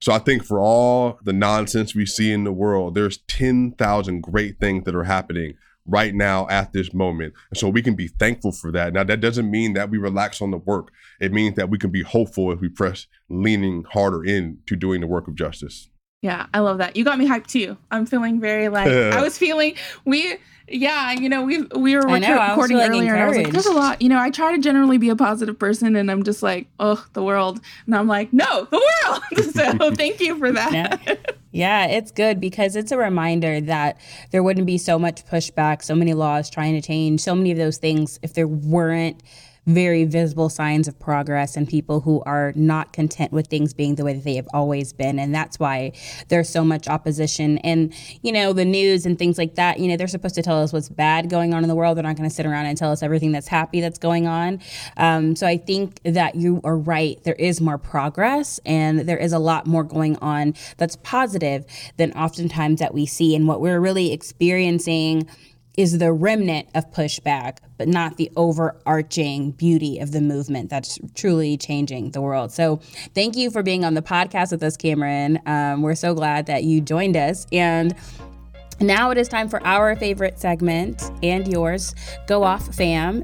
So 0.01 0.13
I 0.13 0.19
think 0.19 0.45
for 0.45 0.59
all 0.59 1.19
the 1.23 1.33
nonsense 1.33 1.93
we 1.93 2.05
see 2.05 2.31
in 2.31 2.45
the 2.45 2.53
world, 2.53 2.95
there's 2.95 3.17
10,000 3.27 4.21
great 4.21 4.59
things 4.59 4.85
that 4.85 4.95
are 4.95 5.03
happening 5.03 5.55
right 5.85 6.13
now 6.13 6.47
at 6.49 6.71
this 6.71 6.93
moment. 6.93 7.33
And 7.49 7.57
so 7.57 7.67
we 7.67 7.81
can 7.81 7.95
be 7.95 8.07
thankful 8.07 8.51
for 8.51 8.71
that. 8.71 8.93
Now, 8.93 9.03
that 9.03 9.19
doesn't 9.19 9.49
mean 9.49 9.73
that 9.73 9.89
we 9.89 9.97
relax 9.97 10.41
on 10.41 10.51
the 10.51 10.57
work. 10.57 10.91
It 11.19 11.33
means 11.33 11.55
that 11.55 11.69
we 11.69 11.77
can 11.77 11.89
be 11.89 12.03
hopeful 12.03 12.51
if 12.51 12.61
we 12.61 12.69
press 12.69 13.07
leaning 13.29 13.83
harder 13.91 14.23
into 14.23 14.75
doing 14.75 15.01
the 15.01 15.07
work 15.07 15.27
of 15.27 15.35
justice. 15.35 15.89
Yeah, 16.21 16.47
I 16.53 16.59
love 16.59 16.79
that. 16.79 16.95
You 16.95 17.05
got 17.05 17.17
me 17.17 17.27
hyped 17.27 17.47
too. 17.47 17.77
I'm 17.91 18.05
feeling 18.05 18.39
very 18.39 18.67
like 18.69 18.87
I 18.91 19.21
was 19.21 19.37
feeling 19.37 19.75
we 20.05 20.37
yeah, 20.71 21.11
you 21.11 21.29
know, 21.29 21.43
we 21.43 21.61
we 21.75 21.95
were 21.95 22.19
know, 22.19 22.49
recording 22.49 22.77
earlier 22.77 23.13
and 23.13 23.23
I 23.23 23.27
was 23.27 23.37
like, 23.37 23.51
there's 23.51 23.65
a 23.65 23.71
lot. 23.71 24.01
You 24.01 24.09
know, 24.09 24.19
I 24.19 24.29
try 24.29 24.55
to 24.55 24.61
generally 24.61 24.97
be 24.97 25.09
a 25.09 25.15
positive 25.15 25.57
person 25.57 25.95
and 25.95 26.09
I'm 26.09 26.23
just 26.23 26.43
like, 26.43 26.67
oh, 26.79 27.05
the 27.13 27.23
world. 27.23 27.59
And 27.85 27.95
I'm 27.95 28.07
like, 28.07 28.31
no, 28.33 28.65
the 28.65 28.77
world. 28.77 29.53
so 29.79 29.95
thank 29.95 30.19
you 30.19 30.37
for 30.37 30.51
that. 30.51 30.71
Yeah. 30.71 31.15
yeah, 31.51 31.85
it's 31.87 32.11
good 32.11 32.39
because 32.39 32.75
it's 32.75 32.91
a 32.91 32.97
reminder 32.97 33.61
that 33.61 33.99
there 34.31 34.43
wouldn't 34.43 34.67
be 34.67 34.77
so 34.77 34.99
much 34.99 35.25
pushback, 35.25 35.83
so 35.83 35.95
many 35.95 36.13
laws 36.13 36.49
trying 36.49 36.79
to 36.79 36.85
change, 36.85 37.21
so 37.21 37.35
many 37.35 37.51
of 37.51 37.57
those 37.57 37.77
things 37.77 38.19
if 38.21 38.33
there 38.33 38.47
weren't 38.47 39.21
very 39.69 40.03
visible 40.03 40.49
signs 40.49 40.87
of 40.87 40.99
progress 40.99 41.55
and 41.55 41.67
people 41.67 42.01
who 42.01 42.21
are 42.25 42.53
not 42.55 42.91
content 42.91 43.31
with 43.31 43.47
things 43.47 43.73
being 43.73 43.95
the 43.95 44.03
way 44.03 44.13
that 44.13 44.23
they 44.23 44.35
have 44.35 44.47
always 44.53 44.93
been. 44.93 45.19
And 45.19 45.33
that's 45.33 45.59
why 45.59 45.91
there's 46.29 46.49
so 46.49 46.63
much 46.63 46.87
opposition. 46.87 47.59
And, 47.59 47.93
you 48.21 48.31
know, 48.31 48.53
the 48.53 48.65
news 48.65 49.05
and 49.05 49.17
things 49.17 49.37
like 49.37 49.55
that, 49.55 49.79
you 49.79 49.87
know, 49.87 49.95
they're 49.95 50.07
supposed 50.07 50.35
to 50.35 50.41
tell 50.41 50.61
us 50.61 50.73
what's 50.73 50.89
bad 50.89 51.29
going 51.29 51.53
on 51.53 51.63
in 51.63 51.69
the 51.69 51.75
world. 51.75 51.97
They're 51.97 52.03
not 52.03 52.15
going 52.15 52.29
to 52.29 52.35
sit 52.35 52.45
around 52.45 52.65
and 52.65 52.77
tell 52.77 52.91
us 52.91 53.03
everything 53.03 53.31
that's 53.31 53.47
happy 53.47 53.81
that's 53.81 53.99
going 53.99 54.27
on. 54.27 54.59
Um, 54.97 55.35
so 55.35 55.45
I 55.45 55.57
think 55.57 56.01
that 56.03 56.35
you 56.35 56.61
are 56.63 56.77
right. 56.77 57.23
There 57.23 57.35
is 57.35 57.61
more 57.61 57.77
progress 57.77 58.59
and 58.65 59.01
there 59.01 59.17
is 59.17 59.33
a 59.33 59.39
lot 59.39 59.67
more 59.67 59.83
going 59.83 60.17
on 60.17 60.55
that's 60.77 60.95
positive 60.97 61.65
than 61.97 62.11
oftentimes 62.13 62.79
that 62.79 62.93
we 62.93 63.05
see. 63.05 63.35
And 63.35 63.47
what 63.47 63.61
we're 63.61 63.79
really 63.79 64.11
experiencing 64.11 65.27
is 65.77 65.97
the 65.97 66.11
remnant 66.11 66.67
of 66.75 66.91
pushback, 66.91 67.57
but 67.77 67.87
not 67.87 68.17
the 68.17 68.31
overarching 68.35 69.51
beauty 69.51 69.99
of 69.99 70.11
the 70.11 70.21
movement 70.21 70.69
that's 70.69 70.99
truly 71.15 71.57
changing 71.57 72.11
the 72.11 72.21
world. 72.21 72.51
So, 72.51 72.77
thank 73.15 73.37
you 73.37 73.49
for 73.49 73.63
being 73.63 73.85
on 73.85 73.93
the 73.93 74.01
podcast 74.01 74.51
with 74.51 74.63
us, 74.63 74.75
Cameron. 74.75 75.39
Um, 75.45 75.81
we're 75.81 75.95
so 75.95 76.13
glad 76.13 76.47
that 76.47 76.63
you 76.63 76.81
joined 76.81 77.15
us. 77.15 77.47
And 77.51 77.95
now 78.81 79.11
it 79.11 79.17
is 79.17 79.27
time 79.27 79.49
for 79.49 79.65
our 79.65 79.95
favorite 79.95 80.39
segment 80.39 81.11
and 81.21 81.47
yours 81.47 81.93
Go 82.27 82.43
Off 82.43 82.73
Fam. 82.75 83.23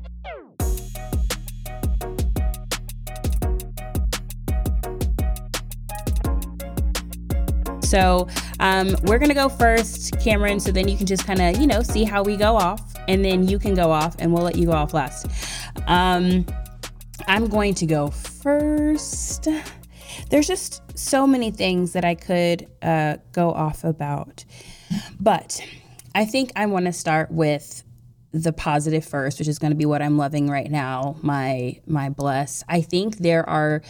So 7.86 8.28
um, 8.60 8.96
we're 9.04 9.20
gonna 9.20 9.34
go 9.34 9.50
first, 9.50 10.20
Cameron. 10.20 10.60
So 10.60 10.72
then 10.72 10.88
you 10.88 10.98
can 10.98 11.06
just 11.06 11.26
kind 11.26 11.42
of 11.42 11.60
you 11.62 11.68
know 11.68 11.82
see 11.82 12.04
how 12.04 12.24
we 12.24 12.36
go 12.36 12.56
off, 12.56 12.82
and 13.08 13.24
then 13.24 13.48
you 13.48 13.60
can 13.60 13.74
go 13.74 13.92
off, 13.92 14.16
and 14.20 14.34
we'll 14.34 14.44
let 14.44 14.56
you 14.56 14.68
go 14.68 14.74
off 14.74 14.94
last. 14.94 15.28
Um, 15.88 16.46
I'm 17.28 17.48
going 17.48 17.74
to 17.76 17.86
go 17.86 18.10
first. 18.10 19.48
There's 20.30 20.48
just 20.48 20.82
so 20.98 21.28
many 21.28 21.52
things 21.52 21.94
that 21.94 22.06
I 22.06 22.16
could 22.16 22.68
uh, 22.82 23.18
go 23.32 23.52
off 23.52 23.84
about, 23.84 24.46
but 25.20 25.62
I 26.14 26.26
think 26.26 26.52
I 26.56 26.66
want 26.68 26.86
to 26.86 26.94
start 26.94 27.32
with 27.32 27.84
the 28.32 28.54
positive 28.54 29.06
first, 29.06 29.40
which 29.40 29.48
is 29.48 29.60
going 29.60 29.72
to 29.72 29.78
be 29.78 29.86
what 29.86 30.02
I'm 30.02 30.18
loving 30.18 30.50
right 30.50 30.70
now. 30.70 31.18
My 31.22 31.80
my 31.88 32.10
bless. 32.10 32.64
I 32.68 32.82
think 32.82 33.18
there 33.18 33.48
are 33.50 33.82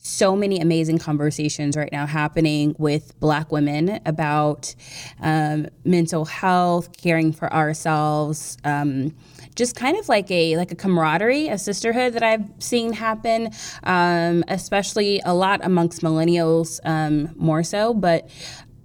so 0.00 0.36
many 0.36 0.60
amazing 0.60 0.98
conversations 0.98 1.76
right 1.76 1.90
now 1.92 2.06
happening 2.06 2.74
with 2.78 3.18
Black 3.20 3.52
women 3.52 4.00
about 4.06 4.74
um, 5.20 5.66
mental 5.84 6.24
health, 6.24 6.96
caring 6.96 7.32
for 7.32 7.52
ourselves. 7.52 8.56
Um, 8.64 9.14
just 9.54 9.74
kind 9.74 9.98
of 9.98 10.08
like 10.08 10.30
a 10.30 10.56
like 10.56 10.70
a 10.70 10.76
camaraderie, 10.76 11.48
a 11.48 11.58
sisterhood 11.58 12.12
that 12.14 12.22
I've 12.22 12.44
seen 12.60 12.92
happen, 12.92 13.50
um, 13.82 14.44
especially 14.48 15.20
a 15.24 15.34
lot 15.34 15.60
amongst 15.64 16.00
millennials 16.00 16.78
um, 16.84 17.34
more 17.36 17.64
so. 17.64 17.92
But 17.92 18.30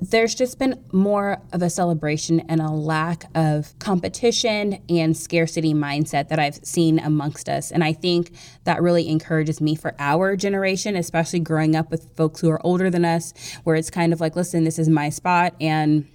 there's 0.09 0.35
just 0.35 0.59
been 0.59 0.83
more 0.91 1.41
of 1.53 1.61
a 1.61 1.69
celebration 1.69 2.41
and 2.41 2.59
a 2.61 2.69
lack 2.69 3.25
of 3.35 3.77
competition 3.79 4.81
and 4.89 5.15
scarcity 5.15 5.73
mindset 5.73 6.27
that 6.27 6.39
I've 6.39 6.55
seen 6.55 6.99
amongst 6.99 7.47
us. 7.47 7.71
And 7.71 7.83
I 7.83 7.93
think 7.93 8.31
that 8.65 8.81
really 8.81 9.07
encourages 9.07 9.61
me 9.61 9.75
for 9.75 9.95
our 9.99 10.35
generation, 10.35 10.97
especially 10.97 11.39
growing 11.39 11.75
up 11.75 11.89
with 11.89 12.13
folks 12.17 12.41
who 12.41 12.49
are 12.49 12.59
older 12.65 12.89
than 12.89 13.05
us, 13.05 13.33
where 13.63 13.77
it's 13.77 13.89
kind 13.89 14.11
of 14.11 14.19
like, 14.19 14.35
listen, 14.35 14.65
this 14.65 14.77
is 14.77 14.89
my 14.89 15.09
spot 15.09 15.55
and 15.61 16.05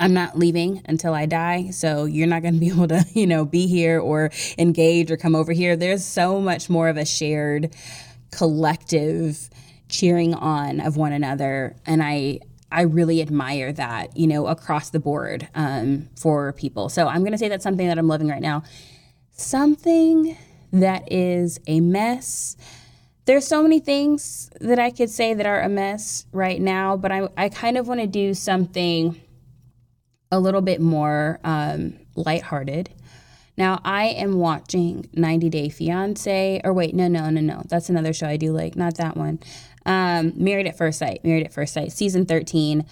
I'm 0.00 0.14
not 0.14 0.38
leaving 0.38 0.80
until 0.86 1.12
I 1.12 1.26
die. 1.26 1.68
So 1.70 2.06
you're 2.06 2.26
not 2.26 2.40
going 2.40 2.54
to 2.54 2.60
be 2.60 2.68
able 2.72 2.88
to, 2.88 3.04
you 3.12 3.26
know, 3.26 3.44
be 3.44 3.66
here 3.66 4.00
or 4.00 4.30
engage 4.56 5.10
or 5.10 5.18
come 5.18 5.34
over 5.34 5.52
here. 5.52 5.76
There's 5.76 6.04
so 6.04 6.40
much 6.40 6.70
more 6.70 6.88
of 6.88 6.96
a 6.96 7.04
shared 7.04 7.74
collective 8.30 9.50
cheering 9.90 10.32
on 10.32 10.80
of 10.80 10.96
one 10.96 11.12
another. 11.12 11.76
And 11.84 12.02
I, 12.02 12.40
I 12.72 12.82
really 12.82 13.20
admire 13.20 13.72
that, 13.72 14.16
you 14.16 14.26
know, 14.26 14.46
across 14.46 14.90
the 14.90 14.98
board 14.98 15.48
um, 15.54 16.08
for 16.16 16.52
people. 16.52 16.88
So 16.88 17.06
I'm 17.06 17.20
going 17.20 17.32
to 17.32 17.38
say 17.38 17.48
that's 17.48 17.62
something 17.62 17.86
that 17.86 17.98
I'm 17.98 18.08
loving 18.08 18.28
right 18.28 18.42
now. 18.42 18.62
Something 19.30 20.36
that 20.72 21.10
is 21.12 21.60
a 21.66 21.80
mess. 21.80 22.56
There's 23.26 23.46
so 23.46 23.62
many 23.62 23.78
things 23.78 24.50
that 24.60 24.78
I 24.78 24.90
could 24.90 25.10
say 25.10 25.34
that 25.34 25.46
are 25.46 25.60
a 25.60 25.68
mess 25.68 26.26
right 26.32 26.60
now, 26.60 26.96
but 26.96 27.12
I, 27.12 27.28
I 27.36 27.48
kind 27.50 27.76
of 27.76 27.86
want 27.86 28.00
to 28.00 28.06
do 28.06 28.34
something 28.34 29.20
a 30.30 30.40
little 30.40 30.62
bit 30.62 30.80
more 30.80 31.38
um, 31.44 31.98
lighthearted. 32.16 32.90
Now, 33.56 33.80
I 33.84 34.06
am 34.06 34.38
watching 34.38 35.08
90 35.12 35.50
Day 35.50 35.68
Fiance, 35.68 36.60
or 36.64 36.72
wait, 36.72 36.94
no, 36.94 37.06
no, 37.06 37.28
no, 37.28 37.40
no. 37.42 37.62
That's 37.68 37.90
another 37.90 38.14
show 38.14 38.26
I 38.26 38.38
do 38.38 38.50
like, 38.50 38.76
not 38.76 38.96
that 38.96 39.16
one. 39.16 39.40
Um, 39.84 40.32
Married 40.36 40.66
at 40.66 40.76
First 40.76 40.98
Sight, 40.98 41.24
Married 41.24 41.44
at 41.44 41.52
First 41.52 41.74
Sight, 41.74 41.92
season 41.92 42.26
13 42.26 42.86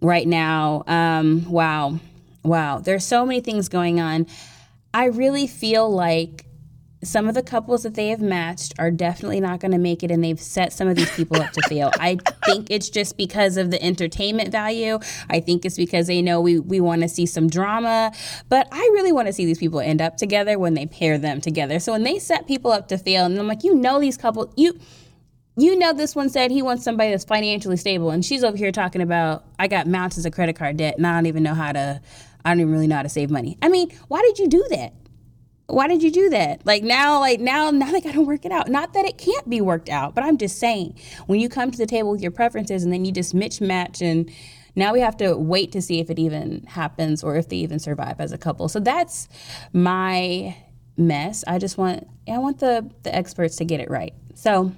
right 0.00 0.26
now. 0.26 0.84
Um, 0.86 1.50
wow. 1.50 1.98
Wow. 2.42 2.78
There's 2.78 3.04
so 3.04 3.26
many 3.26 3.40
things 3.40 3.68
going 3.68 4.00
on. 4.00 4.26
I 4.94 5.06
really 5.06 5.46
feel 5.46 5.90
like 5.90 6.46
some 7.02 7.28
of 7.28 7.34
the 7.34 7.42
couples 7.42 7.82
that 7.82 7.94
they 7.94 8.08
have 8.08 8.20
matched 8.20 8.74
are 8.78 8.90
definitely 8.90 9.40
not 9.40 9.60
going 9.60 9.72
to 9.72 9.78
make 9.78 10.02
it 10.02 10.10
and 10.10 10.22
they've 10.22 10.40
set 10.40 10.72
some 10.72 10.86
of 10.86 10.96
these 10.96 11.10
people 11.14 11.40
up 11.40 11.50
to 11.52 11.62
fail. 11.62 11.90
I 11.98 12.18
think 12.44 12.66
it's 12.70 12.90
just 12.90 13.16
because 13.16 13.56
of 13.56 13.70
the 13.70 13.82
entertainment 13.82 14.50
value. 14.52 14.98
I 15.30 15.40
think 15.40 15.64
it's 15.64 15.76
because 15.76 16.08
they 16.08 16.20
know 16.20 16.40
we, 16.40 16.58
we 16.58 16.80
want 16.80 17.00
to 17.02 17.08
see 17.08 17.24
some 17.24 17.48
drama. 17.48 18.12
But 18.48 18.68
I 18.70 18.80
really 18.92 19.12
want 19.12 19.28
to 19.28 19.32
see 19.32 19.46
these 19.46 19.58
people 19.58 19.80
end 19.80 20.02
up 20.02 20.18
together 20.18 20.58
when 20.58 20.74
they 20.74 20.86
pair 20.86 21.16
them 21.16 21.40
together. 21.40 21.78
So 21.78 21.92
when 21.92 22.02
they 22.02 22.18
set 22.18 22.46
people 22.46 22.70
up 22.70 22.88
to 22.88 22.98
fail, 22.98 23.24
and 23.24 23.38
I'm 23.38 23.46
like, 23.48 23.64
you 23.64 23.74
know, 23.74 23.98
these 23.98 24.18
couples, 24.18 24.52
you 24.56 24.78
you 25.56 25.76
know 25.76 25.92
this 25.92 26.14
one 26.14 26.28
said 26.28 26.50
he 26.50 26.62
wants 26.62 26.84
somebody 26.84 27.10
that's 27.10 27.24
financially 27.24 27.76
stable 27.76 28.10
and 28.10 28.24
she's 28.24 28.44
over 28.44 28.56
here 28.56 28.72
talking 28.72 29.02
about 29.02 29.44
i 29.58 29.66
got 29.66 29.86
mountains 29.86 30.24
of 30.24 30.32
credit 30.32 30.56
card 30.56 30.76
debt 30.76 30.96
and 30.96 31.06
i 31.06 31.12
don't 31.12 31.26
even 31.26 31.42
know 31.42 31.54
how 31.54 31.72
to 31.72 32.00
i 32.44 32.50
don't 32.50 32.60
even 32.60 32.72
really 32.72 32.86
know 32.86 32.96
how 32.96 33.02
to 33.02 33.08
save 33.08 33.30
money. 33.30 33.58
I 33.62 33.68
mean 33.68 33.90
why 34.08 34.22
did 34.22 34.38
you 34.38 34.48
do 34.48 34.64
that? 34.70 34.94
Why 35.66 35.86
did 35.86 36.02
you 36.02 36.10
do 36.10 36.30
that? 36.30 36.66
Like 36.66 36.82
now 36.82 37.20
like 37.20 37.40
now 37.40 37.70
now 37.70 37.90
they 37.90 38.00
gotta 38.00 38.22
work 38.22 38.44
it 38.44 38.52
out. 38.52 38.68
Not 38.68 38.92
that 38.94 39.04
it 39.04 39.18
can't 39.18 39.48
be 39.48 39.60
worked 39.60 39.88
out 39.88 40.14
but 40.14 40.24
i'm 40.24 40.38
just 40.38 40.58
saying 40.58 40.98
when 41.26 41.40
you 41.40 41.48
come 41.48 41.70
to 41.70 41.78
the 41.78 41.86
table 41.86 42.10
with 42.10 42.22
your 42.22 42.32
preferences 42.32 42.84
and 42.84 42.92
then 42.92 43.04
you 43.04 43.12
just 43.12 43.34
mismatch 43.34 44.00
and 44.00 44.30
now 44.76 44.92
we 44.92 45.00
have 45.00 45.16
to 45.18 45.36
wait 45.36 45.72
to 45.72 45.82
see 45.82 46.00
if 46.00 46.10
it 46.10 46.18
even 46.18 46.64
happens 46.64 47.24
or 47.24 47.36
if 47.36 47.48
they 47.48 47.56
even 47.56 47.78
survive 47.78 48.20
as 48.20 48.32
a 48.32 48.38
couple. 48.38 48.68
So 48.68 48.80
that's 48.80 49.28
my 49.72 50.56
mess. 50.96 51.44
I 51.46 51.58
just 51.58 51.78
want 51.78 52.06
i 52.28 52.38
want 52.38 52.60
the 52.60 52.88
the 53.02 53.14
experts 53.14 53.56
to 53.56 53.64
get 53.64 53.80
it 53.80 53.90
right. 53.90 54.14
So 54.34 54.72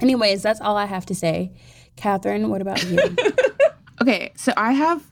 Anyways, 0.00 0.42
that's 0.42 0.60
all 0.60 0.76
I 0.76 0.86
have 0.86 1.06
to 1.06 1.14
say. 1.14 1.52
Kathryn, 1.96 2.48
what 2.48 2.62
about 2.62 2.82
you? 2.84 2.98
okay, 4.02 4.32
so 4.36 4.52
I 4.56 4.72
have 4.72 5.04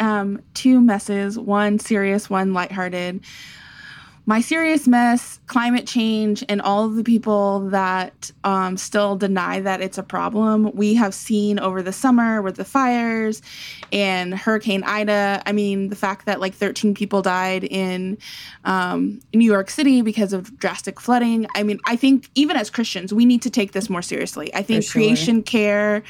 um, 0.00 0.42
two 0.54 0.80
messes 0.80 1.38
one 1.38 1.78
serious, 1.78 2.30
one 2.30 2.52
lighthearted 2.52 3.24
my 4.28 4.42
serious 4.42 4.86
mess, 4.86 5.40
climate 5.46 5.86
change, 5.86 6.44
and 6.50 6.60
all 6.60 6.84
of 6.84 6.96
the 6.96 7.02
people 7.02 7.60
that 7.70 8.30
um, 8.44 8.76
still 8.76 9.16
deny 9.16 9.58
that 9.58 9.80
it's 9.80 9.96
a 9.96 10.02
problem. 10.02 10.70
We 10.74 10.92
have 10.96 11.14
seen 11.14 11.58
over 11.58 11.80
the 11.80 11.94
summer 11.94 12.42
with 12.42 12.56
the 12.56 12.64
fires 12.66 13.40
and 13.90 14.34
Hurricane 14.34 14.82
Ida. 14.84 15.42
I 15.46 15.52
mean, 15.52 15.88
the 15.88 15.96
fact 15.96 16.26
that 16.26 16.40
like 16.40 16.52
13 16.52 16.92
people 16.92 17.22
died 17.22 17.64
in 17.64 18.18
um, 18.66 19.22
New 19.32 19.46
York 19.50 19.70
City 19.70 20.02
because 20.02 20.34
of 20.34 20.58
drastic 20.58 21.00
flooding. 21.00 21.46
I 21.54 21.62
mean, 21.62 21.80
I 21.86 21.96
think 21.96 22.28
even 22.34 22.58
as 22.58 22.68
Christians, 22.68 23.14
we 23.14 23.24
need 23.24 23.40
to 23.40 23.50
take 23.50 23.72
this 23.72 23.88
more 23.88 24.02
seriously. 24.02 24.54
I 24.54 24.60
think 24.60 24.84
sure. 24.84 24.92
creation 24.92 25.42
care. 25.42 26.02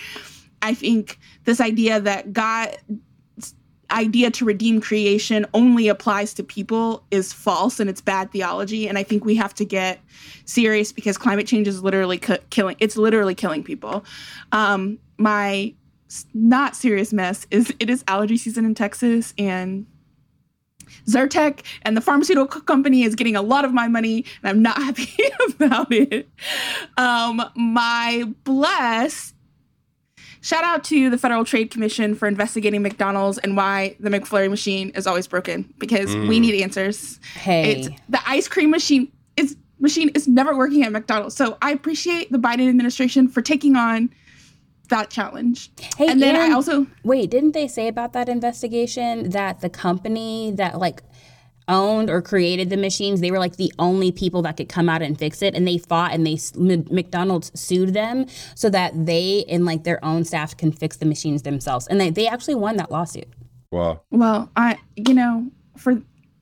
I 0.61 0.75
think 0.75 1.21
this 1.45 1.61
idea 1.61 2.01
that 2.01 2.33
God 2.33 2.77
idea 3.91 4.31
to 4.31 4.45
redeem 4.45 4.81
creation 4.81 5.47
only 5.55 5.89
applies 5.89 6.35
to 6.35 6.45
people 6.45 7.03
is 7.11 7.33
false 7.33 7.81
and 7.81 7.89
it's 7.89 8.01
bad 8.01 8.31
theology 8.31 8.87
and 8.87 8.99
i 8.99 9.03
think 9.03 9.25
we 9.25 9.35
have 9.35 9.55
to 9.55 9.65
get 9.65 10.01
serious 10.45 10.93
because 10.93 11.17
climate 11.17 11.47
change 11.47 11.67
is 11.67 11.83
literally 11.83 12.19
cu- 12.19 12.37
killing 12.51 12.77
it's 12.81 12.97
literally 12.97 13.35
killing 13.35 13.63
people 13.63 14.05
um, 14.53 14.99
my 15.17 15.73
not 16.35 16.77
serious 16.77 17.13
mess 17.13 17.47
is 17.51 17.73
it 17.81 17.89
is 17.89 18.05
allergy 18.09 18.37
season 18.37 18.65
in 18.65 18.75
texas 18.75 19.33
and 19.39 19.87
Zyrtec 21.07 21.61
and 21.83 21.97
the 21.97 22.01
pharmaceutical 22.01 22.61
company 22.63 23.03
is 23.03 23.15
getting 23.15 23.37
a 23.37 23.43
lot 23.43 23.65
of 23.65 23.75
my 23.75 23.89
money, 23.89 24.25
and 24.43 24.49
I'm 24.49 24.63
not 24.63 24.77
happy 24.83 25.11
about 25.41 25.93
it. 25.93 26.29
Um, 26.97 27.43
my 27.55 28.25
bless 28.45 29.35
Shout 30.41 30.65
out 30.65 30.85
to 30.85 31.11
the 31.11 31.19
Federal 31.19 31.45
Trade 31.45 31.71
Commission 31.71 32.15
for 32.15 32.29
investigating 32.29 32.83
McDonald's 32.83 33.39
and 33.39 33.57
why 33.57 33.97
the 34.01 34.11
McFlurry 34.11 34.49
machine 34.49 34.91
is 34.91 35.07
always 35.07 35.27
broken 35.27 35.73
because 35.79 36.11
mm. 36.11 36.29
we 36.29 36.41
need 36.41 36.63
answers. 36.63 37.19
Hey, 37.35 37.73
it's, 37.73 37.89
the 38.09 38.21
ice 38.27 38.49
cream 38.49 38.71
machine 38.71 39.11
is 39.37 39.57
machine 39.81 40.11
is 40.11 40.29
never 40.29 40.57
working 40.57 40.85
at 40.85 40.93
McDonald's. 40.93 41.37
So 41.37 41.59
I 41.63 41.73
appreciate 41.73 42.31
the 42.31 42.39
Biden 42.39 42.69
administration 42.69 43.29
for 43.29 43.43
taking 43.43 43.77
on 43.77 44.11
that 44.89 45.11
challenge. 45.11 45.71
Hey, 45.97 46.09
and 46.09 46.23
then 46.23 46.35
and, 46.35 46.53
I 46.53 46.55
also 46.55 46.87
wait. 47.05 47.31
Didn't 47.31 47.53
they 47.53 47.69
say 47.69 47.89
about 47.89 48.13
that 48.15 48.29
investigation 48.29 49.31
that 49.31 49.61
the 49.61 49.69
company 49.69 50.53
that 50.57 50.79
like 50.79 51.03
owned 51.69 52.11
or 52.11 52.23
created 52.23 52.71
the 52.71 52.77
machines. 52.77 53.21
They 53.21 53.31
were 53.31 53.39
like 53.39 53.57
the 53.57 53.73
only 53.79 54.13
people 54.13 54.43
that 54.43 54.57
could 54.57 54.69
come 54.69 54.89
out 54.89 55.03
and 55.03 55.19
fix 55.19 55.43
it. 55.43 55.55
And 55.55 55.67
they 55.67 55.79
fought 55.79 56.13
and 56.13 56.27
they 56.27 56.39
McDonald's 56.57 57.53
sued 57.59 57.95
them 57.95 58.27
so 58.55 58.71
that 58.71 58.93
they 59.07 59.45
and 59.49 59.65
like 59.65 59.85
their 59.85 60.05
own 60.05 60.25
staff 60.25 60.57
can 60.57 60.73
fix 60.73 60.97
the 60.97 61.07
machines 61.07 61.43
themselves. 61.43 61.87
And 61.87 62.01
they, 62.01 62.11
they 62.11 62.27
actually 62.27 62.57
won 62.57 62.77
that 62.77 62.91
lawsuit. 62.91 63.29
Wow. 63.71 64.01
Well, 64.11 64.51
I 64.57 64.79
you 64.97 65.15
know 65.15 65.51
for 65.77 66.01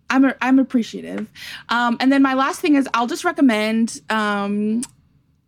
I'm 0.08 0.24
a, 0.24 0.34
I'm 0.40 0.58
appreciative. 0.58 1.30
Um, 1.68 1.96
and 2.00 2.12
then 2.12 2.22
my 2.22 2.34
last 2.34 2.60
thing 2.60 2.76
is 2.76 2.88
I'll 2.94 3.08
just 3.08 3.24
recommend 3.24 4.00
um, 4.08 4.82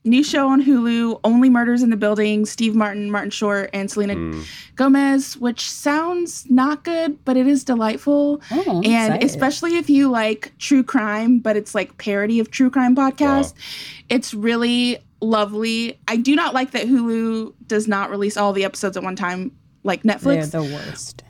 new 0.05 0.23
show 0.25 0.49
on 0.49 0.65
Hulu, 0.65 1.21
Only 1.25 1.51
Murders 1.51 1.83
in 1.83 1.91
the 1.91 1.97
Building, 1.97 2.47
Steve 2.47 2.75
Martin, 2.75 3.11
Martin 3.11 3.31
Short, 3.31 3.71
and 3.73 3.91
Selena 3.91 4.15
mm. 4.15 4.47
Gomez, 4.77 5.37
which 5.37 5.69
sounds 5.71 6.49
not 6.51 6.85
good, 6.85 7.25
but 7.25 7.37
it 7.37 7.47
is 7.47 7.65
delightful. 7.65 8.41
Oh, 8.51 8.83
and 8.85 9.15
excited. 9.15 9.25
especially 9.25 9.77
if 9.77 9.91
you 9.91 10.11
like 10.11 10.53
true 10.59 10.83
crime, 10.83 11.39
but 11.39 11.57
it's 11.57 11.75
like 11.75 11.99
parody 11.99 12.41
of 12.41 12.51
true 12.51 12.71
crime 12.71 12.97
podcast, 12.97 13.55
wow. 13.55 13.61
it's 14.09 14.35
really 14.35 14.99
lovely. 15.21 15.99
I 16.09 16.17
do 16.17 16.35
not 16.35 16.55
like 16.55 16.71
that 16.73 16.87
Hulu 16.87 17.55
does 17.67 17.89
not 17.89 18.11
release 18.11 18.37
all 18.37 18.53
the 18.53 18.65
episodes 18.65 18.97
at 18.97 19.03
one 19.03 19.17
time 19.17 19.53
like 19.85 20.03
Netflix. 20.03 20.51
They're 20.51 20.63
the 20.63 20.75
worst. 20.75 21.23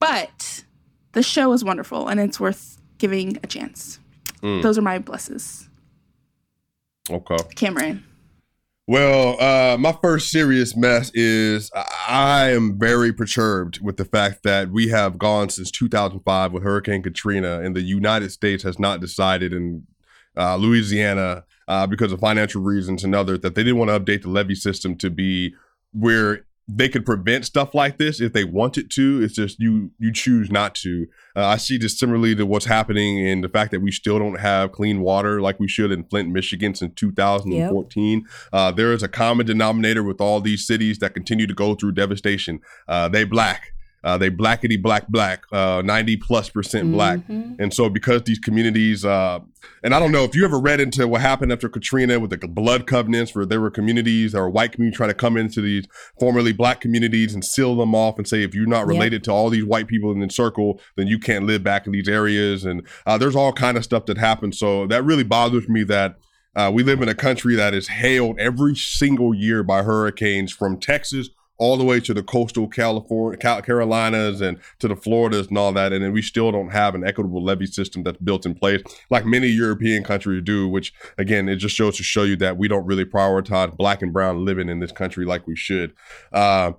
But 0.00 0.64
the 1.12 1.22
show 1.22 1.52
is 1.52 1.62
wonderful 1.62 2.08
and 2.08 2.18
it's 2.18 2.40
worth 2.40 2.78
giving 2.98 3.38
a 3.42 3.46
chance. 3.46 4.00
Mm. 4.42 4.62
Those 4.62 4.78
are 4.78 4.82
my 4.82 4.98
blesses. 4.98 5.68
Okay. 7.10 7.36
Cameron. 7.56 8.04
Well, 8.88 9.40
uh, 9.40 9.76
my 9.78 9.96
first 10.02 10.30
serious 10.30 10.76
mess 10.76 11.10
is 11.14 11.70
I, 11.74 12.50
am 12.50 12.78
very 12.78 13.12
perturbed 13.12 13.80
with 13.80 13.96
the 13.96 14.04
fact 14.04 14.42
that 14.42 14.70
we 14.70 14.88
have 14.88 15.18
gone 15.18 15.50
since 15.50 15.70
2005 15.70 16.52
with 16.52 16.64
Hurricane 16.64 17.02
Katrina, 17.02 17.60
and 17.60 17.76
the 17.76 17.80
United 17.80 18.32
States 18.32 18.64
has 18.64 18.80
not 18.80 19.00
decided 19.00 19.52
in 19.52 19.86
uh, 20.36 20.56
Louisiana 20.56 21.44
uh, 21.68 21.86
because 21.86 22.10
of 22.10 22.18
financial 22.20 22.60
reasons 22.60 23.04
and 23.04 23.14
others 23.14 23.40
that 23.40 23.54
they 23.54 23.62
didn't 23.62 23.78
want 23.78 23.90
to 23.90 24.00
update 24.00 24.22
the 24.22 24.30
levee 24.30 24.56
system 24.56 24.96
to 24.96 25.10
be 25.10 25.54
where 25.92 26.44
they 26.68 26.88
could 26.88 27.04
prevent 27.04 27.44
stuff 27.44 27.74
like 27.74 27.98
this 27.98 28.20
if 28.20 28.32
they 28.32 28.44
wanted 28.44 28.90
to. 28.92 29.22
It's 29.22 29.34
just 29.34 29.58
you 29.58 29.90
you 29.98 30.12
choose 30.12 30.50
not 30.50 30.74
to. 30.76 31.06
Uh, 31.36 31.46
I 31.46 31.56
see 31.56 31.76
this 31.76 31.98
similarly 31.98 32.34
to 32.36 32.46
what's 32.46 32.66
happening 32.66 33.18
in 33.18 33.40
the 33.40 33.48
fact 33.48 33.72
that 33.72 33.80
we 33.80 33.90
still 33.90 34.18
don't 34.18 34.40
have 34.40 34.72
clean 34.72 35.00
water 35.00 35.40
like 35.40 35.58
we 35.58 35.68
should 35.68 35.90
in 35.90 36.04
Flint, 36.04 36.30
Michigan 36.30 36.74
since 36.74 36.92
2014. 36.94 38.20
Yep. 38.20 38.30
Uh, 38.52 38.70
there 38.70 38.92
is 38.92 39.02
a 39.02 39.08
common 39.08 39.46
denominator 39.46 40.02
with 40.02 40.20
all 40.20 40.40
these 40.40 40.66
cities 40.66 40.98
that 40.98 41.14
continue 41.14 41.46
to 41.46 41.54
go 41.54 41.74
through 41.74 41.92
devastation. 41.92 42.60
Uh, 42.86 43.08
they 43.08 43.24
black. 43.24 43.72
Uh, 44.04 44.18
they 44.18 44.30
blackety 44.30 44.80
black 44.80 45.08
black, 45.08 45.44
uh, 45.52 45.82
90 45.84 46.16
plus 46.16 46.48
percent 46.48 46.90
black. 46.90 47.20
Mm-hmm. 47.20 47.62
And 47.62 47.72
so 47.72 47.88
because 47.88 48.22
these 48.22 48.38
communities, 48.38 49.04
uh, 49.04 49.38
and 49.84 49.94
I 49.94 50.00
don't 50.00 50.10
know 50.10 50.24
if 50.24 50.34
you 50.34 50.44
ever 50.44 50.58
read 50.58 50.80
into 50.80 51.06
what 51.06 51.20
happened 51.20 51.52
after 51.52 51.68
Katrina 51.68 52.18
with 52.18 52.30
the 52.30 52.48
blood 52.48 52.86
covenants 52.86 53.34
where 53.34 53.46
there 53.46 53.60
were 53.60 53.70
communities 53.70 54.34
or 54.34 54.50
white 54.50 54.72
communities 54.72 54.96
trying 54.96 55.10
to 55.10 55.14
come 55.14 55.36
into 55.36 55.60
these 55.60 55.86
formerly 56.18 56.52
black 56.52 56.80
communities 56.80 57.32
and 57.32 57.44
seal 57.44 57.76
them 57.76 57.94
off 57.94 58.18
and 58.18 58.26
say, 58.26 58.42
if 58.42 58.54
you're 58.54 58.66
not 58.66 58.86
related 58.86 59.20
yep. 59.20 59.22
to 59.22 59.30
all 59.30 59.50
these 59.50 59.64
white 59.64 59.86
people 59.86 60.10
in 60.10 60.20
the 60.20 60.30
circle, 60.30 60.80
then 60.96 61.06
you 61.06 61.18
can't 61.18 61.46
live 61.46 61.62
back 61.62 61.86
in 61.86 61.92
these 61.92 62.08
areas. 62.08 62.64
And 62.64 62.86
uh, 63.06 63.18
there's 63.18 63.36
all 63.36 63.52
kind 63.52 63.76
of 63.76 63.84
stuff 63.84 64.06
that 64.06 64.18
happens. 64.18 64.58
So 64.58 64.86
that 64.88 65.04
really 65.04 65.24
bothers 65.24 65.68
me 65.68 65.84
that 65.84 66.16
uh, 66.54 66.70
we 66.74 66.82
live 66.82 67.00
in 67.00 67.08
a 67.08 67.14
country 67.14 67.54
that 67.54 67.72
is 67.72 67.88
hailed 67.88 68.38
every 68.38 68.74
single 68.74 69.32
year 69.32 69.62
by 69.62 69.82
hurricanes 69.82 70.52
from 70.52 70.78
Texas 70.78 71.30
all 71.58 71.76
the 71.76 71.84
way 71.84 72.00
to 72.00 72.14
the 72.14 72.22
coastal 72.22 72.66
California, 72.68 73.38
Carolinas, 73.38 74.40
and 74.40 74.58
to 74.78 74.88
the 74.88 74.96
Floridas 74.96 75.48
and 75.48 75.58
all 75.58 75.72
that, 75.72 75.92
and 75.92 76.04
then 76.04 76.12
we 76.12 76.22
still 76.22 76.50
don't 76.50 76.70
have 76.70 76.94
an 76.94 77.06
equitable 77.06 77.42
levee 77.42 77.66
system 77.66 78.02
that's 78.02 78.18
built 78.18 78.46
in 78.46 78.54
place 78.54 78.82
like 79.10 79.24
many 79.24 79.48
European 79.48 80.02
countries 80.02 80.42
do. 80.44 80.68
Which 80.68 80.92
again, 81.18 81.48
it 81.48 81.56
just 81.56 81.76
shows 81.76 81.96
to 81.98 82.02
show 82.02 82.24
you 82.24 82.36
that 82.36 82.56
we 82.56 82.68
don't 82.68 82.86
really 82.86 83.04
prioritize 83.04 83.76
black 83.76 84.02
and 84.02 84.12
brown 84.12 84.44
living 84.44 84.68
in 84.68 84.80
this 84.80 84.92
country 84.92 85.24
like 85.24 85.46
we 85.46 85.56
should. 85.56 85.92
Uh, 86.32 86.72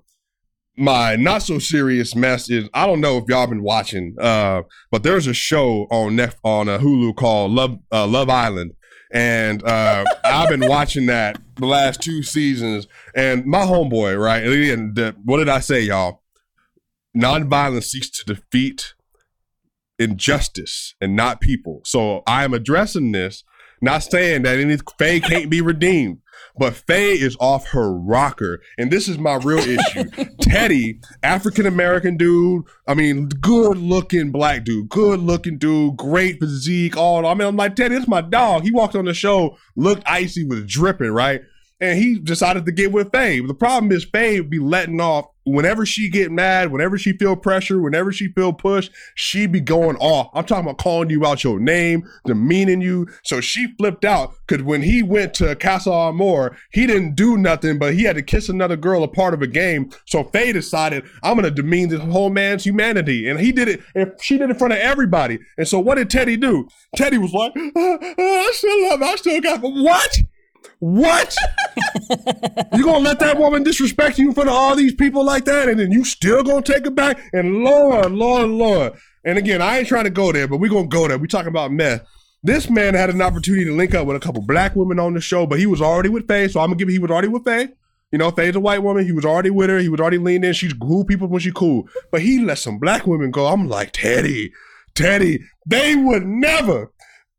my 0.76 1.16
not 1.16 1.44
so 1.44 1.60
serious 1.60 2.16
mess 2.16 2.50
is 2.50 2.70
I 2.74 2.88
don't 2.88 3.02
know 3.02 3.18
if 3.18 3.26
y'all 3.28 3.48
been 3.48 3.64
watching, 3.64 4.16
uh, 4.20 4.64
but 4.92 5.04
there's 5.04 5.28
a 5.28 5.34
show 5.34 5.88
on 5.92 6.16
Nef- 6.16 6.40
on 6.44 6.68
uh, 6.68 6.80
Hulu 6.80 7.16
called 7.16 7.52
Love 7.52 7.78
uh, 7.92 8.08
Love 8.08 8.30
Island, 8.30 8.74
and 9.14 9.64
uh, 9.64 10.04
I've 10.26 10.50
been 10.50 10.68
watching 10.68 11.06
that 11.06 11.40
the 11.56 11.68
last 11.68 12.02
two 12.02 12.24
seasons. 12.24 12.88
And 13.16 13.46
my 13.46 13.60
homeboy, 13.60 14.20
right? 14.20 14.44
And 14.44 14.96
the, 14.96 15.16
what 15.24 15.38
did 15.38 15.50
I 15.50 15.60
say, 15.60 15.82
y'all? 15.82 16.24
Nonviolence 17.16 17.84
seeks 17.84 18.10
to 18.10 18.34
defeat 18.34 18.96
injustice 20.00 20.96
and 21.00 21.16
not 21.16 21.42
people. 21.42 21.82
So 21.86 22.24
I 22.26 22.44
am 22.44 22.56
addressing 22.56 23.12
this, 23.12 23.44
not 23.82 24.00
saying 24.00 24.42
that 24.44 24.58
any 24.58 24.78
Faye 24.98 25.20
can't 25.20 25.50
be 25.50 25.62
redeemed. 25.62 26.18
But 26.58 26.76
Faye 26.76 27.14
is 27.14 27.36
off 27.40 27.68
her 27.70 27.92
rocker. 27.92 28.62
And 28.78 28.92
this 28.92 29.08
is 29.08 29.18
my 29.18 29.36
real 29.36 29.58
issue. 29.58 30.04
Teddy, 30.42 31.00
African 31.24 31.66
American 31.66 32.16
dude, 32.16 32.64
I 32.88 32.94
mean, 32.94 33.28
good 33.28 33.78
looking 33.78 34.32
black 34.32 34.64
dude, 34.64 34.90
good 34.90 35.20
looking 35.20 35.58
dude, 35.58 35.98
great 35.98 36.40
physique, 36.40 36.96
all. 36.96 37.26
I 37.26 37.34
mean, 37.34 37.48
I'm 37.48 37.56
like, 37.56 37.76
Teddy, 37.76 37.96
it's 37.96 38.08
my 38.08 38.22
dog. 38.22 38.64
He 38.64 38.72
walked 38.72 38.96
on 38.96 39.06
the 39.06 39.14
show, 39.14 39.58
looked 39.76 40.04
icy, 40.06 40.46
was 40.46 40.66
dripping, 40.66 41.12
right? 41.12 41.42
and 41.84 42.00
he 42.00 42.18
decided 42.18 42.66
to 42.66 42.72
get 42.72 42.94
with 42.94 43.12
Faye. 43.12 43.42
The 43.42 43.54
problem 43.54 43.92
is 43.92 44.06
Faye 44.06 44.40
be 44.40 44.60
letting 44.60 45.02
off 45.02 45.26
whenever 45.46 45.86
she 45.86 46.10
get 46.10 46.32
mad, 46.32 46.72
whenever 46.72 46.98
she 46.98 47.14
feel 47.14 47.36
pressure, 47.36 47.82
whenever 47.82 48.12
she 48.12 48.28
feel 48.30 48.54
pushed, 48.54 48.92
she 49.16 49.46
be 49.48 49.62
going 49.62 49.98
off. 49.98 50.30
I'm 50.34 50.46
talking 50.46 50.66
about 50.66 50.78
calling 50.78 51.10
you 51.10 51.26
out 51.26 51.44
your 51.44 51.60
name, 51.60 52.10
demeaning 52.26 52.82
you. 52.82 53.08
So 53.24 53.42
she 53.42 53.74
flipped 53.78 54.06
out 54.06 54.34
because 54.48 54.64
when 54.64 54.82
he 54.82 55.04
went 55.04 55.34
to 55.36 55.56
Casa 55.56 55.92
Amor, 55.92 56.58
he 56.72 56.88
didn't 56.88 57.16
do 57.16 57.38
nothing, 57.38 57.80
but 57.80 57.94
he 57.94 58.04
had 58.04 58.16
to 58.16 58.22
kiss 58.22 58.50
another 58.50 58.78
girl 58.78 59.04
a 59.04 59.08
part 59.08 59.34
of 59.34 59.42
a 59.42 59.48
game. 59.48 59.92
So 60.06 60.24
Faye 60.24 60.54
decided, 60.54 61.04
I'm 61.22 61.36
gonna 61.36 61.52
demean 61.52 61.90
this 61.90 62.02
whole 62.02 62.30
man's 62.30 62.64
humanity. 62.64 63.28
And 63.30 63.40
he 63.40 63.52
did 63.52 63.68
it, 63.68 63.82
and 63.96 64.12
she 64.22 64.38
did 64.38 64.50
it 64.50 64.52
in 64.52 64.58
front 64.58 64.74
of 64.74 64.80
everybody. 64.80 65.40
And 65.58 65.68
so 65.68 65.80
what 65.80 65.96
did 65.96 66.10
Teddy 66.10 66.38
do? 66.38 66.68
Teddy 66.96 67.18
was 67.18 67.34
like, 67.34 67.54
uh, 67.56 67.62
I 67.76 68.52
still 68.54 68.90
love, 68.90 69.02
I 69.02 69.16
still 69.16 69.42
got, 69.42 69.62
what? 69.62 70.18
What? 70.84 71.34
you 72.74 72.84
gonna 72.84 73.00
let 73.00 73.18
that 73.20 73.38
woman 73.38 73.64
disrespect 73.64 74.18
you 74.18 74.28
in 74.28 74.34
front 74.34 74.50
of 74.50 74.56
all 74.56 74.76
these 74.76 74.94
people 74.94 75.24
like 75.24 75.46
that, 75.46 75.70
and 75.70 75.80
then 75.80 75.94
you 75.94 76.04
still 76.04 76.44
gonna 76.44 76.62
take 76.62 76.86
it 76.86 76.94
back? 76.94 77.22
And 77.32 77.64
Lord, 77.64 78.12
Lord, 78.12 78.50
Lord. 78.50 78.94
And 79.24 79.38
again, 79.38 79.62
I 79.62 79.78
ain't 79.78 79.88
trying 79.88 80.04
to 80.04 80.10
go 80.10 80.34
there, 80.34 80.46
but 80.46 80.58
we 80.58 80.68
gonna 80.68 80.88
go 80.88 81.08
there. 81.08 81.18
We 81.18 81.30
talking 81.30 81.48
about 81.48 81.72
meth. 81.72 82.06
This 82.44 82.70
man 82.70 82.96
had 82.96 83.10
an 83.10 83.22
opportunity 83.22 83.64
to 83.64 83.74
link 83.74 83.96
up 83.96 84.06
with 84.06 84.18
a 84.18 84.20
couple 84.20 84.42
black 84.42 84.76
women 84.76 85.00
on 85.00 85.14
the 85.14 85.22
show, 85.22 85.46
but 85.46 85.58
he 85.58 85.68
was 85.68 85.82
already 85.82 86.10
with 86.10 86.28
Faye, 86.28 86.50
so 86.50 86.60
I'm 86.60 86.68
gonna 86.68 86.76
give 86.76 86.90
he 86.90 87.00
was 87.00 87.12
already 87.12 87.30
with 87.30 87.46
Faye. 87.46 87.70
You 88.12 88.18
know, 88.18 88.32
Faye's 88.32 88.58
a 88.58 88.60
white 88.60 88.84
woman. 88.84 89.06
He 89.06 89.14
was 89.14 89.24
already 89.24 89.52
with 89.52 89.70
her. 89.70 89.80
He 89.80 89.88
was 89.88 90.02
already 90.02 90.18
leaned 90.18 90.44
in. 90.44 90.52
She's 90.52 90.74
cool 90.74 91.06
people 91.06 91.30
when 91.30 91.40
she 91.40 91.54
cool. 91.54 91.88
But 92.12 92.24
he 92.24 92.44
let 92.44 92.58
some 92.58 92.78
black 92.78 93.08
women 93.08 93.32
go. 93.32 93.46
I'm 93.46 93.70
like, 93.70 93.94
Teddy, 93.94 94.52
Teddy, 94.96 95.40
they 95.66 95.96
would 95.96 96.26
never, 96.26 96.92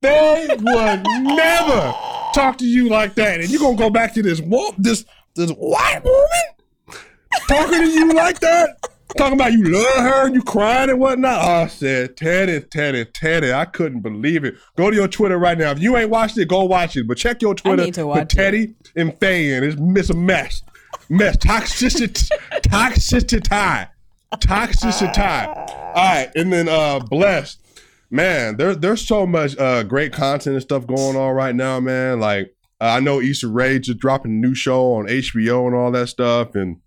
they 0.05 0.47
would 0.51 1.07
never 1.37 1.95
talk 2.35 2.59
to 2.59 2.67
you 2.67 2.89
like 2.89 3.15
that, 3.15 3.41
and 3.41 3.49
you're 3.51 3.61
gonna 3.61 3.77
go 3.77 3.91
back 3.91 4.15
to 4.15 4.23
this 4.23 4.41
this 4.79 5.05
this 5.35 5.51
white 5.51 6.03
woman 6.05 7.01
talking 7.49 7.81
to 7.81 7.89
you 7.91 8.13
like 8.13 8.41
that, 8.41 8.77
talking 9.17 9.35
about 9.35 9.53
you 9.53 9.65
love 9.65 9.97
her, 9.97 10.29
you 10.33 10.43
crying 10.43 10.91
and 10.91 11.01
whatnot. 11.01 11.45
Oh, 11.45 11.63
I 11.65 11.67
said, 11.67 12.17
Teddy, 12.17 12.61
Teddy, 12.61 13.05
Teddy, 13.07 13.53
I 13.53 13.65
couldn't 13.65 14.01
believe 14.01 14.45
it. 14.45 14.55
Go 14.77 14.91
to 14.91 14.97
your 14.97 15.09
Twitter 15.09 15.39
right 15.39 15.57
now. 15.59 15.71
If 15.71 15.81
you 15.81 15.97
ain't 15.97 16.11
watched 16.11 16.39
it, 16.39 16.49
go 16.49 16.65
watch 16.65 16.97
it. 16.97 17.07
But 17.09 17.19
check 17.19 17.43
your 17.43 17.55
Twitter 17.55 17.85
with 18.07 18.29
Teddy 18.29 18.75
and 18.97 19.17
Faye, 19.19 19.55
and 19.55 19.65
it's, 19.65 19.77
it's 19.81 20.11
a 20.11 20.15
mess, 20.15 20.63
mess, 21.09 21.37
toxicity, 21.37 22.31
toxicity, 22.63 23.89
toxicity. 24.35 25.47
All 25.49 25.95
right, 25.95 26.31
and 26.35 26.53
then 26.53 26.69
uh, 26.69 27.01
blessed 27.01 27.61
man, 28.15 28.57
there's 28.57 28.79
there's 28.79 29.07
so 29.07 29.27
much 29.27 29.59
uh, 29.59 29.83
great 29.83 30.13
content 30.13 30.55
and 30.55 30.63
stuff 30.63 30.87
going 30.87 31.17
on 31.17 31.35
right 31.35 31.55
now, 31.55 31.81
man. 31.81 32.21
Like 32.21 32.55
I 32.81 33.01
know 33.01 33.21
Issa 33.21 33.49
Rae 33.49 33.79
just 33.81 33.99
dropping 33.99 34.33
a 34.33 34.35
new 34.35 34.55
show 34.55 34.95
on 34.95 35.07
HBO 35.07 35.67
and 35.67 35.75
all 35.75 35.91
that 35.91 36.09
stuff. 36.09 36.55
And 36.55 36.81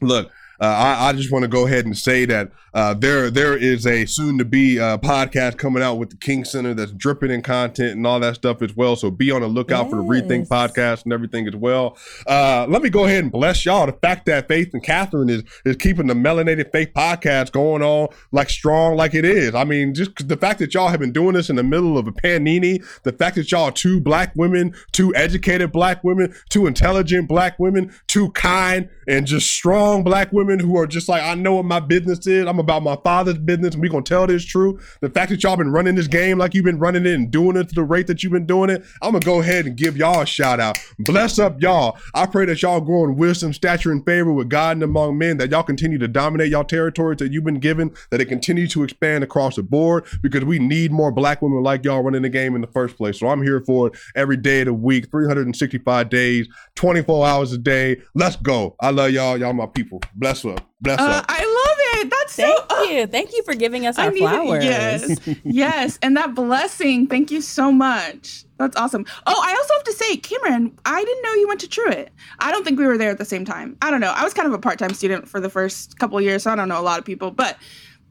look, 0.00 0.30
uh, 0.62 0.64
I, 0.64 1.08
I, 1.08 1.12
just 1.12 1.32
want 1.32 1.42
to 1.42 1.48
go 1.48 1.66
ahead 1.66 1.86
and 1.86 1.98
say 1.98 2.24
that 2.26 2.52
uh, 2.72 2.94
there 2.94 3.32
there 3.32 3.56
is 3.56 3.84
a 3.84 4.06
soon 4.06 4.38
to 4.38 4.44
be 4.44 4.78
uh, 4.78 4.96
podcast 4.96 5.58
coming 5.58 5.82
out 5.82 5.96
with 5.96 6.10
the 6.10 6.16
King 6.16 6.44
Center 6.44 6.72
that's 6.72 6.92
dripping 6.92 7.32
in 7.32 7.42
content 7.42 7.96
and 7.96 8.06
all 8.06 8.20
that 8.20 8.36
stuff 8.36 8.62
as 8.62 8.76
well. 8.76 8.94
So 8.94 9.10
be 9.10 9.32
on 9.32 9.40
the 9.40 9.48
lookout 9.48 9.86
yes. 9.86 9.90
for 9.90 9.96
the 9.96 10.02
Rethink 10.02 10.46
podcast 10.46 11.02
and 11.02 11.12
everything 11.12 11.48
as 11.48 11.56
well. 11.56 11.98
Uh, 12.28 12.66
let 12.68 12.80
me 12.80 12.90
go 12.90 13.06
ahead 13.06 13.24
and 13.24 13.32
bless 13.32 13.66
y'all. 13.66 13.86
The 13.86 13.92
fact 13.92 14.26
that 14.26 14.46
Faith 14.46 14.70
and 14.72 14.84
Kathryn 14.84 15.28
is 15.30 15.42
is 15.64 15.74
keeping 15.74 16.06
the 16.06 16.14
Melanated 16.14 16.70
Faith 16.70 16.90
podcast 16.94 17.50
going 17.50 17.82
on 17.82 18.06
like 18.30 18.48
strong 18.48 18.94
like 18.94 19.14
it 19.14 19.24
is. 19.24 19.56
I 19.56 19.64
mean, 19.64 19.94
just 19.94 20.28
the 20.28 20.36
fact 20.36 20.60
that 20.60 20.74
y'all 20.74 20.90
have 20.90 21.00
been 21.00 21.12
doing 21.12 21.32
this 21.32 21.50
in 21.50 21.56
the 21.56 21.64
middle 21.64 21.98
of 21.98 22.06
a 22.06 22.12
panini, 22.12 22.84
the 23.02 23.12
fact 23.12 23.34
that 23.34 23.50
y'all 23.50 23.64
are 23.64 23.72
two 23.72 24.00
black 24.00 24.32
women, 24.36 24.76
two 24.92 25.12
educated 25.16 25.72
black 25.72 26.04
women, 26.04 26.32
two 26.50 26.68
intelligent 26.68 27.26
black 27.26 27.58
women, 27.58 27.92
two 28.06 28.30
kind 28.30 28.88
and 29.08 29.26
just 29.26 29.50
strong 29.50 30.04
black 30.04 30.32
women 30.32 30.51
who 30.60 30.76
are 30.78 30.86
just 30.86 31.08
like, 31.08 31.22
I 31.22 31.34
know 31.34 31.54
what 31.54 31.64
my 31.64 31.80
business 31.80 32.26
is. 32.26 32.46
I'm 32.46 32.58
about 32.58 32.82
my 32.82 32.96
father's 32.96 33.38
business, 33.38 33.74
and 33.74 33.82
we 33.82 33.88
gonna 33.88 34.02
tell 34.02 34.26
this 34.26 34.44
truth. 34.44 34.98
The 35.00 35.10
fact 35.10 35.30
that 35.30 35.42
y'all 35.42 35.56
been 35.56 35.70
running 35.70 35.94
this 35.94 36.08
game 36.08 36.38
like 36.38 36.54
you've 36.54 36.64
been 36.64 36.78
running 36.78 37.06
it 37.06 37.14
and 37.14 37.30
doing 37.30 37.56
it 37.56 37.68
to 37.68 37.74
the 37.74 37.84
rate 37.84 38.06
that 38.06 38.22
you've 38.22 38.32
been 38.32 38.46
doing 38.46 38.70
it, 38.70 38.84
I'm 39.00 39.12
gonna 39.12 39.24
go 39.24 39.40
ahead 39.40 39.66
and 39.66 39.76
give 39.76 39.96
y'all 39.96 40.22
a 40.22 40.26
shout 40.26 40.60
out. 40.60 40.78
Bless 40.98 41.38
up 41.38 41.60
y'all. 41.60 41.98
I 42.14 42.26
pray 42.26 42.46
that 42.46 42.62
y'all 42.62 42.80
grow 42.80 43.04
in 43.04 43.16
wisdom, 43.16 43.52
stature, 43.52 43.92
and 43.92 44.04
favor 44.04 44.32
with 44.32 44.48
God 44.48 44.76
and 44.76 44.82
among 44.82 45.18
men, 45.18 45.38
that 45.38 45.50
y'all 45.50 45.62
continue 45.62 45.98
to 45.98 46.08
dominate 46.08 46.50
y'all 46.50 46.64
territories 46.64 47.18
that 47.18 47.32
you've 47.32 47.44
been 47.44 47.60
given, 47.60 47.94
that 48.10 48.20
it 48.20 48.26
continue 48.26 48.66
to 48.68 48.82
expand 48.82 49.24
across 49.24 49.56
the 49.56 49.62
board, 49.62 50.04
because 50.22 50.44
we 50.44 50.58
need 50.58 50.92
more 50.92 51.12
black 51.12 51.42
women 51.42 51.62
like 51.62 51.84
y'all 51.84 52.02
running 52.02 52.22
the 52.22 52.28
game 52.28 52.54
in 52.54 52.60
the 52.60 52.66
first 52.66 52.96
place. 52.96 53.18
So 53.18 53.28
I'm 53.28 53.42
here 53.42 53.60
for 53.60 53.88
it 53.88 53.94
every 54.14 54.36
day 54.36 54.60
of 54.60 54.66
the 54.66 54.74
week, 54.74 55.10
365 55.10 56.08
days, 56.08 56.48
24 56.74 57.26
hours 57.26 57.52
a 57.52 57.58
day. 57.58 58.00
Let's 58.14 58.36
go. 58.36 58.76
I 58.80 58.90
love 58.90 59.10
y'all. 59.10 59.38
Y'all 59.38 59.52
my 59.52 59.66
people. 59.66 60.00
Bless 60.14 60.41
up. 60.44 60.68
Bless 60.80 60.98
uh, 60.98 61.04
up. 61.04 61.24
I 61.28 61.38
love 61.38 62.04
it. 62.04 62.10
That's 62.10 62.36
thank 62.36 62.70
so, 62.70 62.82
you. 62.90 63.02
Uh, 63.02 63.06
thank 63.06 63.32
you 63.32 63.42
for 63.44 63.54
giving 63.54 63.86
us 63.86 63.98
our 63.98 64.12
flowers. 64.12 64.64
Yes, 64.64 65.18
yes, 65.44 65.98
and 66.02 66.16
that 66.16 66.34
blessing. 66.34 67.06
Thank 67.06 67.30
you 67.30 67.40
so 67.40 67.70
much. 67.70 68.44
That's 68.58 68.76
awesome. 68.76 69.04
Oh, 69.26 69.42
I 69.44 69.54
also 69.54 69.74
have 69.74 69.84
to 69.84 69.92
say, 69.92 70.16
Cameron, 70.16 70.78
I 70.84 71.02
didn't 71.02 71.22
know 71.22 71.32
you 71.34 71.48
went 71.48 71.60
to 71.60 71.68
Truett. 71.68 72.12
I 72.38 72.52
don't 72.52 72.64
think 72.64 72.78
we 72.78 72.86
were 72.86 72.98
there 72.98 73.10
at 73.10 73.18
the 73.18 73.24
same 73.24 73.44
time. 73.44 73.76
I 73.82 73.90
don't 73.90 74.00
know. 74.00 74.12
I 74.14 74.22
was 74.22 74.34
kind 74.34 74.46
of 74.46 74.54
a 74.54 74.58
part-time 74.58 74.94
student 74.94 75.28
for 75.28 75.40
the 75.40 75.50
first 75.50 75.98
couple 75.98 76.20
years, 76.20 76.44
so 76.44 76.50
I 76.50 76.56
don't 76.56 76.68
know 76.68 76.80
a 76.80 76.82
lot 76.82 76.98
of 76.98 77.04
people, 77.04 77.30
but 77.30 77.58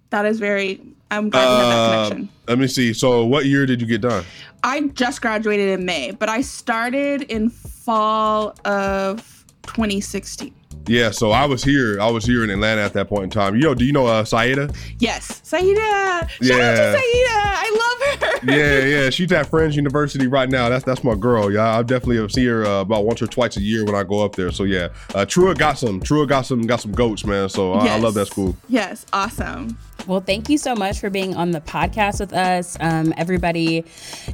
that 0.09 0.25
is 0.25 0.39
very. 0.39 0.81
I'm 1.09 1.29
glad 1.29 1.45
uh, 1.45 1.49
we 1.49 1.59
have 1.59 1.69
that 1.69 2.09
connection. 2.09 2.29
Let 2.47 2.59
me 2.59 2.67
see. 2.67 2.93
So, 2.93 3.25
what 3.25 3.45
year 3.45 3.65
did 3.65 3.81
you 3.81 3.87
get 3.87 4.01
done? 4.01 4.23
I 4.63 4.81
just 4.89 5.21
graduated 5.21 5.79
in 5.79 5.85
May, 5.85 6.11
but 6.11 6.29
I 6.29 6.41
started 6.41 7.23
in 7.23 7.49
fall 7.49 8.55
of 8.65 9.45
2016. 9.63 10.53
Yeah, 10.87 11.11
so 11.11 11.31
I 11.31 11.45
was 11.45 11.63
here. 11.63 11.99
I 12.01 12.09
was 12.09 12.25
here 12.25 12.43
in 12.43 12.49
Atlanta 12.49 12.81
at 12.81 12.93
that 12.93 13.07
point 13.07 13.25
in 13.25 13.29
time. 13.29 13.55
You 13.55 13.61
know, 13.61 13.73
do 13.75 13.85
you 13.85 13.91
know 13.93 14.07
uh, 14.07 14.23
Saida? 14.23 14.69
Yes, 14.99 15.41
Saida. 15.43 15.75
Shout 15.79 16.41
Yeah. 16.41 16.55
out 16.55 16.75
to 16.75 16.99
Saida. 16.99 17.41
I 17.53 18.17
love 18.21 18.41
her. 18.41 18.51
Yeah, 18.51 18.85
yeah. 19.03 19.09
She's 19.09 19.31
at 19.31 19.47
Friends 19.47 19.75
University 19.75 20.27
right 20.27 20.49
now. 20.49 20.69
That's 20.69 20.83
that's 20.83 21.03
my 21.03 21.15
girl. 21.15 21.51
Yeah, 21.51 21.77
I 21.77 21.83
definitely 21.83 22.27
see 22.29 22.45
her 22.47 22.65
uh, 22.65 22.81
about 22.81 23.05
once 23.05 23.21
or 23.21 23.27
twice 23.27 23.57
a 23.57 23.61
year 23.61 23.85
when 23.85 23.95
I 23.95 24.03
go 24.03 24.23
up 24.25 24.35
there. 24.35 24.51
So 24.51 24.63
yeah, 24.63 24.89
uh, 25.13 25.25
Truett 25.25 25.57
got 25.57 25.77
some. 25.77 25.99
Truett 26.01 26.29
got 26.29 26.41
some. 26.41 26.61
Got 26.63 26.81
some 26.81 26.91
goats, 26.91 27.25
man. 27.25 27.49
So 27.49 27.73
I, 27.73 27.87
I 27.87 27.97
love 27.97 28.13
that 28.15 28.27
school. 28.27 28.55
Yes, 28.67 29.05
awesome. 29.13 29.77
Well, 30.07 30.21
thank 30.21 30.49
you 30.49 30.57
so 30.57 30.75
much 30.75 30.99
for 30.99 31.09
being 31.09 31.35
on 31.35 31.51
the 31.51 31.61
podcast 31.61 32.19
with 32.19 32.33
us. 32.33 32.77
Um, 32.79 33.13
everybody, 33.17 33.85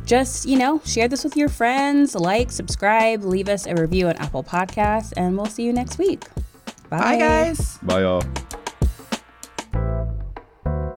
just, 0.06 0.46
you 0.46 0.58
know, 0.58 0.82
share 0.86 1.08
this 1.08 1.24
with 1.24 1.36
your 1.36 1.50
friends, 1.50 2.16
like, 2.16 2.52
subscribe, 2.52 3.24
leave 3.24 3.50
us 3.50 3.68
a 3.68 3.76
review 3.76 4.08
on 4.08 4.16
Apple 4.18 4.44
Podcasts, 4.44 5.14
and 5.18 5.36
we'll 5.38 5.46
see 5.46 5.64
you 5.64 5.74
next 5.74 5.98
week. 5.98 6.24
Bye, 6.90 7.18
guys. 7.18 7.78
Bye, 7.84 8.02
y'all. 8.02 8.24